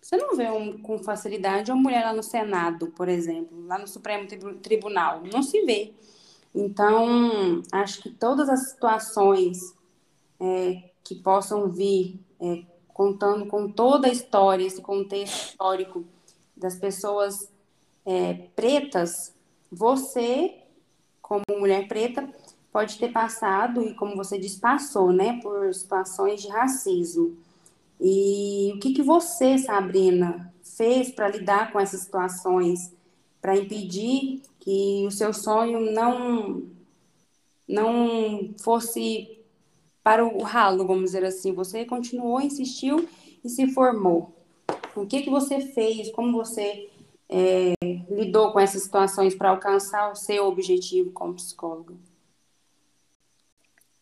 Você 0.00 0.16
não 0.16 0.34
vê 0.34 0.50
um, 0.50 0.78
com 0.78 0.98
facilidade 0.98 1.70
uma 1.70 1.80
mulher 1.80 2.04
lá 2.04 2.12
no 2.12 2.22
Senado, 2.22 2.88
por 2.88 3.08
exemplo, 3.08 3.66
lá 3.66 3.78
no 3.78 3.86
Supremo 3.86 4.26
Tribunal. 4.62 5.22
Não 5.30 5.42
se 5.42 5.60
vê. 5.62 5.92
Então, 6.54 7.62
acho 7.70 8.02
que 8.02 8.10
todas 8.10 8.48
as 8.48 8.70
situações 8.70 9.74
é, 10.40 10.90
que 11.04 11.14
possam 11.14 11.68
vir 11.68 12.18
é, 12.40 12.64
contando 12.88 13.46
com 13.46 13.70
toda 13.70 14.08
a 14.08 14.12
história, 14.12 14.64
esse 14.64 14.80
contexto 14.80 15.50
histórico 15.50 16.04
das 16.56 16.76
pessoas 16.76 17.50
é, 18.04 18.34
pretas, 18.56 19.34
você, 19.70 20.58
como 21.22 21.44
mulher 21.50 21.86
preta, 21.86 22.28
pode 22.72 22.98
ter 22.98 23.12
passado, 23.12 23.82
e 23.82 23.94
como 23.94 24.16
você 24.16 24.38
disse, 24.38 24.58
passou, 24.58 25.12
né, 25.12 25.40
por 25.42 25.72
situações 25.72 26.42
de 26.42 26.48
racismo. 26.48 27.36
E 28.00 28.72
o 28.74 28.80
que, 28.80 28.94
que 28.94 29.02
você, 29.02 29.58
Sabrina, 29.58 30.52
fez 30.62 31.10
para 31.10 31.28
lidar 31.28 31.72
com 31.72 31.78
essas 31.78 32.00
situações, 32.00 32.94
para 33.40 33.56
impedir 33.56 34.42
que 34.58 35.04
o 35.06 35.10
seu 35.10 35.32
sonho 35.32 35.92
não 35.92 36.62
não 37.68 38.52
fosse 38.60 39.38
para 40.02 40.24
o 40.24 40.42
ralo, 40.42 40.86
vamos 40.86 41.04
dizer 41.04 41.24
assim. 41.24 41.52
Você 41.52 41.84
continuou, 41.84 42.40
insistiu 42.40 43.08
e 43.44 43.48
se 43.48 43.68
formou. 43.72 44.34
O 44.96 45.06
que, 45.06 45.22
que 45.22 45.30
você 45.30 45.60
fez? 45.60 46.10
Como 46.10 46.32
você 46.32 46.90
é, 47.28 47.74
lidou 48.10 48.52
com 48.52 48.58
essas 48.58 48.82
situações 48.82 49.34
para 49.34 49.50
alcançar 49.50 50.10
o 50.10 50.16
seu 50.16 50.46
objetivo 50.46 51.12
como 51.12 51.34
psicóloga? 51.34 51.94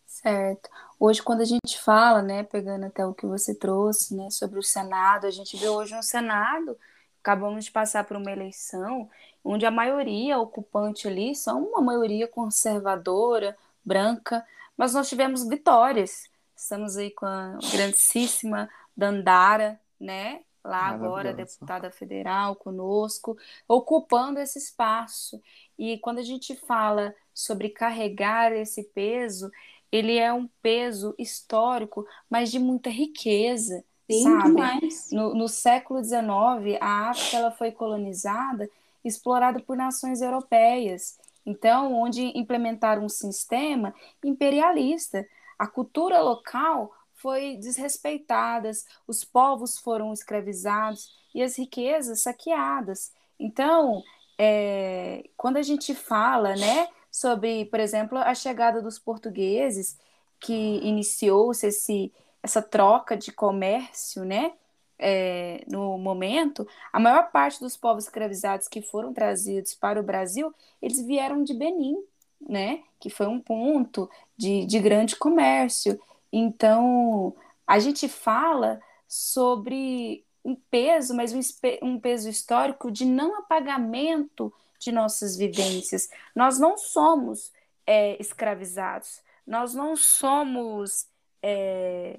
Certo. 0.07 0.71
Hoje, 1.01 1.23
quando 1.23 1.43
a 1.43 1.45
gente 1.45 1.79
fala, 1.79 2.21
né, 2.23 2.43
pegando 2.43 2.87
até 2.87 3.07
o 3.07 3.15
que 3.15 3.25
você 3.25 3.55
trouxe, 3.55 4.17
né, 4.17 4.31
sobre 4.31 4.59
o 4.59 4.63
Senado, 4.63 5.27
a 5.27 5.31
gente 5.31 5.57
vê 5.57 5.69
hoje 5.69 5.95
um 5.95 6.03
Senado, 6.03 6.77
acabamos 7.23 7.67
de 7.67 7.71
passar 7.71 8.03
por 8.05 8.17
uma 8.17 8.33
eleição, 8.33 9.09
onde 9.45 9.65
a 9.65 9.71
maioria 9.71 10.39
ocupante 10.39 11.07
ali 11.07 11.37
são 11.37 11.63
uma 11.65 11.81
maioria 11.81 12.27
conservadora, 12.27 13.57
branca, 13.85 14.45
mas 14.77 14.93
nós 14.93 15.09
tivemos 15.09 15.47
vitórias. 15.49 16.29
Estamos 16.57 16.97
aí 16.97 17.13
com 17.13 17.27
a 17.27 17.59
grandíssima 17.73 18.69
Dandara, 18.97 19.81
né? 20.01 20.41
Lá 20.65 20.87
agora, 20.87 21.33
deputada 21.33 21.91
federal 21.91 22.57
conosco, 22.57 23.39
ocupando 23.67 24.41
esse 24.41 24.59
espaço. 24.59 25.41
E 25.79 25.97
quando 25.99 26.19
a 26.19 26.23
gente 26.23 26.57
fala 26.57 27.15
sobre 27.33 27.71
carregar 27.71 28.53
esse 28.53 28.83
peso, 28.83 29.51
ele 29.91 30.17
é 30.19 30.33
um 30.33 30.49
peso 30.63 31.15
histórico, 31.19 32.07
mas 32.29 32.51
de 32.51 32.59
muita 32.59 32.91
riqueza. 32.91 33.85
Sim, 34.11 34.23
sabe? 34.23 34.45
Demais. 34.45 35.09
No, 35.13 35.35
no 35.35 35.49
século 35.49 36.03
XIX, 36.03 36.79
a 36.81 37.11
África 37.11 37.37
ela 37.37 37.51
foi 37.51 37.71
colonizada, 37.71 38.69
explorada 39.05 39.61
por 39.61 39.77
nações 39.77 40.21
europeias. 40.21 41.19
Então, 41.45 41.95
onde 41.95 42.39
implementaram 42.39 43.05
um 43.05 43.09
sistema 43.09 43.95
imperialista. 44.23 45.27
A 45.59 45.67
cultura 45.67 46.21
local 46.21 46.93
foi 47.15 47.57
desrespeitada, 47.57 48.71
os 49.07 49.25
povos 49.25 49.79
foram 49.79 50.13
escravizados 50.13 51.11
e 51.35 51.43
as 51.43 51.59
riquezas 51.59 52.21
saqueadas. 52.21 53.13
Então, 53.39 54.03
é, 54.39 55.29
quando 55.37 55.57
a 55.57 55.63
gente 55.63 55.95
fala 55.95 56.55
né, 56.55 56.89
sobre, 57.11 57.65
por 57.67 57.81
exemplo, 57.81 58.19
a 58.19 58.35
chegada 58.35 58.83
dos 58.83 58.99
portugueses, 58.99 59.99
que 60.41 60.53
iniciou-se 60.83 62.13
essa 62.43 62.63
troca 62.63 63.17
de 63.17 63.33
comércio, 63.33 64.25
né? 64.25 64.53
é, 64.99 65.65
no 65.69 65.97
momento, 65.97 66.67
a 66.93 66.99
maior 66.99 67.31
parte 67.31 67.61
dos 67.61 67.77
povos 67.77 68.05
escravizados 68.05 68.67
que 68.67 68.83
foram 68.83 69.13
trazidos 69.13 69.75
para 69.75 70.01
o 70.01 70.03
Brasil, 70.03 70.53
eles 70.83 71.01
vieram 71.01 71.45
de 71.45 71.55
Benin, 71.55 71.97
né? 72.41 72.83
Que 72.99 73.09
foi 73.09 73.27
um 73.27 73.41
ponto 73.41 74.11
de, 74.37 74.67
de 74.67 74.79
grande 74.81 75.15
comércio. 75.17 76.01
Então, 76.33 77.35
a 77.67 77.79
gente 77.79 78.09
fala 78.09 78.81
sobre 79.07 80.25
um 80.45 80.57
peso, 80.71 81.15
mas 81.15 81.33
um, 81.33 81.41
um 81.83 82.01
peso 82.01 82.29
histórico 82.29 82.91
de 82.91 83.05
não 83.05 83.39
apagamento 83.39 84.53
de 84.79 84.93
nossas 84.93 85.37
vivências. 85.37 86.09
Nós 86.35 86.59
não 86.59 86.77
somos 86.77 87.53
é, 87.87 88.21
escravizados, 88.21 89.21
nós 89.47 89.75
não 89.75 89.97
somos 89.97 91.07
é, 91.43 92.19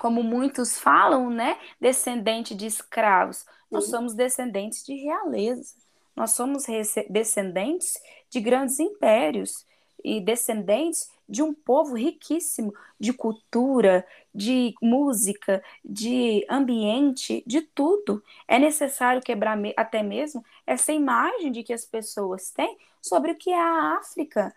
como 0.00 0.22
muitos 0.22 0.78
falam, 0.78 1.28
né, 1.28 1.58
descendente 1.80 2.54
de 2.54 2.66
escravos. 2.66 3.44
Nós 3.70 3.84
uhum. 3.84 3.90
somos 3.90 4.14
descendentes 4.14 4.84
de 4.84 4.94
realeza. 4.94 5.74
Nós 6.16 6.32
somos 6.32 6.64
descendentes 7.08 7.94
de 8.28 8.40
grandes 8.40 8.78
impérios 8.78 9.66
e 10.02 10.20
descendentes 10.20 11.08
de 11.30 11.42
um 11.42 11.54
povo 11.54 11.94
riquíssimo 11.94 12.74
de 12.98 13.12
cultura, 13.12 14.04
de 14.34 14.74
música, 14.82 15.62
de 15.84 16.44
ambiente, 16.50 17.44
de 17.46 17.62
tudo. 17.62 18.22
É 18.48 18.58
necessário 18.58 19.22
quebrar 19.22 19.56
até 19.76 20.02
mesmo 20.02 20.44
essa 20.66 20.92
imagem 20.92 21.52
de 21.52 21.62
que 21.62 21.72
as 21.72 21.84
pessoas 21.84 22.50
têm 22.50 22.76
sobre 23.00 23.30
o 23.30 23.36
que 23.36 23.50
é 23.50 23.60
a 23.60 23.96
África. 23.96 24.52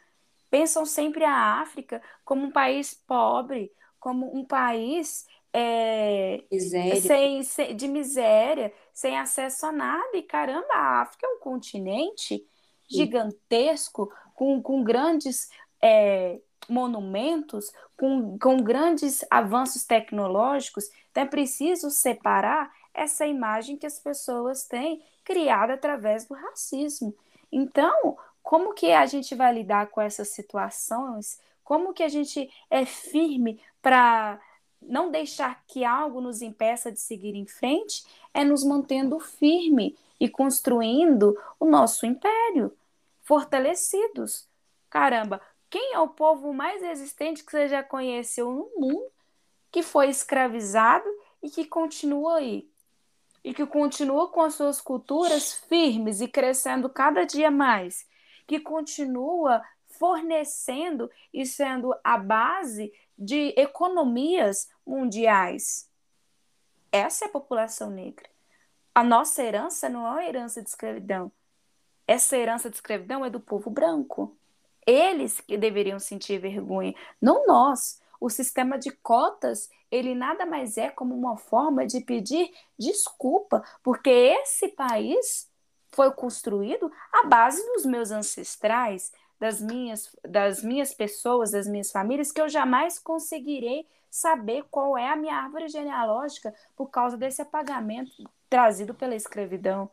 Pensam 0.50 0.86
sempre 0.86 1.24
a 1.24 1.62
África 1.62 2.02
como 2.26 2.44
um 2.44 2.52
país 2.52 2.94
pobre, 2.94 3.72
como 4.00 4.36
um 4.36 4.44
país 4.44 5.28
é, 5.54 6.44
sem, 7.02 7.44
sem, 7.44 7.76
de 7.76 7.88
miséria, 7.88 8.74
sem 8.92 9.18
acesso 9.18 9.68
a 9.68 9.72
nada. 9.72 10.18
E 10.18 10.24
caramba, 10.24 10.74
a 10.74 11.02
África 11.02 11.28
é 11.28 11.30
um 11.30 11.40
continente 11.40 12.44
gigantesco, 12.90 14.12
com, 14.36 14.62
com 14.62 14.84
grandes 14.84 15.50
é, 15.82 16.40
monumentos, 16.68 17.72
com, 17.98 18.38
com 18.38 18.58
grandes 18.58 19.26
avanços 19.30 19.84
tecnológicos. 19.84 20.90
Então 21.12 21.24
é 21.24 21.28
preciso 21.28 21.90
separar 21.90 22.72
essa 22.94 23.26
imagem 23.26 23.78
que 23.78 23.86
as 23.86 24.00
pessoas 24.00 24.66
têm 24.66 25.02
criada 25.24 25.74
através 25.74 26.26
do 26.26 26.34
racismo. 26.34 27.16
Então, 27.52 28.18
como 28.42 28.74
que 28.74 28.92
a 28.92 29.06
gente 29.06 29.34
vai 29.36 29.54
lidar 29.54 29.88
com 29.88 30.02
essas 30.02 30.30
situações? 30.30 31.40
Como 31.64 31.94
que 31.94 32.04
a 32.04 32.10
gente 32.10 32.52
é 32.70 32.86
firme 32.86 33.60
para 33.82 34.40
não 34.82 35.10
deixar 35.10 35.64
que 35.66 35.86
algo 35.86 36.20
nos 36.20 36.42
impeça 36.42 36.92
de 36.92 37.00
seguir 37.00 37.36
em 37.36 37.46
frente 37.46 38.04
é 38.34 38.44
nos 38.44 38.64
mantendo 38.64 39.20
firme 39.20 39.96
e 40.20 40.28
construindo 40.28 41.38
o 41.60 41.66
nosso 41.66 42.06
império, 42.06 42.74
fortalecidos. 43.22 44.48
Caramba, 44.90 45.42
quem 45.74 45.96
é 45.96 46.00
o 46.00 46.08
povo 46.08 46.54
mais 46.54 46.84
resistente 46.84 47.44
que 47.44 47.52
você 47.52 47.68
já 47.68 47.82
conheceu 47.82 48.52
no 48.52 48.70
mundo, 48.80 49.12
que 49.72 49.82
foi 49.82 50.08
escravizado 50.08 51.10
e 51.42 51.50
que 51.50 51.66
continua 51.66 52.36
aí? 52.36 52.70
E 53.44 53.56
que 53.56 53.66
continua 53.66 54.30
com 54.30 54.42
as 54.42 54.54
suas 54.54 54.80
culturas 54.80 55.52
firmes 55.68 56.22
e 56.22 56.28
crescendo 56.28 56.88
cada 56.88 57.24
dia 57.24 57.50
mais, 57.50 58.08
que 58.46 58.60
continua 58.60 59.64
fornecendo 59.88 61.10
e 61.34 61.44
sendo 61.44 61.92
a 62.04 62.20
base 62.20 62.94
de 63.18 63.52
economias 63.58 64.70
mundiais. 64.86 65.90
Essa 66.92 67.26
é 67.26 67.28
a 67.30 67.32
população 67.32 67.90
negra. 67.90 68.30
A 68.94 69.04
nossa 69.04 69.42
herança 69.42 69.90
não 69.90 70.06
é 70.06 70.12
uma 70.12 70.24
herança 70.24 70.62
de 70.62 70.70
escravidão. 70.70 71.32
Essa 72.08 72.38
herança 72.38 72.70
de 72.70 72.76
escravidão 72.76 73.26
é 73.26 73.30
do 73.32 73.40
povo 73.40 73.72
branco. 73.72 74.38
Eles 74.86 75.40
que 75.42 75.58
deveriam 75.58 76.00
sentir 76.00 76.40
vergonha, 76.40 76.94
não 77.22 77.46
nós. 77.46 78.02
O 78.20 78.30
sistema 78.30 78.78
de 78.78 78.90
cotas, 78.90 79.70
ele 79.92 80.16
nada 80.16 80.46
mais 80.46 80.78
é 80.78 80.90
como 80.90 81.14
uma 81.14 81.36
forma 81.36 81.86
de 81.86 82.00
pedir 82.02 82.50
desculpa, 82.80 83.64
porque 83.84 84.10
esse 84.10 84.70
país 84.70 85.50
foi 85.92 86.12
construído 86.12 86.92
à 87.12 87.28
base 87.28 87.64
dos 87.74 87.86
meus 87.86 88.12
ancestrais, 88.12 89.12
das 89.40 89.62
minhas, 89.62 90.16
das 90.24 90.64
minhas 90.64 90.94
pessoas, 90.94 91.52
das 91.52 91.68
minhas 91.68 91.92
famílias, 91.92 92.32
que 92.32 92.40
eu 92.40 92.48
jamais 92.48 92.98
conseguirei 92.98 93.86
saber 94.10 94.64
qual 94.72 94.98
é 94.98 95.10
a 95.10 95.16
minha 95.16 95.36
árvore 95.36 95.68
genealógica 95.68 96.54
por 96.76 96.90
causa 96.90 97.18
desse 97.18 97.42
apagamento 97.42 98.24
trazido 98.50 98.94
pela 98.94 99.16
escravidão. 99.16 99.90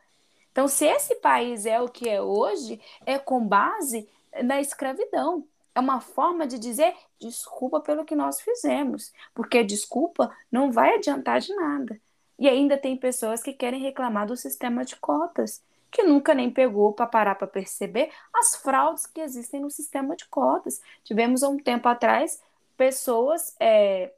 Então, 0.53 0.69
se 0.69 0.85
esse 0.85 1.17
país 1.17 1.65
é 1.65 1.81
o 1.81 1.89
que 1.89 2.09
é 2.09 2.21
hoje, 2.21 2.81
é 3.07 3.19
com 3.19 3.47
base 3.47 4.09
na 4.43 4.61
escravidão. 4.61 5.47
É 5.75 5.81
uma 5.81 6.01
forma 6.01 6.47
de 6.47 6.59
dizer 6.59 6.95
desculpa 7.19 7.81
pelo 7.81 8.05
que 8.05 8.17
nós 8.17 8.41
fizemos, 8.41 9.13
porque 9.35 9.63
desculpa 9.63 10.35
não 10.51 10.73
vai 10.73 10.95
adiantar 10.95 11.41
de 11.41 11.55
nada. 11.55 12.01
E 12.39 12.49
ainda 12.49 12.77
tem 12.77 12.97
pessoas 12.97 13.43
que 13.43 13.53
querem 13.53 13.81
reclamar 13.81 14.27
do 14.27 14.37
sistema 14.37 14.85
de 14.85 14.97
cotas 14.97 15.63
que 15.91 16.03
nunca 16.03 16.35
nem 16.35 16.51
pegou 16.51 16.93
para 16.93 17.07
parar 17.07 17.35
para 17.35 17.47
perceber 17.47 18.11
as 18.33 18.57
fraudes 18.57 19.07
que 19.07 19.21
existem 19.21 19.61
no 19.61 19.71
sistema 19.71 20.15
de 20.15 20.25
cotas. 20.27 20.81
Tivemos 21.03 21.43
há 21.43 21.49
um 21.49 21.59
tempo 21.59 21.89
atrás 21.89 22.41
pessoas 22.77 23.55
é, 23.59 24.13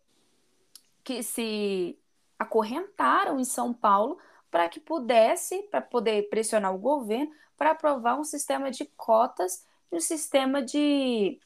que 1.03 1.23
se 1.23 1.99
acorrentaram 2.39 3.41
em 3.41 3.45
São 3.45 3.73
Paulo 3.73 4.19
para 4.51 4.69
que 4.69 4.79
pudesse, 4.79 5.63
para 5.65 5.81
poder 5.81 6.29
pressionar 6.29 6.75
o 6.75 6.79
governo, 6.79 7.33
para 7.57 7.71
aprovar 7.71 8.19
um 8.19 8.25
sistema 8.25 8.71
de 8.71 8.85
cotas, 8.97 9.65
um 9.93 10.01
sistema 10.01 10.63
de, 10.63 11.39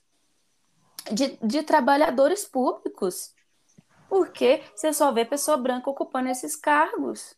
de, 1.13 1.37
de 1.43 1.63
trabalhadores 1.63 2.45
públicos. 2.45 3.35
Porque 4.09 4.63
você 4.75 4.93
só 4.93 5.11
vê 5.11 5.25
pessoa 5.25 5.57
branca 5.57 5.91
ocupando 5.91 6.29
esses 6.29 6.55
cargos. 6.55 7.35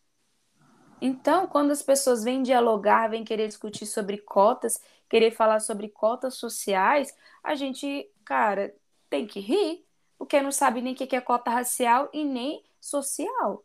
Então, 1.01 1.47
quando 1.47 1.71
as 1.71 1.83
pessoas 1.83 2.25
vêm 2.25 2.43
dialogar, 2.43 3.09
vêm 3.09 3.25
querer 3.25 3.49
discutir 3.49 3.87
sobre 3.87 4.19
cotas, 4.19 4.81
querer 5.09 5.31
falar 5.31 5.61
sobre 5.61 5.89
cotas 5.89 6.35
sociais, 6.35 7.15
a 7.43 7.55
gente, 7.55 8.11
cara, 8.25 8.75
tem 9.09 9.27
que 9.27 9.41
rir, 9.41 9.85
porque 10.19 10.43
não 10.43 10.51
sabe 10.51 10.83
nem 10.83 10.93
o 10.93 10.97
que 10.97 11.17
é 11.17 11.21
cota 11.21 11.51
racial 11.51 12.11
e 12.13 12.25
nem 12.25 12.63
social. 12.81 13.65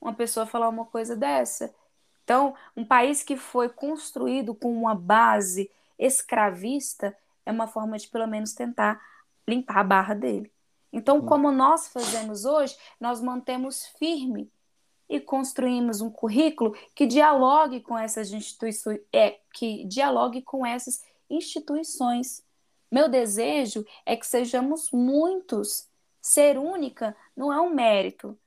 Uma 0.00 0.12
pessoa 0.12 0.44
falar 0.44 0.68
uma 0.68 0.84
coisa 0.84 1.14
dessa. 1.14 1.72
Então, 2.24 2.54
um 2.76 2.84
país 2.84 3.22
que 3.22 3.36
foi 3.36 3.68
construído 3.68 4.54
com 4.54 4.72
uma 4.72 4.94
base 4.94 5.70
escravista 6.04 7.16
é 7.44 7.52
uma 7.52 7.66
forma 7.66 7.96
de 7.98 8.08
pelo 8.08 8.26
menos 8.26 8.52
tentar 8.52 9.00
limpar 9.46 9.78
a 9.78 9.84
barra 9.84 10.14
dele. 10.14 10.50
Então, 10.92 11.22
como 11.22 11.50
nós 11.50 11.88
fazemos 11.88 12.44
hoje, 12.44 12.76
nós 13.00 13.20
mantemos 13.20 13.86
firme 13.98 14.50
e 15.08 15.20
construímos 15.20 16.00
um 16.00 16.10
currículo 16.10 16.76
que 16.94 17.06
dialogue 17.06 17.80
com 17.80 17.96
essas 17.96 18.32
instituições, 18.32 19.00
é, 19.12 19.38
que 19.54 19.84
dialogue 19.84 20.42
com 20.42 20.64
essas 20.64 21.02
instituições. 21.30 22.44
Meu 22.90 23.08
desejo 23.08 23.84
é 24.04 24.16
que 24.16 24.26
sejamos 24.26 24.90
muitos. 24.90 25.88
Ser 26.20 26.58
única 26.58 27.16
não 27.36 27.52
é 27.52 27.60
um 27.60 27.74
mérito. 27.74 28.38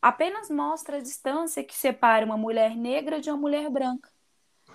Apenas 0.00 0.48
mostra 0.48 0.96
a 0.96 1.02
distância 1.02 1.62
que 1.62 1.76
separa 1.76 2.24
uma 2.24 2.36
mulher 2.36 2.74
negra 2.74 3.20
de 3.20 3.30
uma 3.30 3.36
mulher 3.36 3.68
branca. 3.70 4.10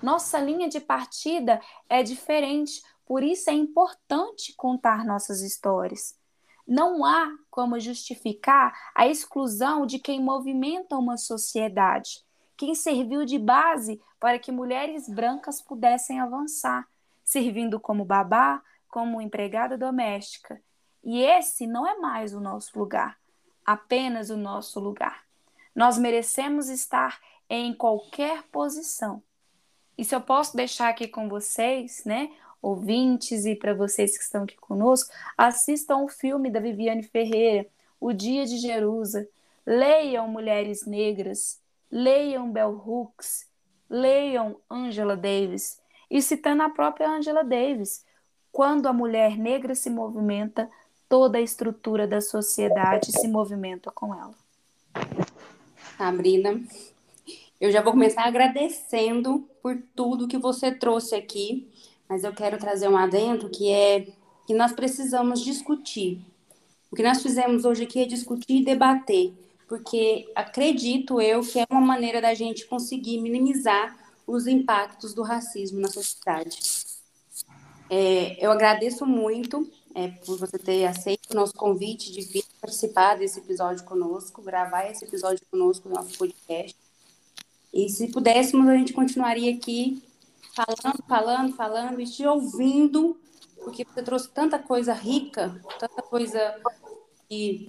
Nossa 0.02 0.39
linha 0.39 0.68
de 0.68 0.80
partida 0.80 1.62
é 1.89 2.04
diferente, 2.04 2.84
por 3.06 3.24
isso 3.24 3.50
é 3.50 3.54
importante 3.54 4.54
contar 4.56 5.06
nossas 5.06 5.41
histórias. 5.41 6.16
Não 6.68 7.06
há 7.06 7.32
como 7.50 7.80
justificar 7.80 8.74
a 8.96 9.08
exclusão 9.08 9.86
de 9.86 10.00
quem 10.00 10.22
movimenta 10.22 10.98
uma 10.98 11.18
sociedade, 11.18 12.24
quem 12.58 12.74
serviu 12.74 13.26
de 13.26 13.38
base 13.38 14.02
para 14.20 14.39
que 14.39 14.52
mulheres 14.52 15.08
brancas 15.08 15.62
pudessem 15.62 16.20
avançar, 16.20 16.88
servindo 17.24 17.80
como 17.80 18.06
babá, 18.06 18.64
como 18.89 19.22
empregada 19.22 19.78
doméstica. 19.78 20.62
E 21.04 21.22
esse 21.22 21.68
não 21.68 21.86
é 21.86 21.98
mais 21.98 22.34
o 22.34 22.39
nosso 22.39 22.78
lugar, 22.80 23.18
apenas 23.64 24.30
o 24.30 24.38
nosso 24.38 24.80
lugar. 24.80 25.24
Nós 25.76 25.98
merecemos 25.98 26.70
estar 26.70 27.20
em 27.50 27.74
qualquer 27.74 28.43
posição. 28.43 29.22
E 29.98 30.04
se 30.04 30.16
eu 30.16 30.22
posso 30.22 30.56
deixar 30.56 30.89
aqui 30.89 31.08
com 31.08 31.30
vocês, 31.30 32.04
né, 32.06 32.32
ouvintes 32.62 33.46
e 33.46 33.56
para 33.56 33.74
vocês 33.74 34.18
que 34.18 34.24
estão 34.24 34.43
aqui 34.43 34.56
conosco, 34.58 35.14
assistam 35.38 35.98
o 35.98 36.08
filme 36.08 36.50
da 36.50 36.60
Viviane 36.60 37.04
Ferreira, 37.04 37.68
O 38.00 38.12
Dia 38.12 38.46
de 38.46 38.58
Jerusa. 38.58 39.28
Leiam 39.66 40.28
Mulheres 40.28 40.86
Negras, 40.86 41.60
leiam 41.89 42.52
Bell 42.52 42.70
Hooks, 42.86 43.48
leiam 43.89 44.58
Angela 44.70 45.18
Davis. 45.18 45.80
E 46.10 46.22
citando 46.22 46.62
a 46.62 46.70
própria 46.70 47.10
Angela 47.10 47.43
Davis, 47.43 48.06
quando 48.52 48.88
a 48.88 48.93
mulher 48.93 49.38
negra 49.38 49.74
se 49.74 49.89
movimenta, 49.89 50.70
toda 51.10 51.39
a 51.39 51.41
estrutura 51.41 52.08
da 52.08 52.22
sociedade 52.22 53.12
se 53.12 53.28
movimenta 53.28 53.89
com 53.91 54.14
ela. 54.14 54.36
Sabrina, 55.98 56.62
eu 57.60 57.72
já 57.72 57.82
vou 57.82 57.93
começar 57.93 58.24
agradecendo 58.24 59.47
por 59.62 59.78
tudo 59.95 60.28
que 60.28 60.38
você 60.38 60.72
trouxe 60.72 61.16
aqui 61.16 61.68
mas 62.08 62.24
eu 62.24 62.34
quero 62.34 62.58
trazer 62.58 62.88
um 62.88 62.97
adendo 62.97 63.49
que 63.49 63.72
é 63.72 64.08
que 64.45 64.53
nós 64.53 64.72
precisamos 64.74 65.41
discutir. 65.41 66.22
O 66.91 66.95
que 66.95 67.03
nós 67.03 67.22
fizemos 67.22 67.66
hoje 67.66 67.84
aqui 67.84 67.99
é 67.99 68.06
discutir 68.06 68.58
e 68.62 68.66
debater, 68.66 69.34
porque 69.68 70.32
acredito 70.36 71.20
eu 71.20 71.41
que 71.41 71.60
é 71.60 71.66
uma 71.70 71.82
maneira 71.82 72.22
da 72.22 72.34
gente 72.34 72.68
conseguir 72.68 73.20
minimizar 73.20 73.97
os 74.28 74.45
impactos 74.45 75.14
do 75.14 75.24
racismo 75.24 75.80
na 75.80 75.88
sociedade. 75.88 76.60
É, 77.89 78.43
eu 78.43 78.51
agradeço 78.51 79.06
muito 79.06 79.70
é, 79.93 80.08
por 80.08 80.38
você 80.38 80.58
ter 80.58 80.86
aceito 80.86 81.32
o 81.32 81.36
nosso 81.36 81.53
convite 81.53 82.12
de 82.12 82.22
vir 82.22 82.43
participar 82.62 83.16
desse 83.16 83.39
episódio 83.39 83.84
conosco, 83.84 84.41
gravar 84.41 84.89
esse 84.89 85.06
episódio 85.06 85.45
conosco 85.51 85.89
no 85.89 85.95
nosso 85.95 86.18
podcast. 86.18 86.85
E 87.76 87.90
se 87.90 88.08
pudéssemos, 88.08 88.70
a 88.70 88.78
gente 88.78 88.94
continuaria 88.94 89.54
aqui 89.54 90.02
falando, 90.56 91.04
falando, 91.06 91.56
falando 91.58 92.00
e 92.00 92.06
te 92.06 92.26
ouvindo, 92.26 93.20
porque 93.62 93.84
você 93.84 94.02
trouxe 94.02 94.30
tanta 94.30 94.58
coisa 94.58 94.94
rica, 94.94 95.62
tanta 95.78 96.02
coisa 96.02 96.56
que 97.28 97.68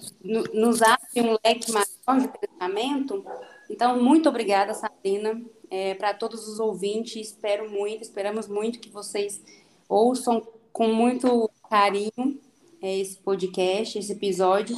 nos 0.54 0.80
abre 0.80 1.20
um 1.22 1.36
leque 1.44 1.72
maior 1.72 2.20
de 2.20 2.28
pensamento. 2.38 3.26
Então, 3.68 4.00
muito 4.00 4.28
obrigada, 4.28 4.74
Sabrina, 4.74 5.42
é, 5.68 5.94
para 5.94 6.14
todos 6.14 6.46
os 6.46 6.60
ouvintes. 6.60 7.30
Espero 7.30 7.68
muito, 7.68 8.02
esperamos 8.02 8.46
muito 8.46 8.78
que 8.78 8.88
vocês 8.88 9.42
ouçam 9.88 10.46
com 10.72 10.86
muito 10.86 11.50
carinho 11.68 12.40
é, 12.80 12.96
esse 12.96 13.16
podcast, 13.16 13.98
esse 13.98 14.12
episódio, 14.12 14.76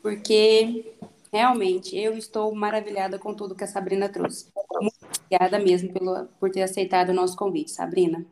porque 0.00 0.94
realmente 1.32 1.96
eu 1.96 2.16
estou 2.16 2.54
maravilhada 2.54 3.18
com 3.18 3.34
tudo 3.34 3.54
que 3.54 3.64
a 3.64 3.66
Sabrina 3.66 4.08
trouxe. 4.08 4.52
Muito 4.80 4.96
obrigada 5.02 5.58
mesmo 5.58 5.92
pelo, 5.92 6.26
por 6.38 6.50
ter 6.50 6.62
aceitado 6.62 7.10
o 7.10 7.14
nosso 7.14 7.36
convite, 7.36 7.70
Sabrina. 7.70 8.24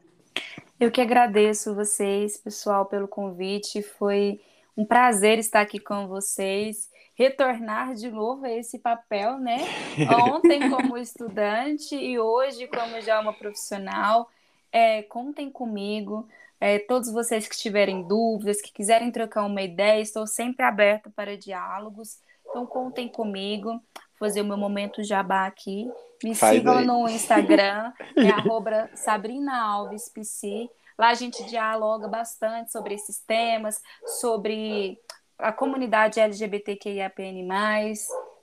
Eu 0.79 0.91
que 0.91 1.01
agradeço 1.01 1.75
vocês, 1.75 2.37
pessoal, 2.37 2.87
pelo 2.87 3.09
convite. 3.09 3.83
Foi 3.83 4.41
um 4.77 4.85
prazer 4.85 5.39
estar 5.39 5.61
aqui 5.61 5.81
com 5.81 6.07
vocês, 6.07 6.89
retornar 7.17 7.95
de 7.95 8.09
novo 8.09 8.45
a 8.45 8.51
esse 8.53 8.79
papel, 8.79 9.39
né? 9.39 9.59
Ontem 10.33 10.71
como 10.71 10.97
estudante 10.97 11.97
e 11.97 12.19
hoje 12.19 12.69
como 12.69 13.01
já 13.01 13.21
uma 13.21 13.33
profissional. 13.33 14.31
É, 14.71 15.03
contem 15.03 15.51
comigo. 15.51 16.29
É, 16.61 16.79
todos 16.79 17.11
vocês 17.11 17.49
que 17.49 17.57
tiverem 17.57 18.03
dúvidas, 18.03 18.61
que 18.61 18.73
quiserem 18.73 19.11
trocar 19.11 19.45
uma 19.45 19.63
ideia, 19.63 20.01
estou 20.01 20.27
sempre 20.27 20.65
aberta 20.65 21.11
para 21.11 21.37
diálogos. 21.37 22.19
Então 22.49 22.67
contem 22.67 23.09
comigo 23.09 23.81
fazer 24.19 24.41
o 24.41 24.45
meu 24.45 24.57
momento 24.57 25.03
jabá 25.03 25.47
aqui. 25.47 25.91
Me 26.23 26.35
Faz 26.35 26.57
sigam 26.57 26.79
aí. 26.79 26.85
no 26.85 27.09
Instagram, 27.09 27.93
é 28.17 28.31
arroba 28.31 28.91
Sabrina 28.95 29.61
Alves 29.61 30.09
PC. 30.09 30.69
Lá 30.99 31.11
a 31.11 31.15
gente 31.15 31.45
dialoga 31.45 32.09
bastante 32.09 32.73
sobre 32.73 32.95
esses 32.95 33.21
temas, 33.21 33.81
sobre 34.21 34.99
a 35.39 35.53
comunidade 35.53 36.19
LGBTQIAPN+, 36.19 37.47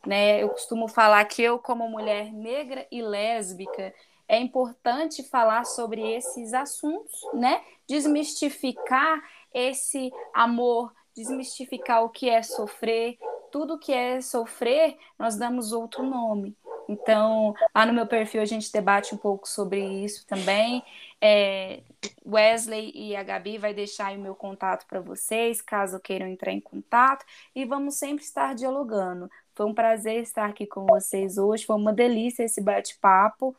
né? 0.07 0.41
Eu 0.41 0.49
costumo 0.49 0.87
falar 0.87 1.25
que 1.25 1.41
eu, 1.41 1.59
como 1.59 1.89
mulher 1.89 2.31
negra 2.31 2.87
e 2.89 3.01
lésbica, 3.01 3.93
é 4.27 4.39
importante 4.39 5.21
falar 5.23 5.65
sobre 5.65 6.01
esses 6.15 6.53
assuntos, 6.53 7.13
né? 7.33 7.61
Desmistificar 7.87 9.21
esse 9.53 10.11
amor, 10.33 10.93
desmistificar 11.15 12.03
o 12.03 12.09
que 12.09 12.29
é 12.29 12.41
sofrer, 12.41 13.17
tudo 13.55 13.79
que 13.79 13.93
é 13.93 14.19
sofrer, 14.19 14.97
nós 15.17 15.37
damos 15.37 15.71
outro 15.71 16.03
nome. 16.03 16.57
Então, 16.89 17.55
lá 17.73 17.85
no 17.85 17.93
meu 17.93 18.05
perfil 18.05 18.41
a 18.41 18.45
gente 18.45 18.69
debate 18.69 19.15
um 19.15 19.17
pouco 19.17 19.47
sobre 19.47 19.79
isso 19.79 20.27
também. 20.27 20.83
É, 21.21 21.81
Wesley 22.27 22.91
e 22.93 23.15
a 23.15 23.23
Gabi 23.23 23.57
vai 23.57 23.73
deixar 23.73 24.13
o 24.13 24.19
meu 24.19 24.35
contato 24.35 24.85
para 24.85 24.99
vocês, 24.99 25.61
caso 25.61 26.01
queiram 26.01 26.27
entrar 26.27 26.51
em 26.51 26.59
contato, 26.59 27.25
e 27.55 27.63
vamos 27.63 27.95
sempre 27.95 28.25
estar 28.25 28.53
dialogando. 28.53 29.31
Foi 29.53 29.65
um 29.65 29.73
prazer 29.73 30.21
estar 30.21 30.49
aqui 30.49 30.67
com 30.67 30.85
vocês 30.85 31.37
hoje, 31.37 31.65
foi 31.65 31.77
uma 31.77 31.93
delícia 31.93 32.43
esse 32.43 32.59
bate-papo. 32.59 33.55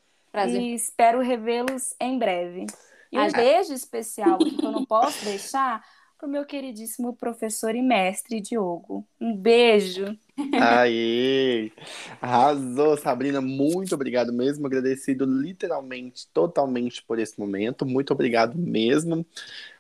E 0.61 0.75
espero 0.75 1.23
revê-los 1.23 1.95
em 1.99 2.19
breve. 2.19 2.67
E 3.11 3.19
um 3.19 3.33
beijo 3.33 3.73
especial 3.73 4.37
que 4.37 4.63
eu 4.63 4.73
não 4.73 4.85
posso 4.85 5.25
deixar 5.25 5.83
para 6.19 6.27
o 6.27 6.31
meu 6.31 6.45
queridíssimo 6.45 7.15
professor 7.15 7.75
e 7.75 7.83
mestre 7.83 8.41
Diogo. 8.41 9.07
Um 9.21 9.37
beijo. 9.37 10.17
Aí, 10.61 11.73
arrasou, 12.21 12.97
Sabrina. 12.97 13.41
Muito 13.41 13.95
obrigado 13.95 14.33
mesmo. 14.33 14.67
Agradecido 14.67 15.25
literalmente, 15.27 16.27
totalmente 16.33 17.03
por 17.03 17.19
esse 17.19 17.39
momento. 17.39 17.85
Muito 17.85 18.13
obrigado 18.13 18.57
mesmo. 18.57 19.27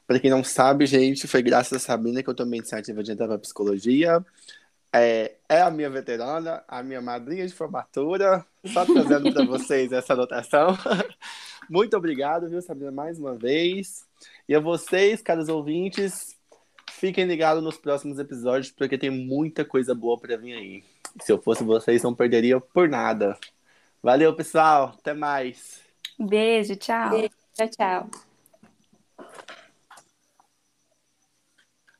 Para 0.07 0.21
quem 0.21 0.31
não 0.31 0.45
sabe, 0.45 0.87
gente, 0.87 1.27
foi 1.27 1.43
graças 1.43 1.73
a 1.73 1.81
Sabrina 1.81 2.23
que 2.23 2.29
eu 2.29 2.35
tomei 2.35 2.59
a 2.59 2.63
iniciativa 2.63 3.03
de 3.03 3.13
entrar 3.13 3.27
para 3.27 3.39
psicologia. 3.39 4.25
É, 4.93 5.35
é, 5.49 5.61
a 5.61 5.71
minha 5.71 5.91
veterana, 5.91 6.65
a 6.67 6.83
minha 6.83 7.01
madrinha 7.01 7.47
de 7.47 7.55
formatura. 7.55 8.45
Só 8.65 8.85
trazendo 8.85 9.33
para 9.33 9.45
vocês 9.47 9.93
essa 9.93 10.13
anotação. 10.13 10.77
Muito 11.69 11.97
obrigado, 11.97 12.49
viu, 12.49 12.63
Sabrina, 12.63 12.91
mais 12.91 13.19
uma 13.19 13.35
vez. 13.35 14.07
E 14.49 14.55
a 14.55 14.61
vocês, 14.61 15.21
caros 15.21 15.49
ouvintes, 15.49 16.37
fiquem 16.93 17.25
ligados 17.25 17.63
nos 17.63 17.77
próximos 17.77 18.19
episódios, 18.19 18.71
porque 18.71 18.97
tem 18.97 19.11
muita 19.11 19.65
coisa 19.65 19.95
boa 19.95 20.19
para 20.19 20.37
vir 20.37 20.55
aí. 20.55 20.85
Se 21.21 21.33
eu 21.33 21.41
fosse 21.41 21.65
vocês, 21.65 22.03
não 22.03 22.15
perderia 22.15 22.61
por 22.61 22.89
nada. 22.89 23.37
Valeu, 24.03 24.35
pessoal. 24.35 24.95
Até 24.99 25.15
mais. 25.15 25.83
Beijo, 26.19 26.77
tchau. 26.77 27.11
Beijo, 27.11 27.35
tchau, 27.55 27.69
tchau. 27.69 28.11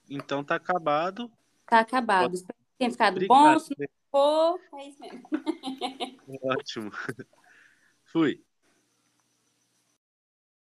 Então 0.09 0.45
tá 0.45 0.55
acabado. 0.55 1.31
Tá 1.67 1.81
acabado. 1.81 2.35
Espero 2.35 2.59
que 2.59 2.79
tenha 2.79 2.91
ficado 2.91 3.15
Obrigado. 3.15 3.55
bom. 3.55 3.59
Se 3.59 3.75
não 3.79 3.89
for, 4.11 4.61
é 4.75 4.89
isso 4.89 5.01
mesmo. 5.01 5.29
Ótimo. 6.45 6.91
Fui. 8.05 8.46